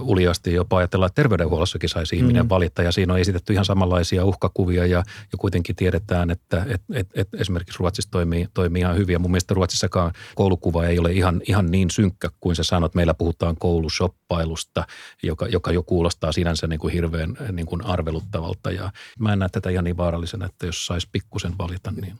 uliasti 0.00 0.54
jopa 0.54 0.76
ajatellaan, 0.76 1.06
että 1.06 1.22
terveydenhuollossakin 1.22 1.88
saisi 1.88 2.16
ihminen 2.16 2.44
mm. 2.44 2.48
valita 2.48 2.82
ja 2.82 2.92
siinä 2.92 3.12
on 3.12 3.18
esitetty 3.18 3.52
ihan 3.52 3.64
samanlaisia 3.64 4.24
uhkakuvia 4.24 4.86
ja, 4.86 4.98
ja 5.32 5.38
kuitenkin 5.38 5.76
tiedetään, 5.76 6.30
että 6.30 6.66
et, 6.68 6.82
et, 6.92 7.08
et 7.14 7.28
esimerkiksi 7.34 7.78
Ruotsissa 7.78 8.10
toimii, 8.10 8.48
toimii 8.54 8.80
ihan 8.80 8.96
hyvin. 8.96 9.12
Ja 9.12 9.18
mun 9.18 9.30
mielestä 9.30 9.54
Ruotsissakaan 9.54 10.12
koulukuva 10.34 10.86
ei 10.86 10.98
ole 10.98 11.12
ihan, 11.12 11.40
ihan 11.48 11.66
niin 11.70 11.90
synkkä 11.90 12.28
kuin 12.40 12.56
sä 12.56 12.62
sanot. 12.62 12.94
Meillä 12.94 13.14
puhutaan 13.14 13.56
koulusoppailusta, 13.56 14.86
joka, 15.22 15.46
joka 15.46 15.72
jo 15.72 15.82
kuulostaa 15.82 16.32
sinänsä 16.32 16.66
niin 16.66 16.80
kuin 16.80 16.92
hirveän 16.92 17.36
niin 17.52 17.66
kuin 17.66 17.86
arveluttavalta 17.86 18.70
ja 18.70 18.92
mä 19.18 19.32
en 19.32 19.38
näe 19.38 19.48
tätä 19.48 19.70
ihan 19.70 19.84
niin 19.84 19.96
vaarallisena, 19.96 20.46
että 20.46 20.66
jos 20.66 20.86
saisi 20.86 21.08
pikkusen 21.12 21.58
valita. 21.58 21.83
Niin. 21.90 22.14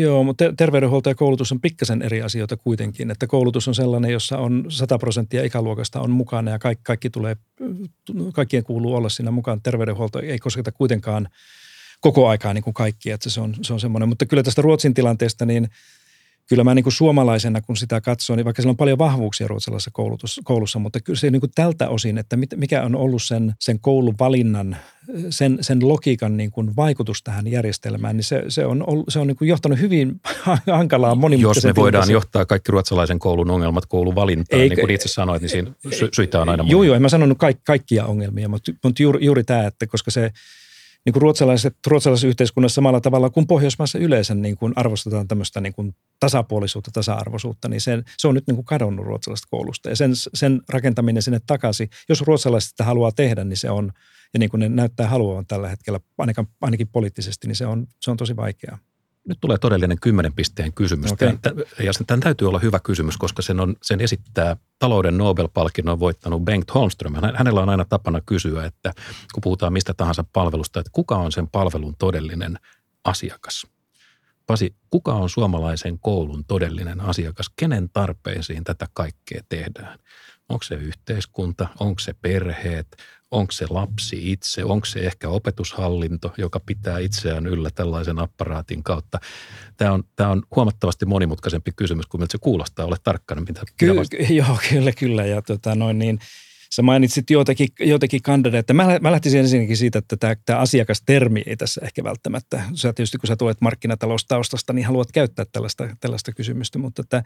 Joo, 0.00 0.24
mutta 0.24 0.44
terveydenhuolto 0.56 1.10
ja 1.10 1.14
koulutus 1.14 1.52
on 1.52 1.60
pikkasen 1.60 2.02
eri 2.02 2.22
asioita 2.22 2.56
kuitenkin, 2.56 3.10
että 3.10 3.26
koulutus 3.26 3.68
on 3.68 3.74
sellainen, 3.74 4.10
jossa 4.10 4.38
on 4.38 4.64
100 4.68 4.98
prosenttia 4.98 5.44
ikäluokasta 5.44 6.00
on 6.00 6.10
mukana 6.10 6.50
ja 6.50 6.58
kaikki 6.58 6.82
kaikki 6.84 7.10
tulee, 7.10 7.36
kaikkien 8.34 8.64
kuuluu 8.64 8.94
olla 8.94 9.08
siinä 9.08 9.30
mukaan. 9.30 9.62
Terveydenhuolto 9.62 10.20
ei 10.20 10.38
kosketa 10.38 10.72
kuitenkaan 10.72 11.28
koko 12.00 12.28
aikaa 12.28 12.54
niin 12.54 12.64
kuin 12.64 12.74
kaikkia, 12.74 13.14
että 13.14 13.30
se 13.30 13.40
on, 13.40 13.54
se 13.62 13.72
on 13.72 13.80
semmoinen. 13.80 14.08
Mutta 14.08 14.26
kyllä 14.26 14.42
tästä 14.42 14.62
Ruotsin 14.62 14.94
tilanteesta, 14.94 15.46
niin 15.46 15.68
kyllä 16.48 16.64
mä 16.64 16.74
niin 16.74 16.82
kuin 16.82 16.92
suomalaisena, 16.92 17.60
kun 17.60 17.76
sitä 17.76 18.00
katsoo, 18.00 18.36
niin 18.36 18.44
vaikka 18.44 18.62
siellä 18.62 18.70
on 18.70 18.76
paljon 18.76 18.98
vahvuuksia 18.98 19.48
ruotsalaisessa 19.48 19.90
koulutus, 19.94 20.40
koulussa, 20.44 20.78
mutta 20.78 21.00
kyllä 21.00 21.18
se 21.18 21.30
niin 21.30 21.40
kuin 21.40 21.52
tältä 21.54 21.88
osin, 21.88 22.18
että 22.18 22.36
mikä 22.56 22.82
on 22.82 22.96
ollut 22.96 23.22
sen, 23.22 23.54
sen 23.60 23.80
koulun 23.80 24.14
valinnan, 24.20 24.76
sen, 25.30 25.58
sen 25.60 25.88
logiikan 25.88 26.36
niin 26.36 26.50
kuin 26.50 26.76
vaikutus 26.76 27.22
tähän 27.22 27.46
järjestelmään, 27.46 28.16
niin 28.16 28.24
se, 28.24 28.44
se 28.48 28.66
on, 28.66 28.84
se 29.08 29.18
on 29.18 29.26
niin 29.26 29.36
kuin 29.36 29.48
johtanut 29.48 29.80
hyvin 29.80 30.20
hankalaa 30.78 31.14
monimutkaisen 31.14 31.68
Jos 31.68 31.76
me 31.76 31.82
voidaan 31.82 32.10
johtaa 32.10 32.46
kaikki 32.46 32.72
ruotsalaisen 32.72 33.18
koulun 33.18 33.50
ongelmat 33.50 33.86
kouluvalintaan, 33.86 34.62
Eikä, 34.62 34.74
niin 34.74 34.80
kuin 34.80 34.94
itse 34.94 35.08
sanoit, 35.08 35.42
niin 35.42 35.50
siinä 35.50 35.70
sy- 35.90 36.10
syitä 36.12 36.40
on 36.40 36.48
aina 36.48 36.64
Joo, 36.68 36.82
joo, 36.82 36.96
en 36.96 37.02
mä 37.02 37.08
sanonut 37.08 37.38
kaik, 37.38 37.58
kaikkia 37.64 38.06
ongelmia, 38.06 38.48
mutta, 38.48 38.72
mutta 38.84 39.02
juuri, 39.02 39.24
juuri 39.24 39.44
tämä, 39.44 39.66
että 39.66 39.86
koska 39.86 40.10
se– 40.10 40.30
niin 41.04 41.12
kuin 41.12 41.22
ruotsalaiset, 41.22 41.76
ruotsalaisessa 41.86 42.26
yhteiskunnassa 42.28 42.74
samalla 42.74 43.00
tavalla 43.00 43.30
kuin 43.30 43.46
Pohjoismaissa 43.46 43.98
yleensä 43.98 44.34
niin 44.34 44.56
kuin 44.56 44.72
arvostetaan 44.76 45.28
tämmöistä 45.28 45.60
niin 45.60 45.72
kuin 45.72 45.94
tasapuolisuutta, 46.20 46.90
tasa-arvoisuutta, 46.90 47.68
niin 47.68 47.80
se, 47.80 48.02
se 48.18 48.28
on 48.28 48.34
nyt 48.34 48.46
niin 48.46 48.54
kuin 48.54 48.64
kadonnut 48.64 49.06
ruotsalaisesta 49.06 49.48
koulusta. 49.50 49.88
Ja 49.88 49.96
sen, 49.96 50.10
sen 50.34 50.60
rakentaminen 50.68 51.22
sinne 51.22 51.40
takaisin, 51.46 51.90
jos 52.08 52.22
ruotsalaiset 52.22 52.70
sitä 52.70 52.84
haluaa 52.84 53.12
tehdä, 53.12 53.44
niin 53.44 53.56
se 53.56 53.70
on, 53.70 53.92
ja 54.34 54.38
niin 54.38 54.50
kuin 54.50 54.60
ne 54.60 54.68
näyttää 54.68 55.08
haluavan 55.08 55.46
tällä 55.46 55.68
hetkellä, 55.68 56.00
ainakin, 56.18 56.48
ainakin 56.60 56.88
poliittisesti, 56.88 57.46
niin 57.46 57.56
se 57.56 57.66
on, 57.66 57.86
se 58.00 58.10
on 58.10 58.16
tosi 58.16 58.36
vaikeaa. 58.36 58.78
Nyt 59.28 59.38
tulee 59.40 59.58
todellinen 59.58 60.00
kymmenen 60.00 60.32
pisteen 60.32 60.72
kysymys. 60.72 61.12
Okay. 61.12 61.28
Ja 61.78 61.92
tämän 62.06 62.20
täytyy 62.20 62.48
olla 62.48 62.58
hyvä 62.58 62.80
kysymys, 62.80 63.16
koska 63.16 63.42
sen, 63.42 63.60
on, 63.60 63.76
sen 63.82 64.00
esittää 64.00 64.56
talouden 64.78 65.18
Nobel-palkinnon 65.18 66.00
voittanut 66.00 66.44
Bengt 66.44 66.74
Holmström. 66.74 67.14
Hänellä 67.34 67.60
on 67.60 67.68
aina 67.68 67.84
tapana 67.84 68.20
kysyä, 68.26 68.64
että 68.64 68.92
kun 69.34 69.40
puhutaan 69.40 69.72
mistä 69.72 69.94
tahansa 69.94 70.24
palvelusta, 70.32 70.80
että 70.80 70.90
kuka 70.92 71.16
on 71.16 71.32
sen 71.32 71.48
palvelun 71.48 71.94
todellinen 71.98 72.58
asiakas? 73.04 73.66
Pasi, 74.46 74.74
kuka 74.90 75.12
on 75.14 75.28
suomalaisen 75.28 75.98
koulun 75.98 76.44
todellinen 76.44 77.00
asiakas? 77.00 77.50
Kenen 77.56 77.88
tarpeisiin 77.90 78.64
tätä 78.64 78.86
kaikkea 78.92 79.42
tehdään? 79.48 79.98
Onko 80.48 80.62
se 80.62 80.74
yhteiskunta, 80.74 81.68
onko 81.80 81.98
se 81.98 82.14
perheet, 82.22 82.96
onko 83.30 83.52
se 83.52 83.66
lapsi 83.70 84.32
itse, 84.32 84.64
onko 84.64 84.86
se 84.86 85.00
ehkä 85.00 85.28
opetushallinto, 85.28 86.34
joka 86.38 86.60
pitää 86.60 86.98
itseään 86.98 87.46
yllä 87.46 87.70
tällaisen 87.70 88.18
apparaatin 88.18 88.82
kautta. 88.82 89.18
Tämä 89.76 89.92
on, 89.92 90.04
tämä 90.16 90.30
on 90.30 90.42
huomattavasti 90.56 91.06
monimutkaisempi 91.06 91.72
kysymys 91.76 92.06
kuin 92.06 92.20
miltä 92.20 92.32
se 92.32 92.38
kuulostaa. 92.38 92.86
Ole 92.86 92.96
tarkkana, 93.04 93.40
mitä, 93.40 93.62
Ky- 93.76 93.92
mitä 93.92 94.16
Joo, 94.34 94.58
kyllä, 94.70 94.92
kyllä. 94.92 95.26
Ja 95.26 95.42
tota, 95.42 95.74
noin 95.74 95.98
niin, 95.98 96.18
sä 96.70 96.82
mainitsit 96.82 97.30
joitakin, 97.30 97.68
joitakin 97.80 98.22
kandidaatteja. 98.22 98.74
Mä, 98.74 98.98
mä 99.00 99.12
lähtisin 99.12 99.40
ensinnäkin 99.40 99.76
siitä, 99.76 99.98
että 99.98 100.16
tämä, 100.16 100.36
tämä 100.46 100.58
asiakastermi 100.58 101.42
ei 101.46 101.56
tässä 101.56 101.80
ehkä 101.84 102.04
välttämättä. 102.04 102.62
Sä 102.74 102.92
tietysti, 102.92 103.18
kun 103.18 103.28
sä 103.28 103.36
tulet 103.36 103.60
markkinataloustaustasta, 103.60 104.72
niin 104.72 104.86
haluat 104.86 105.12
käyttää 105.12 105.44
tällaista, 105.52 105.88
tällaista 106.00 106.32
kysymystä, 106.32 106.78
mutta 106.78 107.02
että, 107.02 107.22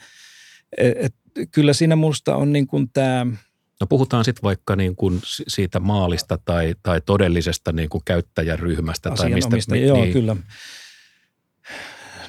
et, 0.78 0.96
et, 0.96 1.14
kyllä 1.50 1.72
siinä 1.72 1.96
musta 1.96 2.36
on 2.36 2.52
niin 2.52 2.66
kuin 2.66 2.90
tämä– 2.92 3.26
No 3.82 3.86
puhutaan 3.86 4.24
sitten 4.24 4.42
vaikka 4.42 4.76
niin 4.76 4.96
kuin 4.96 5.20
siitä 5.24 5.80
maalista 5.80 6.38
tai, 6.44 6.74
tai 6.82 7.00
todellisesta 7.00 7.72
niin 7.72 7.88
kuin 7.88 8.02
käyttäjäryhmästä. 8.04 9.10
Tai 9.10 9.30
mistä, 9.30 9.74
niin, 9.74 9.86
joo, 9.86 10.00
niin. 10.00 10.12
kyllä. 10.12 10.36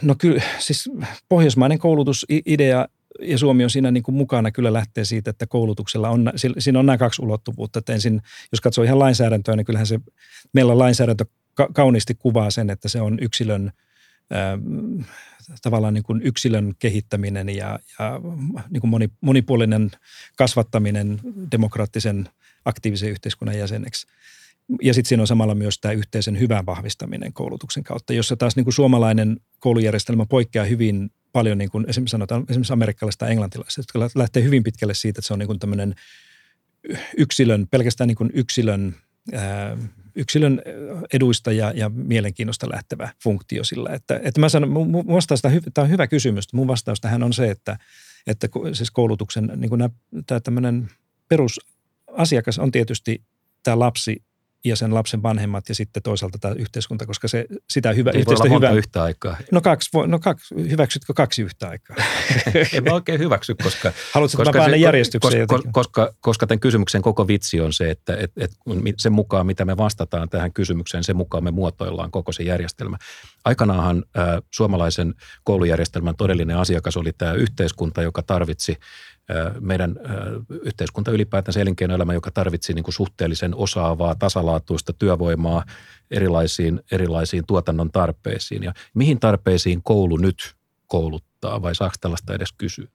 No 0.01 0.15
kyllä, 0.17 0.41
siis 0.59 0.89
pohjoismainen 1.29 1.79
koulutusidea 1.79 2.87
ja 3.21 3.37
Suomi 3.37 3.63
on 3.63 3.69
siinä 3.69 3.91
niin 3.91 4.03
kuin 4.03 4.15
mukana 4.15 4.51
kyllä 4.51 4.73
lähtee 4.73 5.05
siitä, 5.05 5.29
että 5.29 5.47
koulutuksella 5.47 6.09
on, 6.09 6.31
siinä 6.59 6.79
on 6.79 6.85
nämä 6.85 6.97
kaksi 6.97 7.21
ulottuvuutta. 7.21 7.79
Että 7.79 7.93
ensin, 7.93 8.21
jos 8.51 8.61
katsoo 8.61 8.83
ihan 8.83 8.99
lainsäädäntöä, 8.99 9.55
niin 9.55 9.65
kyllähän 9.65 9.87
se, 9.87 9.99
meillä 10.53 10.77
lainsäädäntö 10.77 11.25
kauniisti 11.73 12.15
kuvaa 12.15 12.51
sen, 12.51 12.69
että 12.69 12.89
se 12.89 13.01
on 13.01 13.17
yksilön 13.21 13.71
tavallaan 15.61 15.93
niin 15.93 16.03
kuin 16.03 16.21
yksilön 16.21 16.73
kehittäminen 16.79 17.49
ja, 17.49 17.79
ja 17.99 18.19
niin 18.69 18.81
kuin 18.81 18.89
moni, 18.89 19.09
monipuolinen 19.21 19.91
kasvattaminen 20.37 21.19
demokraattisen 21.51 22.29
aktiivisen 22.65 23.09
yhteiskunnan 23.09 23.57
jäseneksi. 23.57 24.07
Ja 24.81 24.93
sitten 24.93 25.09
siinä 25.09 25.23
on 25.23 25.27
samalla 25.27 25.55
myös 25.55 25.79
tämä 25.79 25.91
yhteisen 25.91 26.39
hyvän 26.39 26.65
vahvistaminen 26.65 27.33
koulutuksen 27.33 27.83
kautta, 27.83 28.13
jossa 28.13 28.35
taas 28.35 28.55
niin 28.55 28.63
kuin 28.63 28.73
suomalainen 28.73 29.39
koulujärjestelmä 29.59 30.25
poikkeaa 30.25 30.65
hyvin 30.65 31.11
paljon, 31.31 31.57
niin 31.57 31.69
kuin 31.69 31.85
esimerkiksi 31.89 32.11
sanotaan 32.11 32.45
esimerkiksi 32.49 32.73
amerikkalaisista 32.73 33.25
ja 33.25 33.31
englantilaisista, 33.31 33.97
jotka 33.97 34.19
lähtee 34.19 34.43
hyvin 34.43 34.63
pitkälle 34.63 34.93
siitä, 34.93 35.19
että 35.19 35.27
se 35.27 35.33
on 35.33 35.39
niin 35.39 35.47
kuin 35.47 35.59
tämmöinen 35.59 35.95
yksilön, 37.17 37.67
pelkästään 37.71 38.07
niin 38.07 38.15
kuin 38.15 38.29
yksilön 38.33 38.95
ää, 39.33 39.77
yksilön 40.15 40.61
eduista 41.13 41.51
ja, 41.51 41.71
ja 41.75 41.89
mielenkiinnosta 41.89 42.69
lähtevä 42.69 43.09
funktio 43.23 43.63
sillä. 43.63 43.89
Että, 43.93 44.19
että 44.23 44.39
mä 44.39 44.49
sanon, 44.49 44.69
mun 44.69 45.07
vastaus, 45.07 45.41
tämä 45.41 45.83
on 45.83 45.89
hyvä 45.89 46.07
kysymys. 46.07 46.53
Mun 46.53 46.67
vastaus 46.67 47.01
tähän 47.01 47.23
on 47.23 47.33
se, 47.33 47.49
että, 47.49 47.77
että 48.27 48.49
siis 48.73 48.91
koulutuksen 48.91 49.51
niin 49.55 49.71
nämä, 49.77 49.89
tämä 50.25 50.39
perusasiakas 51.29 52.59
on 52.59 52.71
tietysti 52.71 53.23
tämä 53.63 53.79
lapsi 53.79 54.23
ja 54.65 54.75
sen 54.75 54.93
lapsen 54.93 55.23
vanhemmat 55.23 55.69
ja 55.69 55.75
sitten 55.75 56.03
toisaalta 56.03 56.37
tämä 56.37 56.53
yhteiskunta, 56.53 57.05
koska 57.05 57.27
se 57.27 57.45
sitä 57.69 57.93
hyvä, 57.93 58.11
Ei 58.11 58.25
voi 58.25 58.35
olla 58.35 58.49
monta 58.49 58.71
yhtä 58.71 59.03
aikaa. 59.03 59.37
No, 59.51 59.61
kaksi, 59.61 59.89
no 60.07 60.19
kaksi, 60.19 60.55
hyväksytkö 60.55 61.13
kaksi 61.13 61.41
yhtä 61.41 61.69
aikaa? 61.69 61.95
en 62.73 62.83
mä 62.83 62.93
oikein 62.93 63.19
hyväksy, 63.19 63.55
koska... 63.63 63.91
Haluatko, 64.13 64.37
koska 64.37 64.69
mä 64.69 64.75
järjestykseen 64.75 65.47
koska, 65.47 65.69
koska, 65.71 66.13
koska 66.21 66.47
tämän 66.47 66.59
kysymyksen 66.59 67.01
koko 67.01 67.27
vitsi 67.27 67.61
on 67.61 67.73
se, 67.73 67.91
että 67.91 68.15
et, 68.15 68.31
et, 68.37 68.51
sen 68.97 69.13
mukaan, 69.13 69.45
mitä 69.45 69.65
me 69.65 69.77
vastataan 69.77 70.29
tähän 70.29 70.53
kysymykseen, 70.53 71.03
sen 71.03 71.17
mukaan 71.17 71.43
me 71.43 71.51
muotoillaan 71.51 72.11
koko 72.11 72.31
se 72.31 72.43
järjestelmä. 72.43 72.97
Aikanaanhan 73.45 74.03
äh, 74.17 74.25
suomalaisen 74.51 75.13
koulujärjestelmän 75.43 76.15
todellinen 76.15 76.57
asiakas 76.57 76.97
oli 76.97 77.13
tämä 77.13 77.33
yhteiskunta, 77.33 78.01
joka 78.01 78.21
tarvitsi 78.21 78.77
meidän 79.59 79.95
yhteiskunta 80.63 81.11
ylipäätänsä 81.11 81.61
elinkeinoelämä, 81.61 82.13
joka 82.13 82.31
tarvitsi 82.31 82.73
niin 82.73 82.83
kuin 82.83 82.93
suhteellisen 82.93 83.55
osaavaa, 83.55 84.15
tasalaatuista 84.15 84.93
työvoimaa 84.93 85.63
erilaisiin, 86.11 86.81
erilaisiin 86.91 87.45
tuotannon 87.47 87.91
tarpeisiin. 87.91 88.63
Ja 88.63 88.73
mihin 88.93 89.19
tarpeisiin 89.19 89.83
koulu 89.83 90.17
nyt 90.17 90.55
kouluttaa 90.87 91.61
vai 91.61 91.75
saako 91.75 91.95
tällaista 92.01 92.33
edes 92.33 92.53
kysyä? 92.57 92.87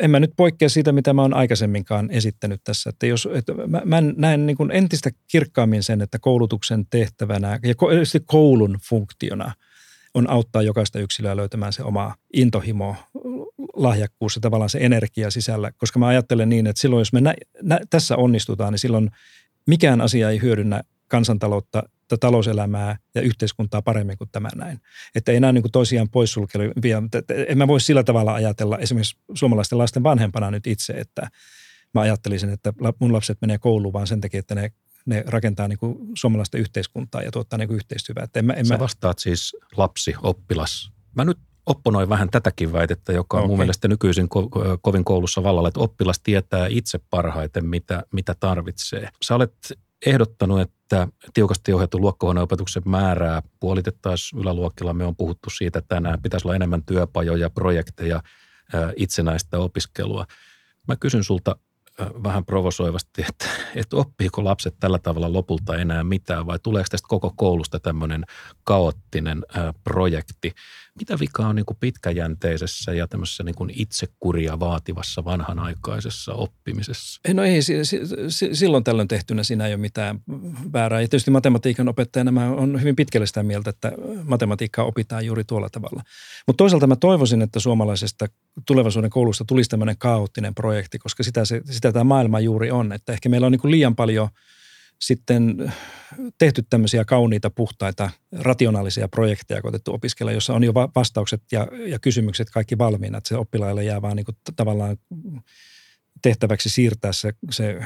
En 0.00 0.10
mä 0.10 0.20
nyt 0.20 0.32
poikkea 0.36 0.68
siitä, 0.68 0.92
mitä 0.92 1.12
mä 1.12 1.22
oon 1.22 1.34
aikaisemminkaan 1.34 2.10
esittänyt 2.10 2.60
tässä. 2.64 2.90
Että 2.90 3.06
jos, 3.06 3.28
että 3.34 3.54
mä, 3.54 3.82
mä 3.84 4.02
näen 4.16 4.46
niin 4.46 4.56
kuin 4.56 4.70
entistä 4.70 5.10
kirkkaammin 5.26 5.82
sen, 5.82 6.00
että 6.00 6.18
koulutuksen 6.18 6.86
tehtävänä 6.90 7.58
ja 7.62 7.74
koulun 8.26 8.78
funktiona 8.88 9.52
on 10.14 10.30
auttaa 10.30 10.62
jokaista 10.62 10.98
yksilöä 10.98 11.36
löytämään 11.36 11.72
se 11.72 11.82
oma 11.82 12.14
intohimo, 12.34 12.96
lahjakkuus 13.74 14.36
ja 14.36 14.40
tavallaan 14.40 14.70
se 14.70 14.78
energia 14.78 15.30
sisällä. 15.30 15.72
Koska 15.76 15.98
mä 15.98 16.06
ajattelen 16.06 16.48
niin, 16.48 16.66
että 16.66 16.80
silloin 16.80 17.00
jos 17.00 17.12
me 17.12 17.20
nä, 17.20 17.34
nä, 17.62 17.80
tässä 17.90 18.16
onnistutaan, 18.16 18.72
niin 18.72 18.78
silloin 18.78 19.10
mikään 19.66 20.00
asia 20.00 20.30
ei 20.30 20.42
hyödynnä 20.42 20.82
kansantaloutta, 21.08 21.82
talouselämää 22.20 22.98
ja 23.14 23.20
yhteiskuntaa 23.20 23.82
paremmin 23.82 24.18
kuin 24.18 24.30
tämä 24.32 24.48
näin. 24.54 24.80
Että 25.14 25.32
ei 25.32 25.40
nämä 25.40 25.52
niin 25.52 25.62
kuin 25.62 25.72
toisiaan 25.72 26.08
poissulkevia. 26.08 27.02
En 27.48 27.58
mä 27.58 27.66
voi 27.66 27.80
sillä 27.80 28.04
tavalla 28.04 28.34
ajatella 28.34 28.78
esimerkiksi 28.78 29.16
suomalaisten 29.34 29.78
lasten 29.78 30.02
vanhempana 30.02 30.50
nyt 30.50 30.66
itse, 30.66 30.92
että 30.92 31.28
mä 31.94 32.00
ajattelisin, 32.00 32.50
että 32.50 32.72
mun 32.98 33.12
lapset 33.12 33.38
menee 33.40 33.58
kouluun 33.58 33.92
vaan 33.92 34.06
sen 34.06 34.20
takia, 34.20 34.40
että 34.40 34.54
ne 34.54 34.72
ne 35.06 35.24
rakentaa 35.26 35.68
niin 35.68 35.78
kuin 35.78 35.98
suomalaista 36.14 36.58
yhteiskuntaa 36.58 37.22
ja 37.22 37.30
tuottaa 37.30 37.58
niin 37.58 37.68
kuin 37.68 37.76
yhteistyötä. 37.76 38.22
Että 38.22 38.38
en 38.38 38.44
mä, 38.44 38.52
en 38.52 38.66
Sä 38.66 38.78
vastaat 38.78 39.18
siis 39.18 39.56
lapsi, 39.76 40.14
oppilas. 40.22 40.90
Mä 41.14 41.24
nyt 41.24 41.38
opponoin 41.66 42.08
vähän 42.08 42.30
tätäkin 42.30 42.72
väitettä, 42.72 43.12
joka 43.12 43.36
on 43.36 43.40
okay. 43.40 43.48
mun 43.48 43.58
mielestä 43.58 43.88
nykyisin 43.88 44.26
ko- 44.26 44.78
kovin 44.82 45.04
koulussa 45.04 45.42
vallalla, 45.42 45.68
että 45.68 45.80
oppilas 45.80 46.20
tietää 46.20 46.66
itse 46.66 47.00
parhaiten, 47.10 47.66
mitä, 47.66 48.02
mitä 48.12 48.34
tarvitsee. 48.40 49.08
Sä 49.24 49.34
olet 49.34 49.54
ehdottanut, 50.06 50.60
että 50.60 51.08
tiukasti 51.34 51.72
ohjattu 51.72 52.00
luokkahuoneopetuksen 52.00 52.82
määrää 52.86 53.42
puolitettaisiin 53.60 54.40
yläluokkilla. 54.40 54.94
Me 54.94 55.04
on 55.04 55.16
puhuttu 55.16 55.50
siitä, 55.50 55.78
että 55.78 55.94
tänään 55.94 56.22
pitäisi 56.22 56.46
olla 56.46 56.56
enemmän 56.56 56.84
työpajoja, 56.84 57.50
projekteja, 57.50 58.22
itsenäistä 58.96 59.58
opiskelua. 59.58 60.26
Mä 60.88 60.96
kysyn 60.96 61.24
sulta 61.24 61.56
vähän 61.98 62.44
provosoivasti, 62.44 63.24
että, 63.28 63.46
että 63.74 63.96
oppiiko 63.96 64.44
lapset 64.44 64.74
tällä 64.80 64.98
tavalla 64.98 65.32
lopulta 65.32 65.76
enää 65.76 66.04
mitään 66.04 66.46
vai 66.46 66.58
tuleeko 66.58 66.86
tästä 66.90 67.08
koko 67.08 67.32
koulusta 67.36 67.80
tämmöinen 67.80 68.24
kaoottinen 68.64 69.44
projekti? 69.84 70.52
Mitä 70.98 71.18
vika 71.20 71.46
on 71.46 71.56
niin 71.56 71.66
kuin 71.66 71.76
pitkäjänteisessä 71.80 72.92
ja 72.92 73.08
tämmöisessä 73.08 73.42
niin 73.42 73.54
kuin 73.54 73.70
itsekuria 73.74 74.60
vaativassa 74.60 75.24
vanhanaikaisessa 75.24 76.32
oppimisessa? 76.32 77.20
No 77.34 77.44
ei, 77.44 77.60
silloin 78.52 78.84
tällöin 78.84 79.08
tehtynä 79.08 79.42
siinä 79.42 79.66
ei 79.66 79.72
ole 79.72 79.80
mitään 79.80 80.20
väärää. 80.72 81.00
Ja 81.00 81.08
tietysti 81.08 81.30
matematiikan 81.30 81.88
opettajana 81.88 82.32
mä 82.32 82.50
on 82.50 82.80
hyvin 82.80 82.96
pitkälle 82.96 83.26
sitä 83.26 83.42
mieltä, 83.42 83.70
että 83.70 83.92
matematiikkaa 84.24 84.84
opitaan 84.84 85.26
juuri 85.26 85.44
tuolla 85.44 85.70
tavalla. 85.70 86.02
Mutta 86.46 86.58
toisaalta 86.62 86.86
mä 86.86 86.96
toivoisin, 86.96 87.42
että 87.42 87.60
suomalaisesta 87.60 88.26
tulevaisuuden 88.66 89.10
koulusta 89.10 89.44
tulisi 89.44 89.70
tämmöinen 89.70 89.98
kaoottinen 89.98 90.54
projekti, 90.54 90.98
koska 90.98 91.22
sitä, 91.22 91.44
se, 91.44 91.60
sitä 91.64 91.92
tämä 91.92 92.04
maailma 92.04 92.40
juuri 92.40 92.70
on. 92.70 92.92
Että 92.92 93.12
ehkä 93.12 93.28
meillä 93.28 93.46
on 93.46 93.52
niin 93.52 93.60
kuin 93.60 93.70
liian 93.70 93.96
paljon– 93.96 94.28
sitten 95.00 95.72
tehty 96.38 96.62
tämmöisiä 96.70 97.04
kauniita, 97.04 97.50
puhtaita, 97.50 98.10
rationaalisia 98.32 99.08
projekteja 99.08 99.62
koitettu 99.62 99.94
opiskella, 99.94 100.32
jossa 100.32 100.54
on 100.54 100.64
jo 100.64 100.74
vastaukset 100.74 101.42
ja, 101.52 101.68
ja 101.86 101.98
kysymykset 101.98 102.50
kaikki 102.50 102.78
valmiina, 102.78 103.18
että 103.18 103.28
se 103.28 103.36
oppilaille 103.36 103.84
jää 103.84 104.02
vaan 104.02 104.16
niin 104.16 104.24
kuin 104.24 104.36
tavallaan 104.56 104.96
tehtäväksi 106.22 106.68
siirtää 106.68 107.12
se, 107.12 107.32
se 107.50 107.80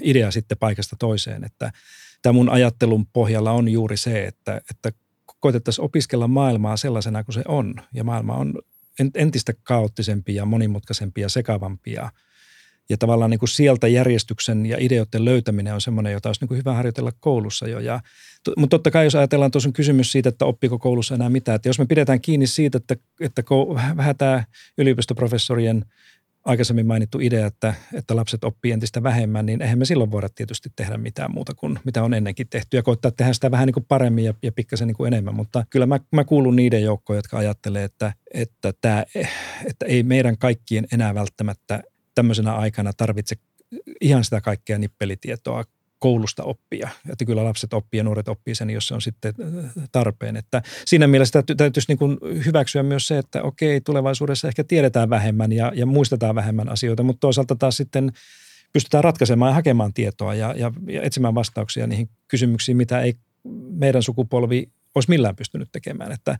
idea 0.00 0.30
sitten 0.30 0.58
paikasta 0.58 0.96
toiseen. 0.98 1.44
Että 1.44 1.72
tämä 2.22 2.32
mun 2.32 2.48
ajattelun 2.48 3.06
pohjalla 3.06 3.52
on 3.52 3.68
juuri 3.68 3.96
se, 3.96 4.24
että, 4.24 4.60
että 4.70 4.92
koitettaisiin 5.40 5.84
opiskella 5.84 6.28
maailmaa 6.28 6.76
sellaisena 6.76 7.24
kuin 7.24 7.34
se 7.34 7.42
on. 7.48 7.74
Ja 7.94 8.04
maailma 8.04 8.34
on 8.34 8.54
entistä 9.14 9.52
kaoottisempi 9.62 10.34
ja 10.34 10.44
monimutkaisempi 10.44 11.20
ja 11.20 11.28
sekavampi 11.28 11.92
ja– 11.92 12.10
ja 12.88 12.96
tavallaan 12.98 13.30
niin 13.30 13.38
kuin 13.38 13.48
sieltä 13.48 13.88
järjestyksen 13.88 14.66
ja 14.66 14.76
ideoiden 14.80 15.24
löytäminen 15.24 15.74
on 15.74 15.80
semmoinen, 15.80 16.12
jota 16.12 16.28
olisi 16.28 16.40
niin 16.42 16.48
kuin 16.48 16.58
hyvä 16.58 16.74
harjoitella 16.74 17.12
koulussa 17.20 17.68
jo. 17.68 17.80
Ja, 17.80 18.00
mutta 18.56 18.76
totta 18.76 18.90
kai 18.90 19.04
jos 19.04 19.14
ajatellaan, 19.14 19.50
tuossa 19.50 19.68
on 19.68 19.72
kysymys 19.72 20.12
siitä, 20.12 20.28
että 20.28 20.44
oppiko 20.44 20.78
koulussa 20.78 21.14
enää 21.14 21.30
mitään. 21.30 21.56
Että 21.56 21.68
jos 21.68 21.78
me 21.78 21.86
pidetään 21.86 22.20
kiinni 22.20 22.46
siitä, 22.46 22.78
että, 22.78 22.96
että 23.20 23.42
vähän 23.96 24.16
tämä 24.16 24.44
yliopistoprofessorien 24.78 25.84
aikaisemmin 26.46 26.86
mainittu 26.86 27.18
idea, 27.20 27.46
että, 27.46 27.74
että 27.94 28.16
lapset 28.16 28.44
oppii 28.44 28.72
entistä 28.72 29.02
vähemmän, 29.02 29.46
niin 29.46 29.62
eihän 29.62 29.78
me 29.78 29.84
silloin 29.84 30.10
voida 30.10 30.28
tietysti 30.28 30.68
tehdä 30.76 30.96
mitään 30.96 31.30
muuta 31.30 31.54
kuin 31.54 31.78
mitä 31.84 32.02
on 32.02 32.14
ennenkin 32.14 32.48
tehty 32.48 32.76
ja 32.76 32.82
koittaa 32.82 33.10
tehdä 33.10 33.32
sitä 33.32 33.50
vähän 33.50 33.66
niin 33.66 33.74
kuin 33.74 33.86
paremmin 33.88 34.24
ja, 34.24 34.34
ja 34.42 34.52
pikkasen 34.52 34.88
niin 34.88 34.96
kuin 34.96 35.12
enemmän. 35.12 35.34
Mutta 35.34 35.64
kyllä 35.70 35.86
mä, 35.86 36.00
mä 36.12 36.24
kuulun 36.24 36.56
niiden 36.56 36.82
joukkoon, 36.82 37.16
jotka 37.16 37.38
ajattelee, 37.38 37.84
että, 37.84 38.12
että, 38.34 38.72
tämä, 38.80 39.04
että 39.66 39.86
ei 39.86 40.02
meidän 40.02 40.38
kaikkien 40.38 40.86
enää 40.92 41.14
välttämättä 41.14 41.82
tämmöisenä 42.16 42.54
aikana 42.54 42.92
tarvitse 42.92 43.36
ihan 44.00 44.24
sitä 44.24 44.40
kaikkea 44.40 44.78
nippelitietoa 44.78 45.64
koulusta 45.98 46.42
oppia. 46.42 46.88
Että 47.08 47.24
kyllä 47.24 47.44
lapset 47.44 47.72
oppii 47.72 47.98
ja 47.98 48.04
nuoret 48.04 48.28
oppii 48.28 48.54
sen, 48.54 48.70
jos 48.70 48.86
se 48.86 48.94
on 48.94 49.02
sitten 49.02 49.34
tarpeen. 49.92 50.36
Että 50.36 50.62
siinä 50.84 51.06
mielessä 51.06 51.42
täytyisi 51.56 51.88
niin 51.88 51.98
kuin 51.98 52.18
hyväksyä 52.46 52.82
myös 52.82 53.06
se, 53.06 53.18
että 53.18 53.42
okei, 53.42 53.80
tulevaisuudessa 53.80 54.48
ehkä 54.48 54.64
tiedetään 54.64 55.10
vähemmän 55.10 55.52
ja, 55.52 55.72
ja 55.74 55.86
muistetaan 55.86 56.34
vähemmän 56.34 56.68
asioita, 56.68 57.02
mutta 57.02 57.20
toisaalta 57.20 57.56
taas 57.56 57.76
sitten 57.76 58.12
pystytään 58.72 59.04
ratkaisemaan 59.04 59.50
ja 59.50 59.54
hakemaan 59.54 59.94
tietoa 59.94 60.34
ja, 60.34 60.54
ja, 60.56 60.72
ja 60.86 61.02
etsimään 61.02 61.34
vastauksia 61.34 61.86
niihin 61.86 62.08
kysymyksiin, 62.28 62.76
mitä 62.76 63.00
ei 63.00 63.14
meidän 63.70 64.02
sukupolvi 64.02 64.68
olisi 64.94 65.10
millään 65.10 65.36
pystynyt 65.36 65.68
tekemään. 65.72 66.12
Että 66.12 66.38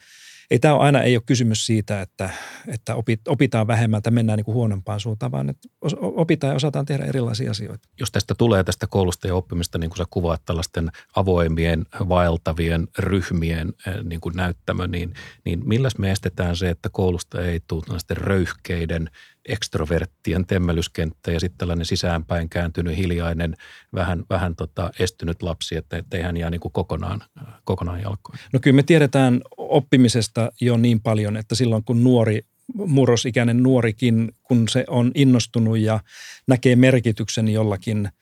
ei 0.50 0.58
tämä 0.58 0.76
aina 0.76 1.02
ei 1.02 1.16
ole 1.16 1.22
kysymys 1.26 1.66
siitä, 1.66 2.00
että, 2.02 2.30
että 2.68 2.94
opitaan 3.28 3.66
vähemmän 3.66 4.02
tai 4.02 4.12
mennään 4.12 4.36
niin 4.36 4.44
kuin 4.44 4.54
huonompaan 4.54 5.00
suuntaan, 5.00 5.32
vaan 5.32 5.48
että 5.48 5.68
opitaan 6.00 6.50
ja 6.50 6.56
osataan 6.56 6.86
tehdä 6.86 7.04
erilaisia 7.04 7.50
asioita. 7.50 7.88
Jos 8.00 8.10
tästä 8.10 8.34
tulee 8.38 8.64
tästä 8.64 8.86
koulusta 8.86 9.26
ja 9.26 9.34
oppimista, 9.34 9.78
niin 9.78 9.90
kuin 9.90 9.98
sä 9.98 10.04
kuvaat 10.10 10.42
tällaisten 10.44 10.90
avoimien, 11.16 11.84
vaeltavien 12.08 12.88
ryhmien 12.98 13.72
eh, 13.86 13.94
niin 14.04 14.20
kuin 14.20 14.36
näyttämö, 14.36 14.86
niin, 14.86 15.14
niin 15.44 15.68
milläs 15.68 15.98
me 15.98 16.10
estetään 16.10 16.56
se, 16.56 16.70
että 16.70 16.88
koulusta 16.92 17.42
ei 17.42 17.60
tule 17.66 17.82
tällaisten 17.82 18.16
röyhkeiden 18.16 19.10
ekstroverttien 19.48 20.46
temmelyskenttä 20.46 21.32
ja 21.32 21.40
sitten 21.40 21.58
tällainen 21.58 21.86
sisäänpäin 21.86 22.48
kääntynyt 22.48 22.96
hiljainen, 22.96 23.56
vähän, 23.94 24.24
vähän 24.30 24.56
tota 24.56 24.90
estynyt 24.98 25.42
lapsi, 25.42 25.76
että 25.76 26.02
ei 26.12 26.22
hän 26.22 26.36
jää 26.36 26.50
niin 26.50 26.60
kuin 26.60 26.72
kokonaan, 26.72 27.22
kokonaan 27.64 28.00
jalkoihin. 28.00 28.40
No 28.52 28.60
kyllä 28.62 28.76
me 28.76 28.82
tiedetään 28.82 29.40
oppimisesta 29.56 30.52
jo 30.60 30.76
niin 30.76 31.00
paljon, 31.00 31.36
että 31.36 31.54
silloin 31.54 31.84
kun 31.84 32.04
nuori 32.04 32.40
murrosikäinen 32.74 33.62
nuorikin, 33.62 34.32
kun 34.42 34.68
se 34.68 34.84
on 34.88 35.12
innostunut 35.14 35.78
ja 35.78 36.00
näkee 36.46 36.76
merkityksen 36.76 37.48
jollakin– 37.48 38.08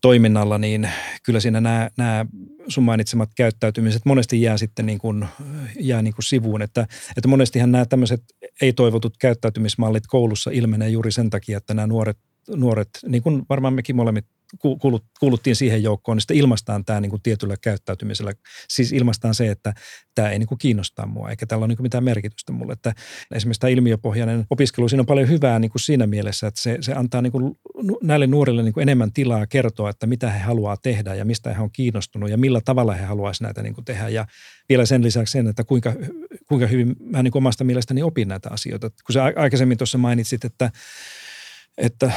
toiminnalla, 0.00 0.58
niin 0.58 0.88
kyllä 1.22 1.40
siinä 1.40 1.60
nämä, 1.60 1.90
nämä 1.98 2.26
sun 2.68 2.84
mainitsemat 2.84 3.30
käyttäytymiset 3.36 4.02
monesti 4.04 4.42
jää 4.42 4.56
sitten 4.56 4.86
niin 4.86 4.98
kuin, 4.98 5.26
jää 5.80 6.02
niin 6.02 6.14
kuin 6.14 6.24
sivuun. 6.24 6.62
Että, 6.62 6.86
että 7.16 7.28
monestihan 7.28 7.72
nämä 7.72 7.84
tämmöiset 7.84 8.22
ei-toivotut 8.60 9.16
käyttäytymismallit 9.18 10.06
koulussa 10.06 10.50
ilmenee 10.50 10.88
juuri 10.88 11.12
sen 11.12 11.30
takia, 11.30 11.58
että 11.58 11.74
nämä 11.74 11.86
nuoret, 11.86 12.18
nuoret 12.48 12.90
niin 13.08 13.22
kuin 13.22 13.42
varmaan 13.48 13.74
mekin 13.74 13.96
molemmat 13.96 14.24
kuuluttiin 15.20 15.56
siihen 15.56 15.82
joukkoon, 15.82 16.16
niin 16.16 16.22
sitten 16.22 16.36
ilmaistaan 16.36 16.84
tämä 16.84 17.00
niin 17.00 17.10
kuin 17.10 17.22
tietyllä 17.22 17.56
käyttäytymisellä. 17.56 18.32
Siis 18.68 18.92
ilmaistaan 18.92 19.34
se, 19.34 19.50
että 19.50 19.74
tämä 20.14 20.30
ei 20.30 20.38
niin 20.38 20.46
kuin 20.46 20.58
kiinnostaa 20.58 21.06
mua, 21.06 21.30
eikä 21.30 21.46
tällä 21.46 21.64
ole 21.64 21.68
niin 21.68 21.82
mitään 21.82 22.04
merkitystä 22.04 22.52
mulle. 22.52 22.72
Että 22.72 22.94
esimerkiksi 23.34 23.60
tämä 23.60 23.70
ilmiöpohjainen 23.70 24.46
opiskelu, 24.50 24.88
siinä 24.88 25.02
on 25.02 25.06
paljon 25.06 25.28
hyvää 25.28 25.58
niin 25.58 25.70
kuin 25.70 25.80
siinä 25.82 26.06
mielessä, 26.06 26.46
että 26.46 26.62
se, 26.62 26.78
se 26.80 26.92
antaa 26.92 27.22
niin 27.22 27.32
kuin 27.32 27.58
näille 28.02 28.26
nuorille 28.26 28.62
niin 28.62 28.74
kuin 28.74 28.82
enemmän 28.82 29.12
tilaa 29.12 29.46
kertoa, 29.46 29.90
että 29.90 30.06
mitä 30.06 30.30
he 30.30 30.38
haluaa 30.38 30.76
tehdä 30.76 31.14
ja 31.14 31.24
mistä 31.24 31.54
he 31.54 31.62
on 31.62 31.70
kiinnostunut 31.72 32.30
ja 32.30 32.38
millä 32.38 32.60
tavalla 32.64 32.94
he 32.94 33.04
haluaisivat 33.04 33.46
näitä 33.46 33.62
niin 33.62 33.74
kuin 33.74 33.84
tehdä. 33.84 34.08
Ja 34.08 34.26
vielä 34.68 34.86
sen 34.86 35.02
lisäksi 35.02 35.32
sen, 35.32 35.46
että 35.46 35.64
kuinka, 35.64 35.94
kuinka 36.48 36.66
hyvin 36.66 36.96
mä 37.00 37.22
niin 37.22 37.32
kuin 37.32 37.40
omasta 37.40 37.64
mielestäni 37.64 38.02
opin 38.02 38.28
näitä 38.28 38.48
asioita. 38.52 38.90
Kun 38.90 39.12
sä 39.12 39.24
aikaisemmin 39.36 39.78
tuossa 39.78 39.98
mainitsit, 39.98 40.44
että 40.44 40.70
että 41.80 42.12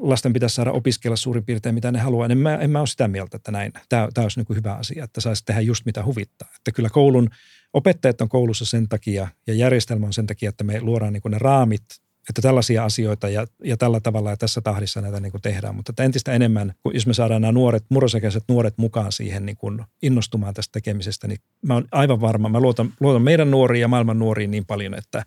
lasten 0.00 0.32
pitäisi 0.32 0.54
saada 0.54 0.72
opiskella 0.72 1.16
suurin 1.16 1.44
piirtein 1.44 1.74
mitä 1.74 1.92
ne 1.92 1.98
haluaa. 1.98 2.26
En 2.26 2.38
mä, 2.38 2.56
en 2.56 2.70
mä 2.70 2.78
ole 2.78 2.86
sitä 2.86 3.08
mieltä, 3.08 3.36
että 3.36 3.52
näin. 3.52 3.72
Tämä, 3.88 4.08
tämä 4.14 4.22
olisi 4.22 4.40
niin 4.40 4.56
hyvä 4.56 4.74
asia, 4.74 5.04
että 5.04 5.20
saisi 5.20 5.44
tehdä 5.44 5.60
just 5.60 5.86
mitä 5.86 6.04
huvittaa. 6.04 6.48
Että 6.56 6.72
kyllä 6.72 6.88
koulun, 6.90 7.28
opettajat 7.72 8.20
on 8.20 8.28
koulussa 8.28 8.64
sen 8.64 8.88
takia 8.88 9.28
ja 9.46 9.54
järjestelmä 9.54 10.06
on 10.06 10.12
sen 10.12 10.26
takia, 10.26 10.48
että 10.48 10.64
me 10.64 10.80
luodaan 10.80 11.12
niin 11.12 11.22
ne 11.28 11.38
raamit 11.38 11.84
että 12.28 12.42
tällaisia 12.42 12.84
asioita 12.84 13.28
ja, 13.28 13.46
ja 13.64 13.76
tällä 13.76 14.00
tavalla 14.00 14.30
ja 14.30 14.36
tässä 14.36 14.60
tahdissa 14.60 15.00
näitä 15.00 15.20
niin 15.20 15.32
kuin 15.32 15.42
tehdään. 15.42 15.74
Mutta 15.74 15.92
että 15.92 16.04
entistä 16.04 16.32
enemmän, 16.32 16.74
kun 16.82 16.94
jos 16.94 17.06
me 17.06 17.14
saadaan 17.14 17.42
nämä 17.42 17.52
nuoret, 17.52 17.84
murrosikäiset 17.88 18.44
nuoret 18.48 18.78
mukaan 18.78 19.12
siihen 19.12 19.46
niin 19.46 19.56
kuin 19.56 19.84
innostumaan 20.02 20.54
tästä 20.54 20.72
tekemisestä, 20.72 21.28
niin 21.28 21.38
mä 21.62 21.74
oon 21.74 21.84
aivan 21.92 22.20
varma, 22.20 22.48
mä 22.48 22.60
luotan, 22.60 22.92
luotan 23.00 23.22
meidän 23.22 23.50
nuoriin 23.50 23.80
ja 23.80 23.88
maailman 23.88 24.18
nuoriin 24.18 24.50
niin 24.50 24.66
paljon, 24.66 24.94
että 24.94 25.24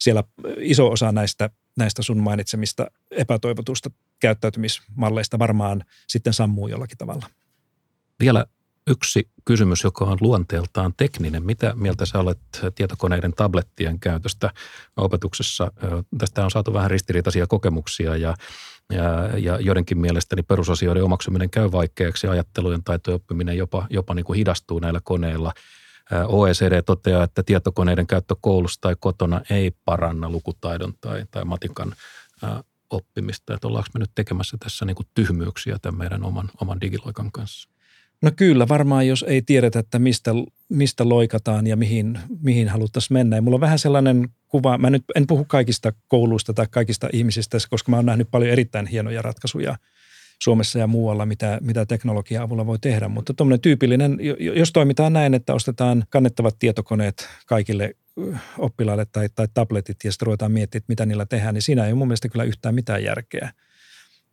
siellä 0.00 0.24
iso 0.58 0.90
osa 0.90 1.12
näistä, 1.12 1.50
näistä 1.76 2.02
sun 2.02 2.18
mainitsemista 2.18 2.86
epätoivotusta 3.10 3.90
käyttäytymismalleista 4.20 5.38
varmaan 5.38 5.84
sitten 6.08 6.32
sammuu 6.32 6.68
jollakin 6.68 6.98
tavalla. 6.98 7.26
Vielä 8.20 8.46
yksi 8.86 9.28
kysymys, 9.44 9.84
joka 9.84 10.04
on 10.04 10.18
luonteeltaan 10.20 10.94
tekninen. 10.96 11.44
Mitä 11.46 11.72
mieltä 11.76 12.06
sä 12.06 12.18
olet 12.18 12.38
tietokoneiden 12.74 13.32
tablettien 13.32 14.00
käytöstä 14.00 14.50
opetuksessa? 14.96 15.72
Tästä 16.18 16.44
on 16.44 16.50
saatu 16.50 16.72
vähän 16.72 16.90
ristiriitaisia 16.90 17.46
kokemuksia 17.46 18.16
ja, 18.16 18.34
ja, 18.92 19.38
ja 19.38 19.60
joidenkin 19.60 19.98
mielestäni 19.98 20.42
perusasioiden 20.42 21.04
omaksuminen 21.04 21.50
käy 21.50 21.72
vaikeaksi, 21.72 22.26
ajattelujen 22.26 22.84
taitojen 22.84 23.16
oppiminen 23.16 23.56
jopa, 23.56 23.86
jopa 23.90 24.14
niin 24.14 24.24
kuin 24.24 24.36
hidastuu 24.36 24.78
näillä 24.78 25.00
koneilla. 25.04 25.52
OECD 26.28 26.82
toteaa, 26.82 27.24
että 27.24 27.42
tietokoneiden 27.42 28.06
käyttö 28.06 28.36
koulussa 28.40 28.80
tai 28.80 28.96
kotona 29.00 29.40
ei 29.50 29.70
paranna 29.84 30.30
lukutaidon 30.30 30.94
tai, 31.00 31.24
tai 31.30 31.44
matikan 31.44 31.94
oppimista. 32.90 33.54
Että 33.54 33.68
ollaanko 33.68 33.88
me 33.94 33.98
nyt 34.00 34.10
tekemässä 34.14 34.56
tässä 34.60 34.84
niin 34.84 34.96
kuin 34.96 35.06
tyhmyyksiä 35.14 35.78
tämän 35.82 35.98
meidän 35.98 36.24
oman, 36.24 36.50
oman 36.60 36.80
digiloikan 36.80 37.32
kanssa? 37.32 37.73
No 38.24 38.30
kyllä, 38.36 38.68
varmaan 38.68 39.06
jos 39.06 39.24
ei 39.28 39.42
tiedetä, 39.42 39.78
että 39.78 39.98
mistä, 39.98 40.30
mistä 40.68 41.08
loikataan 41.08 41.66
ja 41.66 41.76
mihin, 41.76 42.18
mihin 42.42 42.68
haluttaisiin 42.68 43.14
mennä. 43.14 43.36
Ja 43.36 43.42
mulla 43.42 43.54
on 43.54 43.60
vähän 43.60 43.78
sellainen 43.78 44.28
kuva, 44.48 44.78
mä 44.78 44.90
nyt 44.90 45.04
en 45.14 45.26
puhu 45.26 45.44
kaikista 45.44 45.92
kouluista 46.08 46.54
tai 46.54 46.66
kaikista 46.70 47.08
ihmisistä, 47.12 47.58
koska 47.70 47.90
mä 47.90 47.96
oon 47.96 48.06
nähnyt 48.06 48.30
paljon 48.30 48.50
erittäin 48.50 48.86
hienoja 48.86 49.22
ratkaisuja 49.22 49.76
Suomessa 50.42 50.78
ja 50.78 50.86
muualla, 50.86 51.26
mitä, 51.26 51.58
mitä 51.60 51.86
teknologia 51.86 52.42
avulla 52.42 52.66
voi 52.66 52.78
tehdä. 52.78 53.08
Mutta 53.08 53.34
tuommoinen 53.34 53.60
tyypillinen, 53.60 54.18
jos 54.38 54.72
toimitaan 54.72 55.12
näin, 55.12 55.34
että 55.34 55.54
ostetaan 55.54 56.04
kannettavat 56.10 56.56
tietokoneet 56.58 57.28
kaikille 57.46 57.94
oppilaille 58.58 59.06
tai, 59.12 59.28
tai 59.34 59.48
tabletit 59.54 59.96
ja 60.04 60.12
sitten 60.12 60.26
ruvetaan 60.26 60.52
miettimään, 60.52 60.84
mitä 60.88 61.06
niillä 61.06 61.26
tehdään, 61.26 61.54
niin 61.54 61.62
siinä 61.62 61.84
ei 61.84 61.92
ole 61.92 61.98
mun 61.98 62.08
mielestä 62.08 62.28
kyllä 62.28 62.44
yhtään 62.44 62.74
mitään 62.74 63.04
järkeä. 63.04 63.52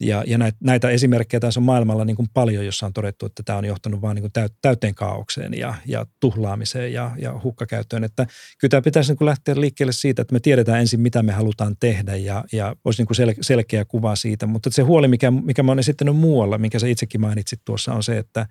Ja, 0.02 0.24
ja 0.28 0.38
näitä, 0.38 0.58
näitä 0.62 0.89
esimerkkejä 0.89 1.39
tässä 1.39 1.60
on 1.60 1.64
maailmalla 1.64 2.06
niin 2.06 2.16
kuin 2.16 2.30
paljon, 2.34 2.66
jossa 2.66 2.86
on 2.86 2.93
todettu, 2.93 3.26
että 3.26 3.43
tämä 3.43 3.58
on 3.58 3.66
johtanut 3.66 4.02
vain 4.02 4.16
niin 4.16 4.52
täyteen 4.62 4.95
kaaukseen 4.95 5.54
ja, 5.54 5.76
ja 5.86 6.06
tuhlaamiseen 6.20 6.93
ja, 6.93 7.12
ja 7.18 7.39
hukkakäyttöön. 7.43 8.04
Että 8.04 8.28
kyllä 8.58 8.70
tämä 8.70 8.82
pitäisi 8.82 9.12
niin 9.12 9.18
kuin 9.18 9.26
lähteä 9.26 9.56
liikkeelle 9.56 9.93
siitä, 9.93 10.22
että 10.22 10.34
me 10.34 10.39
tiedetään 10.39 10.80
ensin, 10.80 11.02
mitä 11.02 11.24
me 11.24 11.32
halutaan 11.32 11.76
tehdä 11.80 12.16
ja, 12.16 12.43
ja 12.52 12.76
olisi 12.86 13.02
niin 13.02 13.08
kuin 13.08 13.16
sel, 13.16 13.34
selkeä 13.41 13.86
kuva 13.86 14.16
siitä. 14.16 14.47
Mutta 14.47 14.70
se 14.70 14.82
huoli, 14.82 15.08
mikä, 15.08 15.32
mikä 15.32 15.64
mä 15.64 15.72
olen 15.72 15.80
esittänyt 15.80 16.16
muualla, 16.16 16.58
minkä 16.58 16.80
sä 16.80 16.88
itsekin 16.88 17.22
mainitsit 17.22 17.62
tuossa, 17.66 17.93
on 17.93 18.04
se, 18.04 18.18
että, 18.18 18.47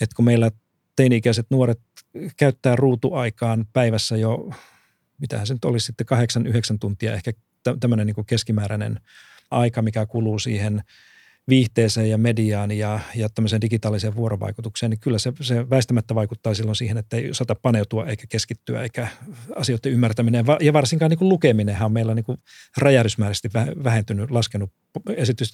että 0.00 0.16
kun 0.16 0.24
meillä 0.24 0.50
teini-ikäiset 0.96 1.46
nuoret 1.50 1.80
käyttää 2.36 2.76
ruutuaikaan 2.76 3.66
päivässä 3.72 4.16
jo, 4.16 4.50
mitähän 5.18 5.46
se 5.46 5.54
nyt 5.54 5.64
olisi 5.64 5.86
sitten, 5.86 6.06
kahdeksan, 6.06 6.46
yhdeksän 6.46 6.78
tuntia 6.78 7.14
ehkä 7.14 7.32
tämmöinen 7.80 8.06
niin 8.06 8.26
keskimääräinen– 8.26 9.00
aika, 9.50 9.82
mikä 9.82 10.06
kuluu 10.06 10.38
siihen 10.38 10.82
viihteeseen 11.48 12.10
ja 12.10 12.18
mediaan 12.18 12.70
ja, 12.70 13.00
ja 13.14 13.28
tämmöiseen 13.28 13.60
digitaaliseen 13.60 14.16
vuorovaikutukseen, 14.16 14.90
niin 14.90 15.00
kyllä 15.00 15.18
se, 15.18 15.32
se 15.40 15.70
väistämättä 15.70 16.14
vaikuttaa 16.14 16.54
silloin 16.54 16.76
siihen, 16.76 16.98
että 16.98 17.16
ei 17.16 17.30
osata 17.30 17.54
paneutua 17.54 18.06
eikä 18.06 18.24
keskittyä 18.28 18.82
eikä 18.82 19.08
asioiden 19.56 19.92
ymmärtäminen. 19.92 20.44
Ja 20.60 20.72
varsinkaan 20.72 21.10
niin 21.10 21.18
kuin 21.18 21.28
lukeminenhan 21.28 21.86
on 21.86 21.92
meillä 21.92 22.14
niin 22.14 22.24
räjähdysmääräisesti 22.76 23.50
vähentynyt, 23.84 24.30
laskenut 24.30 24.72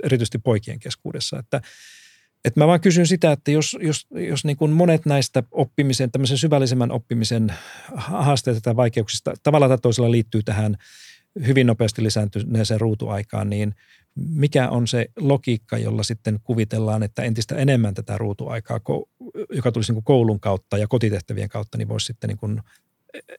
erityisesti 0.05 0.39
poikien 0.39 0.79
keskuudessa. 0.79 1.39
Että, 1.39 1.61
että 2.45 2.61
mä 2.61 2.67
vaan 2.67 2.81
kysyn 2.81 3.07
sitä, 3.07 3.33
että 3.33 3.51
jos, 3.51 3.77
jos, 3.81 4.07
jos 4.11 4.45
niin 4.45 4.57
kuin 4.57 4.71
monet 4.71 5.07
näistä 5.07 5.43
oppimisen, 5.51 6.11
tämmöisen 6.11 6.39
syvällisemmän 6.39 6.91
oppimisen 6.91 7.55
haasteita 7.95 8.61
tai 8.61 8.77
vaikeuksista 8.77 9.35
tavalla 9.43 9.69
tai 9.69 9.79
toisella 9.79 10.11
liittyy 10.11 10.43
tähän– 10.43 10.77
hyvin 11.47 11.67
nopeasti 11.67 12.03
lisääntyneeseen 12.03 12.81
ruutuaikaan, 12.81 13.51
niin 13.51 13.75
mikä 14.15 14.69
on 14.69 14.87
se 14.87 15.07
logiikka, 15.17 15.79
jolla 15.79 16.03
sitten 16.03 16.41
kuvitellaan, 16.43 17.03
että 17.03 17.23
entistä 17.23 17.55
enemmän 17.55 17.95
tätä 17.95 18.19
ruutuaikaa, 18.19 18.81
joka 19.55 19.73
tulisi 19.73 19.93
niin 19.93 19.97
kuin 19.97 20.05
koulun 20.05 20.41
kautta 20.41 20.79
ja 20.79 20.89
kotitehtävien 20.89 21.49
kautta, 21.49 21.79
niin 21.79 21.89
voisi 21.89 22.07
sitten 22.07 22.29
niin 22.29 22.39
kuin 22.39 22.61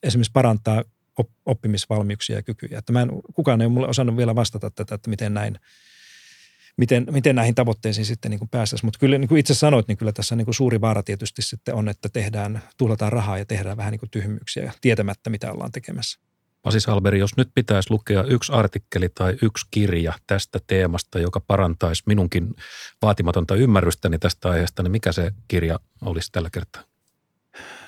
esimerkiksi 0.04 0.32
parantaa 0.32 0.84
oppimisvalmiuksia 1.46 2.36
ja 2.36 2.43
kykyjä. 2.43 2.80
Että 2.80 2.93
mä 2.93 3.02
en, 3.02 3.10
kukaan 3.34 3.62
ei 3.62 3.66
ole 3.66 3.74
mulle 3.74 3.88
osannut 3.88 4.18
vielä 4.18 4.36
vastata 4.36 4.72
tätä, 4.72 4.96
että 4.96 5.10
miten 5.10 5.34
näin, 5.34 5.60
miten, 6.78 7.08
miten 7.12 7.36
näihin 7.36 7.56
tavoitteisiin 7.56 8.06
sitten 8.06 8.32
niin 8.32 8.50
päästäisiin. 8.52 8.88
Mutta 8.88 9.00
kyllä 9.00 9.18
niin 9.18 9.30
kuin 9.30 9.39
itse 9.39 9.54
sanoit, 9.54 9.88
niin 9.88 9.98
kyllä 9.98 10.12
tässä 10.12 10.36
niin 10.36 10.46
kuin 10.46 10.56
suuri 10.56 10.82
vaara 10.82 11.04
tietysti 11.04 11.41
sitten 11.41 11.76
on, 11.76 11.89
että 11.89 12.10
tehdään, 12.10 12.62
tuhlataan 12.78 13.12
rahaa 13.12 13.38
ja 13.38 13.46
tehdään 13.46 13.78
vähän 13.78 13.91
niin 13.91 14.00
kuin 14.00 14.10
tyhmyyksiä 14.10 14.74
tietämättä, 14.82 15.30
mitä 15.30 15.52
ollaan 15.52 15.72
tekemässä. 15.72 16.20
Pasi 16.66 16.80
Salberi, 16.80 17.20
jos 17.20 17.38
nyt 17.38 17.49
pitäisi 17.55 17.91
lukea 17.91 18.24
yksi 18.24 18.51
artikkeli 18.51 19.09
tai 19.09 19.38
yksi 19.41 19.66
kirja 19.72 20.13
tästä 20.28 20.59
teemasta, 20.68 21.20
joka 21.20 21.39
parantaisi 21.39 22.03
minunkin 22.05 22.55
vaatimatonta 23.01 23.55
ymmärrystäni 23.55 24.20
tästä 24.20 24.49
aiheesta, 24.49 24.84
niin 24.84 24.91
mikä 24.91 25.11
se 25.11 25.32
kirja 25.47 25.80
olisi 26.01 26.32
tällä 26.32 26.49
kertaa? 26.49 26.84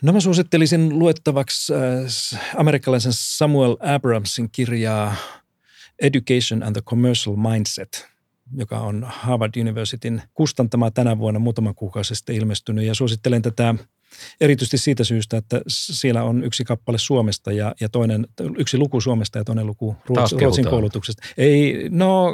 No 0.01 0.13
mä 0.13 0.19
suosittelisin 0.19 0.99
luettavaksi 0.99 1.73
äh, 1.73 2.41
amerikkalaisen 2.57 3.11
Samuel 3.15 3.78
Abramsin 3.80 4.49
kirjaa 4.51 5.15
Education 6.01 6.63
and 6.63 6.73
the 6.73 6.82
Commercial 6.82 7.36
Mindset, 7.36 8.07
joka 8.57 8.80
on 8.80 9.05
Harvard 9.09 9.61
Universityn 9.61 10.21
kustantama 10.34 10.91
tänä 10.91 11.17
vuonna 11.17 11.39
muutaman 11.39 11.75
kuukausi 11.75 12.15
sitten 12.15 12.36
ilmestynyt. 12.36 12.86
Ja 12.86 12.95
suosittelen 12.95 13.41
tätä 13.41 13.75
Erityisesti 14.41 14.78
siitä 14.78 15.03
syystä, 15.03 15.38
että 15.38 15.62
siellä 15.68 16.24
on 16.24 16.43
yksi 16.43 16.64
kappale 16.64 16.97
Suomesta 16.97 17.51
ja, 17.51 17.76
ja 17.80 17.89
toinen, 17.89 18.28
yksi 18.58 18.78
luku 18.78 19.01
Suomesta 19.01 19.38
ja 19.38 19.43
toinen 19.43 19.66
luku 19.66 19.95
Ruotsi, 20.05 20.36
Ruotsin 20.39 20.68
koulutuksesta. 20.68 21.24
Ei, 21.38 21.88
no 21.89 22.34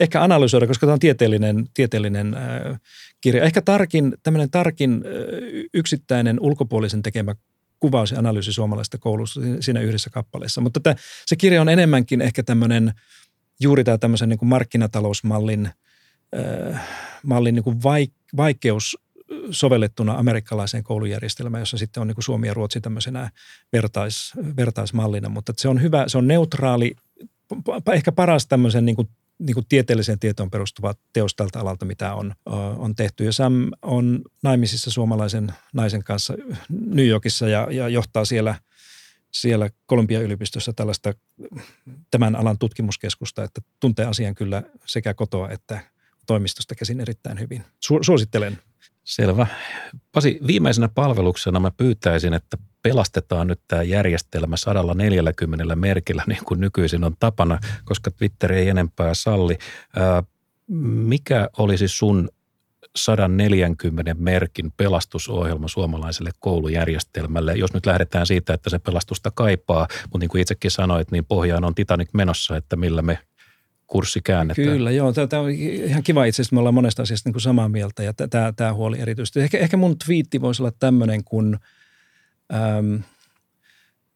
ehkä 0.00 0.22
analysoida, 0.22 0.66
koska 0.66 0.86
tämä 0.86 0.92
on 0.92 0.98
tieteellinen, 0.98 1.68
tieteellinen 1.74 2.34
äh, 2.34 2.80
kirja. 3.20 3.44
Ehkä 3.44 3.62
tarkin, 3.62 4.14
tämmöinen 4.22 4.50
tarkin 4.50 4.92
äh, 4.92 5.68
yksittäinen 5.74 6.40
ulkopuolisen 6.40 7.02
tekemä 7.02 7.34
kuvaus 7.80 8.10
ja 8.10 8.18
analyysi 8.18 8.52
suomalaisesta 8.52 8.98
koulusta 8.98 9.40
siinä 9.60 9.80
yhdessä 9.80 10.10
kappaleessa. 10.10 10.60
Mutta 10.60 10.80
tämä, 10.80 10.96
se 11.26 11.36
kirja 11.36 11.60
on 11.60 11.68
enemmänkin 11.68 12.20
ehkä 12.20 12.42
tämmöinen 12.42 12.92
juuri 13.60 13.84
tämä 13.84 13.98
tämmöisen 13.98 14.28
niin 14.28 14.38
kuin 14.38 14.48
markkinatalousmallin 14.48 15.70
äh, 16.36 16.88
mallin 17.22 17.54
niin 17.54 17.64
kuin 17.64 17.82
vaikeus 18.36 18.98
sovellettuna 19.50 20.14
amerikkalaiseen 20.18 20.84
koulujärjestelmään, 20.84 21.60
jossa 21.60 21.78
sitten 21.78 22.00
on 22.00 22.06
niin 22.06 22.14
kuin 22.14 22.24
Suomi 22.24 22.46
ja 22.46 22.54
Ruotsi 22.54 22.80
tämmöisenä 22.80 23.30
vertais, 23.72 24.32
vertaismallina. 24.56 25.28
Mutta 25.28 25.52
se 25.56 25.68
on 25.68 25.82
hyvä, 25.82 26.04
se 26.06 26.18
on 26.18 26.28
neutraali, 26.28 26.96
ehkä 27.92 28.12
paras 28.12 28.46
tämmöisen 28.46 28.84
niin 28.84 28.96
kuin, 28.96 29.08
niin 29.38 29.54
kuin 29.54 29.66
tieteelliseen 29.68 30.18
tietoon 30.18 30.50
perustuva 30.50 30.94
teos 31.12 31.34
tältä 31.34 31.60
alalta, 31.60 31.84
mitä 31.84 32.14
on, 32.14 32.34
on 32.76 32.94
tehty. 32.94 33.24
Ja 33.24 33.32
Sam 33.32 33.70
on 33.82 34.22
naimisissa 34.42 34.90
suomalaisen 34.90 35.52
naisen 35.72 36.04
kanssa 36.04 36.34
New 36.68 37.06
Yorkissa 37.06 37.48
ja, 37.48 37.68
ja 37.70 37.88
johtaa 37.88 38.24
siellä– 38.24 38.54
siellä 39.32 39.70
Kolumbia-yliopistossa 39.86 40.72
tällaista 40.72 41.14
tämän 42.10 42.36
alan 42.36 42.58
tutkimuskeskusta, 42.58 43.44
että 43.44 43.60
tuntee 43.80 44.06
asian 44.06 44.34
kyllä 44.34 44.62
sekä 44.86 45.14
kotoa 45.14 45.50
että 45.50 45.80
toimistosta 46.26 46.74
käsin 46.74 47.00
erittäin 47.00 47.40
hyvin. 47.40 47.64
Suosittelen 48.02 48.58
Selvä. 49.04 49.46
Pasi, 50.12 50.40
viimeisenä 50.46 50.88
palveluksena 50.88 51.60
mä 51.60 51.70
pyytäisin, 51.70 52.34
että 52.34 52.58
pelastetaan 52.82 53.46
nyt 53.46 53.60
tämä 53.68 53.82
järjestelmä 53.82 54.56
140 54.56 55.76
merkillä 55.76 56.24
niin 56.26 56.44
kuin 56.44 56.60
nykyisin 56.60 57.04
on 57.04 57.16
tapana, 57.20 57.58
koska 57.84 58.10
Twitter 58.10 58.52
ei 58.52 58.68
enempää 58.68 59.14
salli. 59.14 59.58
mikä 61.06 61.48
olisi 61.58 61.88
sun 61.88 62.28
140 62.96 64.14
merkin 64.18 64.72
pelastusohjelma 64.76 65.68
suomalaiselle 65.68 66.30
koulujärjestelmälle, 66.38 67.54
jos 67.54 67.74
nyt 67.74 67.86
lähdetään 67.86 68.26
siitä, 68.26 68.54
että 68.54 68.70
se 68.70 68.78
pelastusta 68.78 69.30
kaipaa, 69.34 69.88
mutta 70.02 70.18
niin 70.18 70.28
kuin 70.28 70.42
itsekin 70.42 70.70
sanoit, 70.70 71.10
niin 71.10 71.24
pohjaan 71.24 71.64
on 71.64 71.74
Titanic 71.74 72.08
menossa, 72.14 72.56
että 72.56 72.76
millä 72.76 73.02
me 73.02 73.18
kurssi 73.90 74.20
käännetään. 74.24 74.68
Kyllä, 74.68 74.90
joo. 74.90 75.12
Tämä 75.12 75.42
on 75.42 75.50
ihan 75.50 76.02
kiva 76.02 76.24
itse 76.24 76.42
asiassa, 76.42 76.54
me 76.54 76.58
ollaan 76.58 76.74
monesta 76.74 77.02
asiasta 77.02 77.28
niin 77.28 77.34
kuin 77.34 77.42
samaa 77.42 77.68
mieltä 77.68 78.02
ja 78.02 78.12
tämä, 78.14 78.52
tämä 78.56 78.74
huoli 78.74 79.00
erityisesti. 79.00 79.40
Ehkä, 79.40 79.58
ehkä 79.58 79.76
mun 79.76 79.98
twiitti 79.98 80.40
voisi 80.40 80.62
olla 80.62 80.72
tämmöinen, 80.78 81.24
kun 81.24 81.58
äm, 82.54 83.02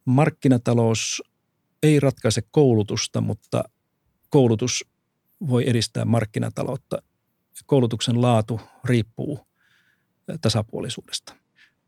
markkinatalous 0.04 1.22
ei 1.82 2.00
ratkaise 2.00 2.42
koulutusta, 2.50 3.20
mutta 3.20 3.64
koulutus 4.30 4.84
voi 5.48 5.64
edistää 5.70 6.04
markkinataloutta. 6.04 7.02
Koulutuksen 7.66 8.22
laatu 8.22 8.60
riippuu 8.84 9.46
tasapuolisuudesta. 10.40 11.34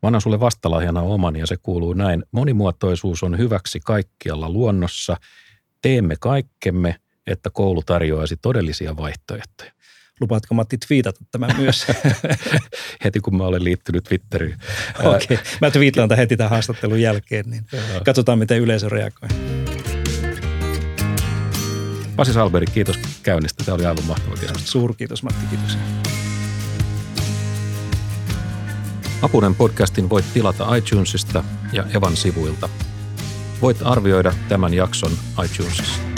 Mä 0.02 0.06
annan 0.06 0.20
sulle 0.20 0.40
vastalahjana 0.40 1.02
oman 1.02 1.36
ja 1.36 1.46
se 1.46 1.56
kuuluu 1.56 1.92
näin. 1.92 2.24
Monimuotoisuus 2.32 3.22
on 3.22 3.38
hyväksi 3.38 3.80
kaikkialla 3.80 4.48
luonnossa. 4.48 5.16
Teemme 5.82 6.16
kaikkemme, 6.20 6.96
että 7.26 7.50
koulu 7.50 7.82
tarjoaisi 7.82 8.36
todellisia 8.42 8.96
vaihtoehtoja. 8.96 9.72
Lupaatko 10.20 10.54
Matti 10.54 10.78
twiitata 10.78 11.24
tämän 11.30 11.56
myös? 11.58 11.86
heti 13.04 13.20
kun 13.20 13.36
mä 13.36 13.44
olen 13.44 13.64
liittynyt 13.64 14.04
Twitteriin. 14.04 14.56
Okei, 14.98 15.34
okay. 15.34 15.38
mä 15.60 15.70
twiittaan 15.70 16.08
tämän 16.08 16.18
heti 16.18 16.36
tämän 16.36 16.50
haastattelun 16.50 17.00
jälkeen, 17.00 17.50
niin 17.50 17.66
katsotaan 18.04 18.38
miten 18.38 18.58
yleisö 18.58 18.88
reagoi. 18.88 19.28
Pasi 22.16 22.32
Salberi, 22.32 22.66
kiitos 22.66 22.98
käynnistä. 23.22 23.64
Tämä 23.64 23.74
oli 23.74 23.86
aivan 23.86 24.04
mahtava 24.04 24.34
keskustelu. 24.34 24.66
Suurkiitos 24.66 25.22
Matti, 25.22 25.46
kiitos. 25.50 25.78
Apunen 29.22 29.54
podcastin 29.54 30.10
voit 30.10 30.24
tilata 30.34 30.76
iTunesista 30.76 31.44
ja 31.72 31.84
Evan 31.94 32.16
sivuilta. 32.16 32.68
Voit 33.62 33.76
arvioida 33.84 34.32
tämän 34.48 34.74
jakson 34.74 35.12
iTunesissa. 35.44 36.15